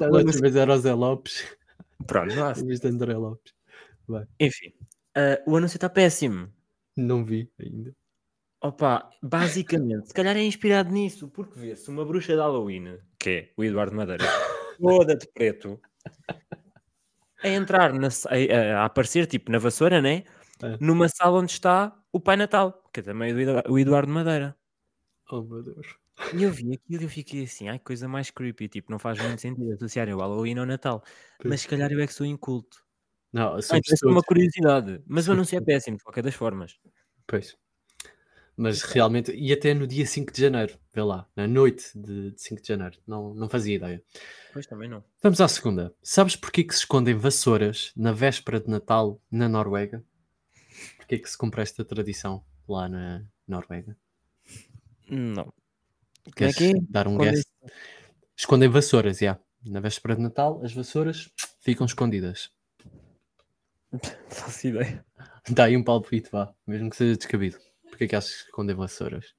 anúncio- 0.05 0.41
vez 0.41 0.57
era 0.57 0.75
o 0.75 0.79
Zé 0.79 0.93
Lopes, 0.93 1.45
Pronto, 2.07 2.35
não 2.35 2.47
há- 2.47 2.53
em 2.53 2.67
vez 2.67 2.81
de 2.81 2.89
André 2.89 3.15
Lopes. 3.15 3.53
enfim. 4.39 4.73
ah, 5.15 5.41
o 5.47 5.57
anúncio 5.57 5.77
está 5.77 5.89
péssimo. 5.89 6.53
Não 6.97 7.25
vi 7.25 7.51
ainda. 7.61 7.95
Opa, 8.63 9.09
basicamente, 9.23 10.09
se 10.09 10.15
calhar 10.15 10.37
é 10.37 10.43
inspirado 10.43 10.91
nisso, 10.91 11.29
porque 11.29 11.59
vê-se 11.59 11.89
uma 11.89 12.05
bruxa 12.05 12.35
de 12.35 12.39
Halloween, 12.41 12.99
que 13.19 13.31
é 13.31 13.53
o 13.57 13.65
Eduardo 13.65 13.97
Madeira, 13.97 14.25
toda 14.79 15.17
de 15.17 15.27
preto, 15.33 15.81
a 17.43 17.49
entrar, 17.49 17.93
na, 17.95 18.09
a, 18.09 18.81
a 18.83 18.85
aparecer 18.85 19.27
tipo 19.27 19.51
na 19.51 19.59
vassoura, 19.59 20.03
né? 20.03 20.25
É. 20.63 20.77
Numa 20.79 21.09
sala 21.09 21.39
onde 21.39 21.53
está 21.53 21.97
o 22.13 22.21
Pai 22.21 22.37
Natal, 22.37 22.83
que 22.93 23.01
é 23.01 23.03
também 23.03 23.33
o 23.69 23.79
Eduardo 23.79 24.13
Madeira. 24.13 24.55
Oh 25.31 25.41
meu 25.43 25.63
Deus. 25.63 25.87
E 26.35 26.43
eu 26.43 26.53
vi 26.53 26.75
aquilo 26.75 27.03
e 27.03 27.05
eu 27.05 27.09
fiquei 27.09 27.45
assim, 27.45 27.69
ai, 27.69 27.79
coisa 27.79 28.07
mais 28.07 28.31
creepy, 28.31 28.69
tipo, 28.69 28.91
não 28.91 28.99
faz 28.99 29.19
muito 29.19 29.41
sentido 29.41 29.73
associarem 29.73 30.15
o 30.15 30.19
Halloween 30.19 30.59
ao 30.59 30.67
Natal. 30.67 31.03
Mas 31.45 31.63
se 31.63 31.69
calhar 31.69 31.91
eu 31.91 32.01
é 32.01 32.07
que 32.07 32.15
sou 32.15 32.27
inculto. 32.27 32.85
Não, 33.33 33.55
Ah, 33.55 33.61
é 33.77 34.07
uma 34.07 34.23
curiosidade, 34.23 35.03
mas 35.07 35.29
o 35.29 35.33
anúncio 35.33 35.57
é 35.57 35.61
péssimo, 35.65 35.97
de 35.97 36.03
qualquer 36.03 36.23
das 36.23 36.35
formas. 36.35 36.79
Pois. 37.27 37.57
Mas 38.57 38.83
realmente, 38.83 39.33
e 39.33 39.53
até 39.53 39.73
no 39.73 39.87
dia 39.87 40.05
5 40.05 40.33
de 40.33 40.43
janeiro, 40.43 40.79
vê 40.93 41.03
lá, 41.03 41.27
na 41.35 41.47
noite 41.47 41.99
de, 41.99 42.33
de 42.33 42.43
5 42.43 42.61
de 42.61 42.69
janeiro, 42.69 42.99
não, 43.07 43.33
não 43.33 43.49
fazia 43.49 43.77
ideia. 43.77 44.03
Pois 44.53 44.67
também 44.67 44.89
não. 44.89 45.03
Vamos 45.23 45.41
à 45.41 45.49
segunda. 45.49 45.95
Sabes 46.03 46.37
porquê 46.37 46.65
que 46.65 46.75
se 46.75 46.81
escondem 46.81 47.15
vassouras 47.15 47.93
na 47.97 48.13
véspera 48.13 48.61
de 48.61 48.69
Natal 48.69 49.19
na 49.31 49.49
Noruega? 49.49 50.05
Porquê 50.99 51.19
que 51.19 51.31
se 51.31 51.39
cumpre 51.39 51.63
esta 51.63 51.85
tradição 51.85 52.45
lá 52.69 52.89
na 52.89 53.25
Noruega? 53.49 53.97
Não. 55.09 55.53
É 56.27 56.31
Queres 56.33 56.57
que 56.57 56.65
é? 56.71 56.73
dar 56.89 57.07
um 57.09 57.13
Escondem- 57.13 57.33
guess? 57.33 57.45
Escondem 58.37 58.69
vassouras, 58.69 59.19
já. 59.19 59.39
Na 59.65 59.81
véspera 59.81 60.17
de 60.17 60.23
Natal, 60.23 60.61
as 60.65 60.73
vassouras 60.73 61.31
ficam 61.61 61.85
escondidas. 61.87 62.51
Faço 64.31 64.69
ideia. 64.69 65.05
Dá 65.51 65.65
aí 65.65 65.77
um 65.77 65.83
palpite, 65.85 66.31
vá, 66.31 66.55
mesmo 66.67 66.89
que 66.91 66.97
seja 66.97 67.17
descabido. 67.17 67.59
Porquê 67.89 68.07
que 68.07 68.17
achas 68.17 68.43
que 68.43 68.45
escondem 68.49 68.75
vassouras? 68.77 69.35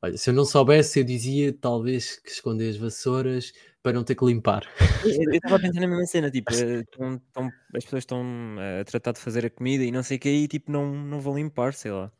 Olha, 0.00 0.16
se 0.16 0.30
eu 0.30 0.34
não 0.34 0.44
soubesse, 0.44 0.98
eu 1.00 1.04
dizia 1.04 1.52
talvez 1.52 2.18
que 2.18 2.30
esconder 2.30 2.70
as 2.70 2.76
vassouras 2.76 3.52
para 3.82 3.92
não 3.92 4.02
ter 4.04 4.14
que 4.14 4.24
limpar. 4.24 4.66
Eu 5.04 5.32
estava 5.32 5.56
a 5.56 5.60
pensar 5.60 5.80
na 5.80 5.86
mesma 5.88 6.06
cena, 6.06 6.30
tipo, 6.30 6.46
eh, 6.54 6.82
tão- 6.96 7.18
tão- 7.32 7.50
as 7.74 7.84
pessoas 7.84 8.02
estão 8.02 8.24
eh, 8.58 8.80
a 8.80 8.84
tratar 8.84 9.12
de 9.12 9.20
fazer 9.20 9.44
a 9.46 9.50
comida 9.50 9.84
e 9.84 9.90
não 9.92 10.02
sei 10.02 10.16
o 10.16 10.20
que, 10.20 10.28
e 10.28 10.48
tipo, 10.48 10.70
não, 10.72 10.92
não 10.92 11.20
vão 11.20 11.36
limpar, 11.36 11.74
sei 11.74 11.90
lá. 11.92 12.10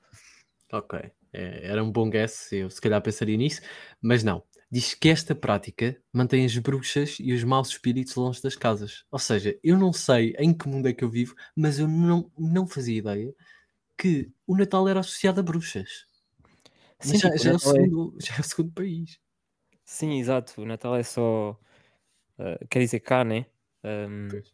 Ok, 0.72 0.98
é, 0.98 1.10
era 1.32 1.82
um 1.82 1.90
bom 1.90 2.08
guess, 2.10 2.52
eu 2.52 2.70
se 2.70 2.80
calhar 2.80 3.00
pensaria 3.02 3.36
nisso, 3.36 3.60
mas 4.00 4.22
não. 4.22 4.42
Diz 4.70 4.94
que 4.94 5.08
esta 5.10 5.34
prática 5.34 6.00
mantém 6.12 6.44
as 6.46 6.56
bruxas 6.56 7.18
e 7.20 7.32
os 7.34 7.44
maus 7.44 7.68
espíritos 7.68 8.14
longe 8.14 8.40
das 8.40 8.56
casas. 8.56 9.04
Ou 9.10 9.18
seja, 9.18 9.58
eu 9.62 9.76
não 9.78 9.92
sei 9.92 10.34
em 10.38 10.54
que 10.56 10.66
mundo 10.68 10.88
é 10.88 10.94
que 10.94 11.04
eu 11.04 11.10
vivo, 11.10 11.34
mas 11.54 11.78
eu 11.78 11.86
não, 11.86 12.30
não 12.38 12.66
fazia 12.66 12.98
ideia 12.98 13.34
que 13.98 14.30
o 14.46 14.56
Natal 14.56 14.88
era 14.88 15.00
associado 15.00 15.40
a 15.40 15.42
bruxas. 15.42 16.06
Sim, 17.00 17.18
já, 17.18 17.36
já 17.36 17.50
é 17.50 17.54
é- 17.54 17.58
segundo, 17.58 18.16
já 18.20 18.36
é 18.36 18.40
o 18.40 18.44
segundo 18.44 18.72
país. 18.72 19.18
Sim, 19.84 20.18
exato. 20.18 20.60
O 20.62 20.64
Natal 20.66 20.96
é 20.96 21.02
só. 21.02 21.58
eh, 22.38 22.66
quer 22.70 22.80
dizer, 22.80 23.00
cá, 23.00 23.24
né? 23.24 23.46
Pois. 24.30 24.52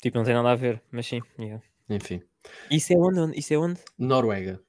tipo, 0.00 0.18
não 0.18 0.24
tem 0.24 0.34
nada 0.34 0.50
a 0.52 0.54
ver, 0.54 0.82
mas 0.90 1.06
sim. 1.06 1.20
yeah. 1.38 1.62
Enfim, 1.88 2.22
Isso 2.70 2.92
é 2.92 2.96
onde? 2.96 3.38
Isso 3.38 3.54
é 3.54 3.58
onde? 3.58 3.80
Noruega. 3.98 4.62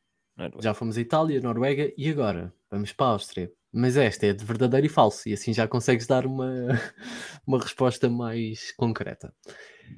Noruega. 0.48 0.64
Já 0.64 0.74
fomos 0.74 0.98
a 0.98 1.02
Itália, 1.02 1.42
Noruega 1.42 1.92
e 1.98 2.10
agora 2.10 2.54
vamos 2.70 2.94
para 2.94 3.08
a 3.08 3.10
Áustria. 3.12 3.52
mas 3.72 3.98
esta 3.98 4.26
é 4.28 4.34
de 4.34 4.44
verdadeiro 4.44 4.86
e 4.86 4.90
falso, 4.90 5.28
e 5.30 5.34
assim 5.34 5.54
já 5.54 5.68
consegues 5.68 6.08
dar 6.08 6.26
uma, 6.26 6.50
uma 7.46 7.60
resposta 7.60 8.10
mais 8.10 8.72
concreta. 8.72 9.34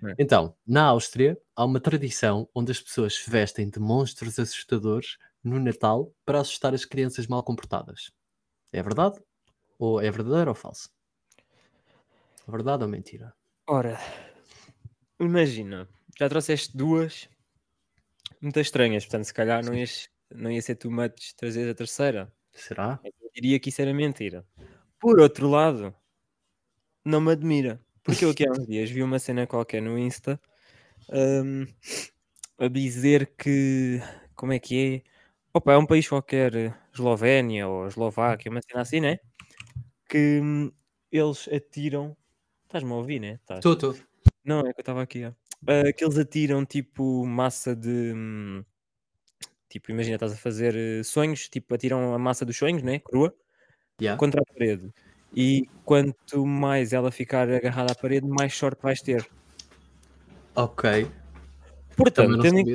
É. 0.03 0.15
Então, 0.19 0.55
na 0.65 0.85
Áustria, 0.85 1.37
há 1.55 1.65
uma 1.65 1.79
tradição 1.79 2.49
onde 2.55 2.71
as 2.71 2.81
pessoas 2.81 3.15
se 3.15 3.29
vestem 3.29 3.69
de 3.69 3.79
monstros 3.79 4.39
assustadores 4.39 5.17
no 5.43 5.59
Natal 5.59 6.13
para 6.25 6.39
assustar 6.39 6.73
as 6.73 6.85
crianças 6.85 7.27
mal 7.27 7.43
comportadas. 7.43 8.11
É 8.71 8.81
verdade? 8.81 9.19
Ou 9.77 10.01
é 10.01 10.09
verdadeiro 10.11 10.49
ou 10.49 10.55
falso? 10.55 10.89
Verdade 12.47 12.83
ou 12.83 12.89
mentira? 12.89 13.33
Ora, 13.67 13.99
imagina, 15.19 15.87
já 16.17 16.27
trouxeste 16.27 16.75
duas 16.75 17.29
muito 18.41 18.59
estranhas, 18.59 19.05
portanto, 19.05 19.25
se 19.25 19.33
calhar 19.33 19.63
não, 19.63 19.73
ias, 19.73 20.09
não 20.35 20.51
ia 20.51 20.61
ser 20.61 20.75
too 20.75 20.91
much 20.91 21.33
trazer 21.35 21.69
a 21.69 21.75
terceira. 21.75 22.31
Será? 22.53 22.99
Eu 23.03 23.29
diria 23.33 23.59
que 23.59 23.69
isso 23.69 23.81
era 23.81 23.93
mentira. 23.93 24.45
Por 24.99 25.19
outro 25.19 25.49
lado, 25.49 25.95
não 27.03 27.21
me 27.21 27.31
admira. 27.31 27.81
Porque 28.03 28.25
eu 28.25 28.31
aqui 28.31 28.47
há 28.47 28.51
uns 28.51 28.65
dias 28.65 28.89
vi 28.89 29.03
uma 29.03 29.19
cena 29.19 29.45
qualquer 29.45 29.81
no 29.81 29.97
Insta 29.97 30.39
hum, 31.09 31.65
a 32.57 32.67
dizer 32.67 33.33
que. 33.37 33.99
Como 34.35 34.53
é 34.53 34.59
que 34.59 35.03
é? 35.05 35.11
Opa, 35.53 35.73
é 35.73 35.77
um 35.77 35.85
país 35.85 36.07
qualquer, 36.07 36.75
Eslovénia 36.93 37.67
ou 37.67 37.87
Eslováquia, 37.87 38.49
uma 38.49 38.61
cena 38.61 38.81
assim, 38.81 38.99
né? 38.99 39.19
Que 40.09 40.39
hum, 40.41 40.71
eles 41.11 41.47
atiram. 41.47 42.15
Estás-me 42.63 42.91
a 42.91 42.95
ouvir, 42.95 43.19
né? 43.19 43.39
Estou, 43.49 43.73
estou. 43.73 43.95
Não, 44.43 44.61
é 44.61 44.73
que 44.73 44.79
eu 44.79 44.81
estava 44.81 45.01
aqui. 45.01 45.25
ó. 45.25 45.31
Ah, 45.67 45.93
que 45.93 46.03
eles 46.03 46.17
atiram 46.17 46.65
tipo 46.65 47.25
massa 47.25 47.75
de. 47.75 48.13
hum, 48.15 48.63
Tipo, 49.71 49.89
imagina, 49.91 50.15
estás 50.15 50.33
a 50.33 50.35
fazer 50.35 50.75
eh, 50.75 51.01
sonhos, 51.03 51.47
tipo, 51.47 51.73
atiram 51.73 52.13
a 52.13 52.19
massa 52.19 52.43
dos 52.45 52.57
sonhos, 52.57 52.83
né? 52.83 52.99
Crua, 52.99 53.33
Yeah. 54.01 54.17
contra 54.19 54.41
a 54.41 54.53
parede. 54.53 54.91
E 55.33 55.67
quanto 55.85 56.45
mais 56.45 56.91
ela 56.91 57.11
ficar 57.11 57.49
agarrada 57.49 57.93
à 57.93 57.95
parede, 57.95 58.27
mais 58.27 58.53
sorte 58.53 58.81
vais 58.81 59.01
ter. 59.01 59.25
Ok. 60.55 61.07
Portanto, 61.95 62.41
tendo 62.41 62.59
em 62.59 62.65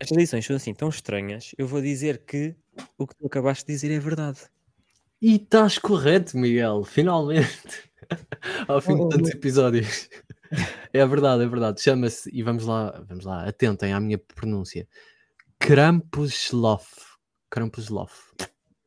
estas 0.00 0.10
lições 0.16 0.46
são 0.46 0.56
assim 0.56 0.72
tão 0.72 0.88
estranhas, 0.88 1.52
eu 1.58 1.66
vou 1.66 1.82
dizer 1.82 2.18
que 2.24 2.54
o 2.96 3.06
que 3.06 3.14
tu 3.16 3.26
acabaste 3.26 3.66
de 3.66 3.72
dizer 3.72 3.90
é 3.90 3.98
verdade. 3.98 4.38
E 5.20 5.34
estás 5.34 5.76
correto, 5.78 6.38
Miguel, 6.38 6.84
finalmente. 6.84 7.90
Ao 8.68 8.80
fim 8.80 8.94
de 8.94 9.02
Oh, 9.02 9.08
tantos 9.08 9.30
episódios. 9.30 10.08
É 10.94 11.04
verdade, 11.04 11.42
é 11.42 11.46
verdade. 11.46 11.82
Chama-se, 11.82 12.30
e 12.32 12.42
vamos 12.42 12.64
lá, 12.64 13.04
vamos 13.06 13.26
lá, 13.26 13.46
atentem 13.46 13.92
à 13.92 14.00
minha 14.00 14.16
pronúncia. 14.16 14.88
Krampuslof. 15.58 17.18
Krampuslof. 17.50 18.32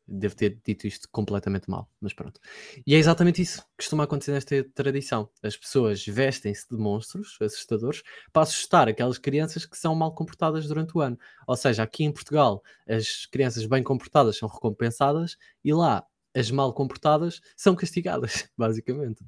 Devo 0.07 0.35
ter 0.35 0.59
dito 0.65 0.87
isto 0.87 1.07
completamente 1.09 1.69
mal, 1.69 1.89
mas 2.01 2.13
pronto. 2.13 2.39
E 2.85 2.95
é 2.95 2.97
exatamente 2.97 3.41
isso 3.41 3.61
que 3.61 3.67
costuma 3.77 4.03
acontecer 4.03 4.33
nesta 4.33 4.63
tradição. 4.73 5.29
As 5.41 5.55
pessoas 5.55 6.05
vestem-se 6.05 6.67
de 6.69 6.77
monstros 6.77 7.37
assustadores 7.39 8.03
para 8.33 8.41
assustar 8.43 8.89
aquelas 8.89 9.17
crianças 9.17 9.65
que 9.65 9.77
são 9.77 9.95
mal 9.95 10.13
comportadas 10.13 10.67
durante 10.67 10.97
o 10.97 11.01
ano. 11.01 11.17
Ou 11.47 11.55
seja, 11.55 11.83
aqui 11.83 12.03
em 12.03 12.11
Portugal, 12.11 12.61
as 12.87 13.25
crianças 13.25 13.65
bem 13.65 13.83
comportadas 13.83 14.37
são 14.37 14.49
recompensadas 14.49 15.37
e 15.63 15.73
lá 15.73 16.05
as 16.35 16.51
mal 16.51 16.73
comportadas 16.73 17.41
são 17.55 17.75
castigadas, 17.75 18.49
basicamente. 18.57 19.23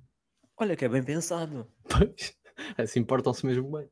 Olha 0.58 0.76
que 0.76 0.86
é 0.86 0.90
bem 0.90 1.04
pensado. 1.04 1.68
Pois, 1.88 2.36
assim 2.78 3.04
portam-se 3.04 3.46
mesmo 3.46 3.72
bem. 3.72 3.90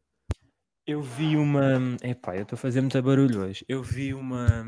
Eu 0.86 1.02
vi 1.02 1.36
uma. 1.38 1.78
Epá, 2.04 2.36
eu 2.36 2.44
estou 2.44 2.56
a 2.56 2.60
fazer 2.60 2.82
muito 2.82 3.00
barulho 3.02 3.42
hoje. 3.42 3.64
Eu 3.68 3.84
vi 3.84 4.14
uma, 4.14 4.66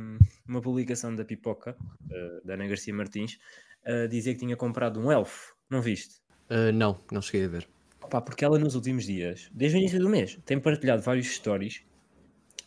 uma 0.48 0.62
publicação 0.62 1.16
da 1.16 1.26
Pipoca, 1.26 1.76
eh, 2.10 2.42
da 2.46 2.54
Ana 2.54 2.68
Garcia 2.68 2.94
Martins, 2.94 3.40
a 3.86 4.08
dizer 4.08 4.34
que 4.34 4.40
tinha 4.42 4.56
comprado 4.56 5.00
um 5.00 5.12
elfo. 5.12 5.56
Não 5.70 5.82
viste? 5.82 6.22
Ah, 6.50 6.72
não, 6.72 7.04
não 7.12 7.22
cheguei 7.22 7.46
a 7.46 7.50
ver. 7.50 7.70
Opa, 8.02 8.22
porque 8.22 8.46
ela 8.46 8.60
nos 8.60 8.76
últimos 8.76 9.06
dias, 9.06 9.50
desde 9.52 9.78
o 9.78 9.80
início 9.80 10.00
do 10.00 10.10
mês, 10.10 10.40
tem 10.46 10.60
partilhado 10.60 11.02
vários 11.02 11.28
stories 11.28 11.84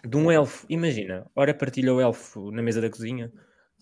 de 0.05 0.17
um 0.17 0.31
elfo. 0.31 0.67
Imagina, 0.69 1.31
ora 1.35 1.55
partilha 1.55 1.95
o 1.95 2.01
elfo 2.01 2.51
na 2.51 2.63
mesa 2.63 2.81
da 2.81 2.91
cozinha, 2.91 3.33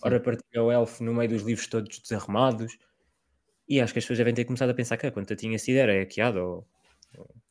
ora 0.03 0.21
partilha 0.21 0.63
o 0.63 0.71
elfo 0.73 1.05
no 1.05 1.15
meio 1.15 1.31
dos 1.31 1.43
livros 1.43 1.67
todos 1.69 1.99
desarrumados. 2.01 2.77
E 3.69 3.81
acho 3.81 3.93
que 3.93 3.99
as 3.99 4.05
pessoas 4.05 4.19
devem 4.19 4.35
ter 4.35 4.45
começado 4.45 4.71
a 4.71 4.75
pensar 4.75 4.97
que 4.99 5.07
a 5.07 5.13
conta 5.13 5.37
tinha 5.37 5.59
sido 5.59 5.79
era 5.79 5.95
hackeada 6.01 6.45
ou, 6.45 6.67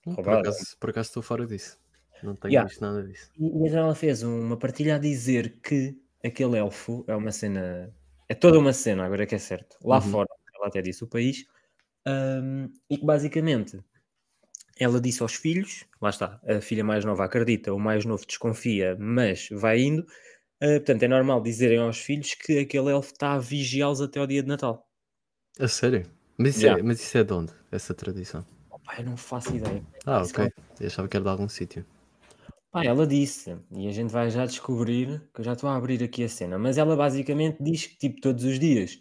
ou 0.05 0.15
Por 0.15 0.33
acaso, 0.33 0.77
por 0.79 0.89
acaso 0.91 1.09
estou 1.09 1.23
fora 1.23 1.45
disso. 1.47 1.82
Não 2.23 2.35
tenho 2.35 2.53
Yeah. 2.53 2.69
visto 2.69 2.81
nada 2.81 3.03
disso. 3.03 3.31
E, 3.37 3.45
então 3.67 3.79
ela 3.79 3.95
fez 3.95 4.23
uma 4.23 4.57
partilha 4.57 4.95
a 4.95 4.99
dizer 4.99 5.59
que 5.61 5.95
aquele 6.23 6.57
elfo 6.57 7.03
é 7.07 7.15
uma 7.15 7.31
cena, 7.31 7.93
é 8.29 8.33
toda 8.35 8.57
uma 8.59 8.73
cena, 8.73 9.05
agora 9.05 9.25
que 9.25 9.35
é 9.35 9.39
certo, 9.39 9.77
lá 9.83 9.97
Uhum. 9.97 10.11
fora, 10.11 10.29
ela 10.55 10.67
até 10.67 10.81
disse 10.81 11.03
o 11.03 11.07
país, 11.07 11.45
hum, 12.07 12.69
e 12.89 12.97
que 12.97 13.05
basicamente 13.05 13.79
ela 14.79 14.99
disse 14.99 15.21
aos 15.21 15.35
filhos, 15.35 15.85
lá 16.01 16.09
está, 16.09 16.39
a 16.47 16.61
filha 16.61 16.83
mais 16.83 17.05
nova 17.05 17.25
acredita, 17.25 17.73
o 17.73 17.79
mais 17.79 18.05
novo 18.05 18.25
desconfia, 18.25 18.95
mas 18.99 19.49
vai 19.51 19.79
indo. 19.81 20.01
Uh, 20.63 20.77
portanto, 20.79 21.03
é 21.03 21.07
normal 21.07 21.41
dizerem 21.41 21.79
aos 21.79 21.99
filhos 21.99 22.33
que 22.35 22.59
aquele 22.59 22.89
elfo 22.89 23.11
está 23.11 23.33
a 23.33 23.39
vigiá-los 23.39 24.01
até 24.01 24.19
ao 24.19 24.27
dia 24.27 24.41
de 24.41 24.47
Natal. 24.47 24.87
A 25.59 25.67
sério? 25.67 26.05
Mas 26.37 26.55
isso, 26.55 26.65
Yeah. 26.65 26.79
é, 26.79 26.83
mas 26.83 26.99
isso 27.01 27.17
é 27.17 27.23
de 27.23 27.33
onde? 27.33 27.51
Essa 27.71 27.93
tradição? 27.93 28.45
Opa, 28.71 28.95
eu 28.99 29.05
não 29.05 29.17
faço 29.17 29.55
ideia. 29.55 29.83
Ah, 30.05 30.23
ok. 30.23 30.49
Eu 30.79 30.87
achava 30.87 31.07
que 31.07 31.17
era 31.17 31.23
de 31.23 31.29
algum 31.29 31.47
sítio. 31.47 31.85
Pá, 32.73 32.83
ela 32.83 33.05
disse, 33.07 33.55
e 33.71 33.87
a 33.87 33.91
gente 33.91 34.11
vai 34.11 34.29
já 34.31 34.45
descobrir, 34.45 35.29
que 35.33 35.39
eu 35.41 35.45
já 35.45 35.53
estou 35.53 35.69
a 35.69 35.75
abrir 35.77 36.03
aqui 36.03 36.23
a 36.23 36.29
cena, 36.29 36.57
mas 36.57 36.77
ela 36.77 36.95
basicamente 36.95 37.57
diz 37.63 37.85
que, 37.85 37.95
tipo, 37.97 38.19
todos 38.19 38.43
os 38.43 38.59
dias 38.59 38.97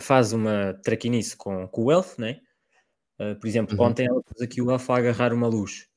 faz 0.00 0.32
uma 0.32 0.74
traquinice 0.82 1.36
com, 1.36 1.66
com 1.68 1.84
o 1.84 1.92
elfo, 1.92 2.20
né? 2.20 2.40
Uh, 3.20 3.38
por 3.40 3.46
exemplo, 3.48 3.76
Uhum. 3.78 3.86
ontem 3.86 4.06
ela 4.06 4.22
pôs 4.22 4.42
aqui 4.42 4.62
o 4.62 4.70
elfo 4.70 4.92
a 4.92 4.98
agarrar 4.98 5.32
uma 5.34 5.48
luz. 5.48 5.88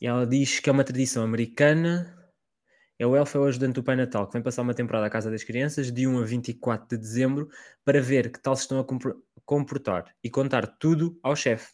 E 0.00 0.06
ela 0.06 0.26
diz 0.26 0.60
que 0.60 0.68
é 0.68 0.72
uma 0.72 0.84
tradição 0.84 1.22
americana. 1.24 2.14
É 2.98 3.06
o 3.06 3.16
elfo 3.16 3.38
é 3.38 3.42
o 3.42 3.44
ajudante 3.46 3.74
do 3.74 3.84
Pai 3.84 3.96
Natal, 3.96 4.26
que 4.26 4.34
vem 4.34 4.42
passar 4.42 4.62
uma 4.62 4.74
temporada 4.74 5.06
à 5.06 5.10
casa 5.10 5.30
das 5.30 5.44
crianças 5.44 5.92
de 5.92 6.06
1 6.06 6.18
a 6.20 6.24
24 6.24 6.88
de 6.88 6.98
dezembro 6.98 7.48
para 7.84 8.00
ver 8.02 8.32
que 8.32 8.40
tal 8.40 8.56
se 8.56 8.62
estão 8.62 8.80
a 8.80 8.84
compor- 8.84 9.22
comportar 9.44 10.14
e 10.24 10.30
contar 10.30 10.66
tudo 10.78 11.18
ao 11.22 11.36
chefe. 11.36 11.72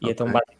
E 0.00 0.08
então, 0.10 0.26
Ok. 0.28 0.32
basicamente, 0.32 0.59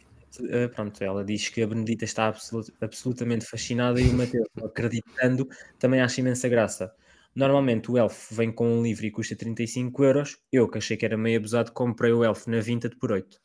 pronto, 0.73 1.03
ela 1.03 1.23
diz 1.23 1.49
que 1.49 1.61
a 1.61 1.67
Benedita 1.67 2.05
está 2.05 2.27
absolut- 2.27 2.73
absolutamente 2.81 3.45
fascinada 3.45 3.99
e 3.99 4.07
o 4.07 4.13
Mateus, 4.13 4.47
acreditando, 4.63 5.47
também 5.79 6.01
acha 6.01 6.21
imensa 6.21 6.47
graça. 6.47 6.93
Normalmente 7.33 7.89
o 7.89 7.97
elfo 7.97 8.35
vem 8.35 8.51
com 8.51 8.67
um 8.67 8.83
livro 8.83 9.05
e 9.05 9.11
custa 9.11 9.35
35 9.35 10.03
euros. 10.03 10.37
Eu, 10.51 10.69
que 10.69 10.77
achei 10.77 10.97
que 10.97 11.05
era 11.05 11.17
meio 11.17 11.39
abusado, 11.39 11.71
comprei 11.71 12.11
o 12.11 12.23
elfo 12.23 12.49
na 12.49 12.59
Vinted 12.59 12.97
por 12.97 13.11
8. 13.11 13.39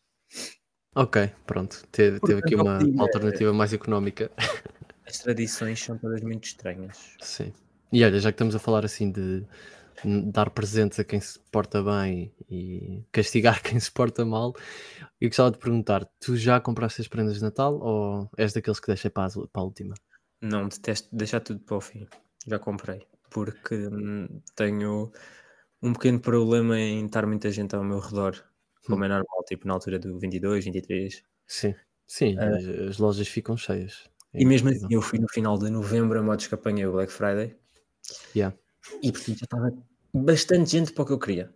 Ok, 0.94 1.30
pronto. 1.46 1.86
Teve, 1.92 2.18
teve 2.20 2.40
aqui 2.40 2.54
uma, 2.54 2.78
uma 2.78 3.02
alternativa 3.04 3.52
mais 3.52 3.72
económica. 3.72 4.30
As 5.06 5.18
tradições 5.18 5.78
são 5.78 5.96
todas 5.98 6.20
muito 6.22 6.44
estranhas. 6.44 7.16
Sim. 7.20 7.52
E 7.92 8.02
olha, 8.04 8.18
já 8.18 8.32
que 8.32 8.34
estamos 8.34 8.56
a 8.56 8.58
falar 8.58 8.84
assim 8.84 9.10
de 9.12 9.44
dar 10.04 10.50
presentes 10.50 10.98
a 11.00 11.04
quem 11.04 11.20
se 11.20 11.38
porta 11.50 11.82
bem 11.82 12.32
e 12.48 13.04
castigar 13.12 13.62
quem 13.62 13.78
se 13.80 13.90
porta 13.90 14.24
mal, 14.24 14.54
eu 15.20 15.28
gostava 15.28 15.50
de 15.50 15.58
perguntar: 15.58 16.04
tu 16.20 16.36
já 16.36 16.60
compraste 16.60 17.00
as 17.00 17.08
prendas 17.08 17.36
de 17.36 17.42
Natal 17.42 17.78
ou 17.80 18.30
és 18.36 18.52
daqueles 18.52 18.80
que 18.80 18.86
deixa 18.88 19.10
para, 19.10 19.24
as- 19.26 19.34
para 19.34 19.62
a 19.62 19.64
última? 19.64 19.94
Não, 20.40 20.68
detesto 20.68 21.08
deixar 21.14 21.40
tudo 21.40 21.60
para 21.60 21.76
o 21.76 21.80
fim. 21.80 22.06
Já 22.46 22.58
comprei. 22.58 23.06
Porque 23.30 23.74
hum, 23.88 24.40
tenho 24.54 25.10
um 25.82 25.92
pequeno 25.92 26.20
problema 26.20 26.78
em 26.78 27.06
estar 27.06 27.26
muita 27.26 27.50
gente 27.50 27.74
ao 27.74 27.84
meu 27.84 27.98
redor. 27.98 28.34
Como 28.86 29.04
é 29.04 29.08
normal, 29.08 29.44
tipo 29.48 29.66
na 29.66 29.74
altura 29.74 29.98
do 29.98 30.18
22, 30.18 30.64
23. 30.64 31.22
Sim, 31.46 31.74
sim, 32.06 32.36
Ah. 32.38 32.56
as, 32.56 32.64
as 32.90 32.98
lojas 32.98 33.26
ficam 33.28 33.56
cheias. 33.56 34.08
É 34.32 34.42
E 34.42 34.44
mesmo 34.44 34.68
impossível. 34.68 34.86
assim, 34.86 34.94
eu 34.94 35.02
fui 35.02 35.18
no 35.18 35.26
final 35.28 35.58
de 35.58 35.70
novembro, 35.70 36.18
a 36.18 36.22
modos 36.22 36.46
que 36.46 36.54
apanhei 36.54 36.86
o 36.86 36.92
Black 36.92 37.10
Friday. 37.12 37.56
Yeah. 38.34 38.56
E 39.02 39.12
portanto 39.12 39.38
já 39.38 39.44
estava 39.44 39.72
bastante 40.14 40.70
gente 40.70 40.92
para 40.92 41.02
o 41.02 41.06
que 41.06 41.12
eu 41.12 41.18
queria. 41.18 41.54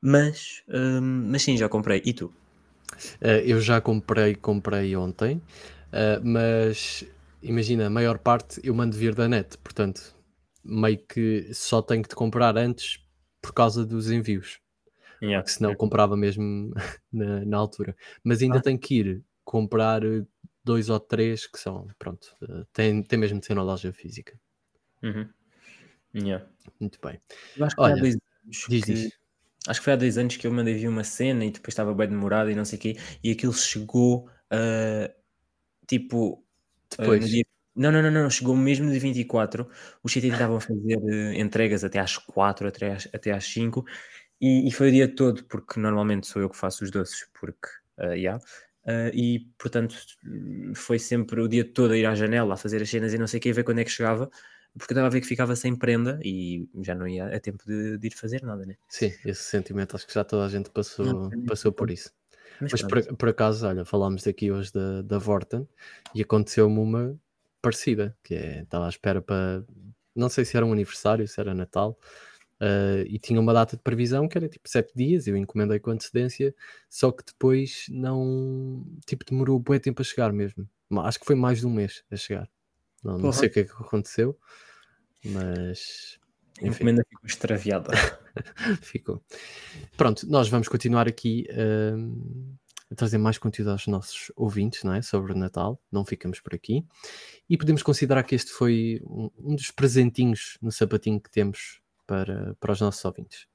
Mas, 0.00 0.62
hum, 0.68 1.28
mas 1.30 1.42
sim, 1.42 1.56
já 1.56 1.68
comprei. 1.68 2.02
E 2.04 2.12
tu? 2.12 2.32
Eh, 3.20 3.42
eu 3.46 3.60
já 3.60 3.80
comprei, 3.80 4.34
comprei 4.34 4.94
ontem, 4.96 5.40
eh, 5.92 6.20
mas 6.22 7.04
imagina, 7.42 7.86
a 7.86 7.90
maior 7.90 8.18
parte 8.18 8.60
eu 8.64 8.74
mando 8.74 8.96
vir 8.96 9.14
da 9.14 9.28
net, 9.28 9.56
portanto, 9.58 10.14
meio 10.64 10.98
que 11.06 11.52
só 11.54 11.80
tenho 11.82 12.02
que 12.02 12.08
te 12.10 12.14
comprar 12.14 12.56
antes 12.56 13.00
por 13.40 13.52
causa 13.52 13.84
dos 13.84 14.10
envios, 14.10 14.60
Yeah. 15.22 15.44
que 15.44 15.52
senão 15.52 15.70
eu 15.70 15.76
comprava 15.76 16.16
mesmo 16.16 16.72
na, 17.12 17.44
na 17.44 17.56
altura. 17.56 17.96
Mas 18.24 18.42
ainda 18.42 18.58
Ah. 18.58 18.62
tenho 18.62 18.78
que 18.78 18.94
ir 19.00 19.24
comprar 19.44 20.02
dois 20.64 20.88
ou 20.90 21.00
três 21.00 21.46
que 21.46 21.58
são, 21.58 21.86
pronto, 21.98 22.36
eh, 22.42 22.64
tem, 22.72 23.02
tem 23.02 23.18
mesmo 23.18 23.40
de 23.40 23.46
ser 23.46 23.54
na 23.54 23.62
loja 23.62 23.92
física. 23.92 24.38
Uhum. 25.02 25.28
Yeah. 26.14 26.46
Muito 26.80 26.98
bem. 27.02 27.20
Eu 27.56 27.64
acho 27.64 27.76
que 27.76 27.82
foi 27.82 27.90
há 27.90 27.94
Olha, 27.94 28.00
dois 28.00 28.14
anos 28.14 28.66
Diz, 28.68 28.84
que, 28.84 28.92
diz. 28.92 29.12
acho 29.66 29.80
que 29.80 29.84
foi 29.84 29.92
há 29.92 29.96
dois 29.96 30.18
anos 30.18 30.36
que 30.36 30.46
eu 30.46 30.52
mandei 30.52 30.74
vir 30.74 30.88
uma 30.88 31.04
cena 31.04 31.44
e 31.44 31.50
depois 31.50 31.72
estava 31.72 31.94
bem 31.94 32.08
demorado 32.08 32.50
e 32.50 32.54
não 32.54 32.64
sei 32.64 32.78
o 32.78 32.82
quê, 32.82 32.96
e 33.22 33.30
aquilo 33.30 33.52
chegou 33.52 34.28
a 34.50 35.10
tipo 35.86 36.44
no 36.98 37.04
Depois. 37.04 37.28
dia 37.28 37.44
Não, 37.74 37.90
não, 37.90 38.02
não, 38.02 38.10
não, 38.10 38.30
chegou 38.30 38.56
mesmo 38.56 38.90
de 38.90 38.98
24. 38.98 39.68
Os 40.02 40.12
CTT 40.12 40.28
estavam 40.34 40.56
a 40.56 40.60
fazer 40.60 40.96
uh, 40.98 41.32
entregas 41.34 41.84
até 41.84 41.98
às 41.98 42.18
4, 42.18 42.68
até 42.68 42.92
às, 42.92 43.08
até 43.12 43.32
às 43.32 43.44
5 43.44 43.84
e, 44.40 44.68
e, 44.68 44.72
foi 44.72 44.88
o 44.88 44.92
dia 44.92 45.14
todo, 45.14 45.44
porque 45.44 45.78
normalmente 45.78 46.26
sou 46.26 46.42
eu 46.42 46.50
que 46.50 46.56
faço 46.56 46.82
os 46.84 46.90
doces, 46.90 47.28
porque, 47.40 47.68
uh, 47.98 48.12
yeah. 48.12 48.42
Uh, 48.84 49.14
e 49.14 49.46
portanto 49.56 49.94
foi 50.74 50.98
sempre 50.98 51.40
o 51.40 51.46
dia 51.46 51.64
todo 51.64 51.92
a 51.92 51.96
ir 51.96 52.04
à 52.04 52.16
janela 52.16 52.54
a 52.54 52.56
fazer 52.56 52.82
as 52.82 52.90
cenas 52.90 53.14
e 53.14 53.18
não 53.18 53.28
sei 53.28 53.38
o 53.38 53.40
que, 53.40 53.50
a 53.50 53.52
ver 53.52 53.62
quando 53.62 53.78
é 53.78 53.84
que 53.84 53.90
chegava, 53.90 54.28
porque 54.78 54.92
estava 54.94 55.06
a 55.06 55.10
ver 55.10 55.20
que 55.20 55.26
ficava 55.26 55.54
sem 55.54 55.76
prenda 55.76 56.18
e 56.24 56.68
já 56.80 56.94
não 56.94 57.06
ia 57.06 57.26
a 57.26 57.40
tempo 57.40 57.62
de, 57.66 57.98
de 57.98 58.06
ir 58.06 58.14
fazer 58.14 58.42
nada, 58.42 58.64
né? 58.64 58.76
Sim, 58.88 59.12
esse 59.24 59.42
sentimento 59.42 59.94
acho 59.94 60.06
que 60.06 60.14
já 60.14 60.24
toda 60.24 60.46
a 60.46 60.48
gente 60.48 60.70
passou, 60.70 61.04
não, 61.04 61.44
passou 61.44 61.72
por 61.72 61.90
isso. 61.90 62.10
Mas, 62.60 62.72
Mas 62.72 62.82
por, 62.82 63.16
por, 63.16 63.28
acaso, 63.28 63.66
olha, 63.66 63.84
falámos 63.84 64.22
daqui 64.22 64.50
hoje 64.50 64.72
da, 64.72 65.02
da 65.02 65.18
Vorten 65.18 65.68
e 66.14 66.22
aconteceu-me 66.22 66.78
uma 66.78 67.18
parecida, 67.60 68.16
que 68.22 68.34
é, 68.34 68.62
estava 68.62 68.86
à 68.86 68.88
espera 68.88 69.20
para, 69.20 69.64
não 70.14 70.28
sei 70.28 70.44
se 70.44 70.56
era 70.56 70.64
um 70.64 70.72
aniversário, 70.72 71.26
se 71.26 71.40
era 71.40 71.54
Natal, 71.54 71.98
uh, 72.60 73.06
e 73.06 73.18
tinha 73.18 73.40
uma 73.40 73.52
data 73.52 73.76
de 73.76 73.82
previsão 73.82 74.28
que 74.28 74.38
era 74.38 74.48
tipo 74.48 74.68
7 74.68 74.92
dias, 74.94 75.26
eu 75.26 75.36
encomendei 75.36 75.78
com 75.78 75.90
antecedência, 75.90 76.54
só 76.88 77.12
que 77.12 77.24
depois 77.24 77.86
não, 77.90 78.84
tipo, 79.06 79.24
demorou 79.24 79.58
bem 79.58 79.78
tempo 79.78 80.02
a 80.02 80.04
chegar 80.04 80.32
mesmo. 80.32 80.68
Acho 81.04 81.20
que 81.20 81.26
foi 81.26 81.34
mais 81.34 81.60
de 81.60 81.66
um 81.66 81.70
mês 81.70 82.04
a 82.10 82.16
chegar. 82.16 82.48
Não, 83.02 83.18
não 83.18 83.32
sei 83.32 83.48
o 83.48 83.52
que 83.52 83.60
é 83.60 83.64
que 83.64 83.72
aconteceu, 83.72 84.38
mas 85.24 86.18
a 86.62 86.66
encomenda 86.66 87.04
ficou 87.08 87.26
extraviada. 87.26 87.90
ficou. 88.80 89.22
Pronto, 89.96 90.28
nós 90.28 90.48
vamos 90.48 90.68
continuar 90.68 91.08
aqui 91.08 91.46
uh, 91.50 92.94
trazer 92.94 93.18
mais 93.18 93.38
conteúdo 93.38 93.70
aos 93.70 93.86
nossos 93.86 94.30
ouvintes 94.36 94.82
não 94.84 94.94
é? 94.94 95.02
sobre 95.02 95.32
o 95.32 95.36
Natal, 95.36 95.80
não 95.90 96.04
ficamos 96.04 96.40
por 96.40 96.54
aqui. 96.54 96.84
E 97.48 97.56
podemos 97.56 97.82
considerar 97.82 98.22
que 98.22 98.34
este 98.34 98.52
foi 98.52 99.00
um, 99.04 99.30
um 99.38 99.56
dos 99.56 99.70
presentinhos 99.70 100.58
no 100.60 100.70
sapatinho 100.70 101.20
que 101.20 101.30
temos 101.30 101.80
para, 102.06 102.54
para 102.60 102.72
os 102.72 102.80
nossos 102.80 103.04
ouvintes. 103.04 103.46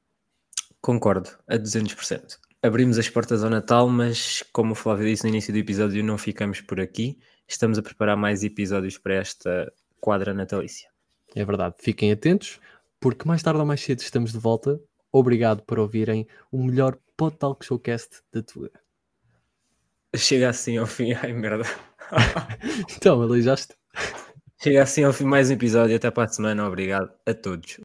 Concordo, 0.82 1.30
a 1.48 1.58
200%. 1.58 2.38
Abrimos 2.62 2.98
as 2.98 3.10
portas 3.10 3.43
ao 3.43 3.50
Natal, 3.50 3.88
mas 3.89 4.43
como 4.52 4.72
o 4.72 4.76
Flávio 4.76 5.06
disse 5.06 5.24
no 5.24 5.30
início 5.30 5.54
do 5.54 5.60
episódio, 5.60 6.04
não 6.04 6.18
ficamos 6.18 6.62
por 6.62 6.80
aqui. 6.80 7.18
Estamos 7.48 7.78
a 7.78 7.82
preparar 7.82 8.18
mais 8.18 8.43
episódios 8.43 8.98
para 8.98 9.16
esta 9.16 9.72
quadra 10.02 10.34
natalícia. 10.34 10.89
É 11.36 11.45
verdade, 11.45 11.76
fiquem 11.80 12.12
atentos, 12.12 12.60
porque 13.00 13.28
mais 13.28 13.41
tarde 13.41 13.60
ou 13.60 13.66
mais 13.66 13.82
cedo 13.82 14.00
estamos 14.00 14.32
de 14.32 14.38
volta. 14.38 14.80
Obrigado 15.12 15.64
por 15.64 15.80
ouvirem 15.80 16.28
o 16.52 16.64
melhor 16.64 16.98
Pod 17.16 17.38
Talk 17.38 17.66
Showcast 17.66 18.22
da 18.34 18.43
tua. 18.43 18.70
Chega 20.16 20.50
assim 20.50 20.78
ao 20.78 20.86
fim, 20.86 21.14
ai 21.24 21.34
merda. 21.34 21.64
então, 22.95 23.22
aleijaste. 23.22 23.76
Chega 24.62 24.84
assim 24.84 25.04
ao 25.04 25.14
fim 25.14 25.26
mais 25.26 25.50
um 25.50 25.54
episódio. 25.54 25.95
Até 25.95 26.10
para 26.10 26.24
a 26.24 26.28
semana. 26.28 26.68
Obrigado 26.68 27.12
a 27.26 27.34
todos. 27.34 27.80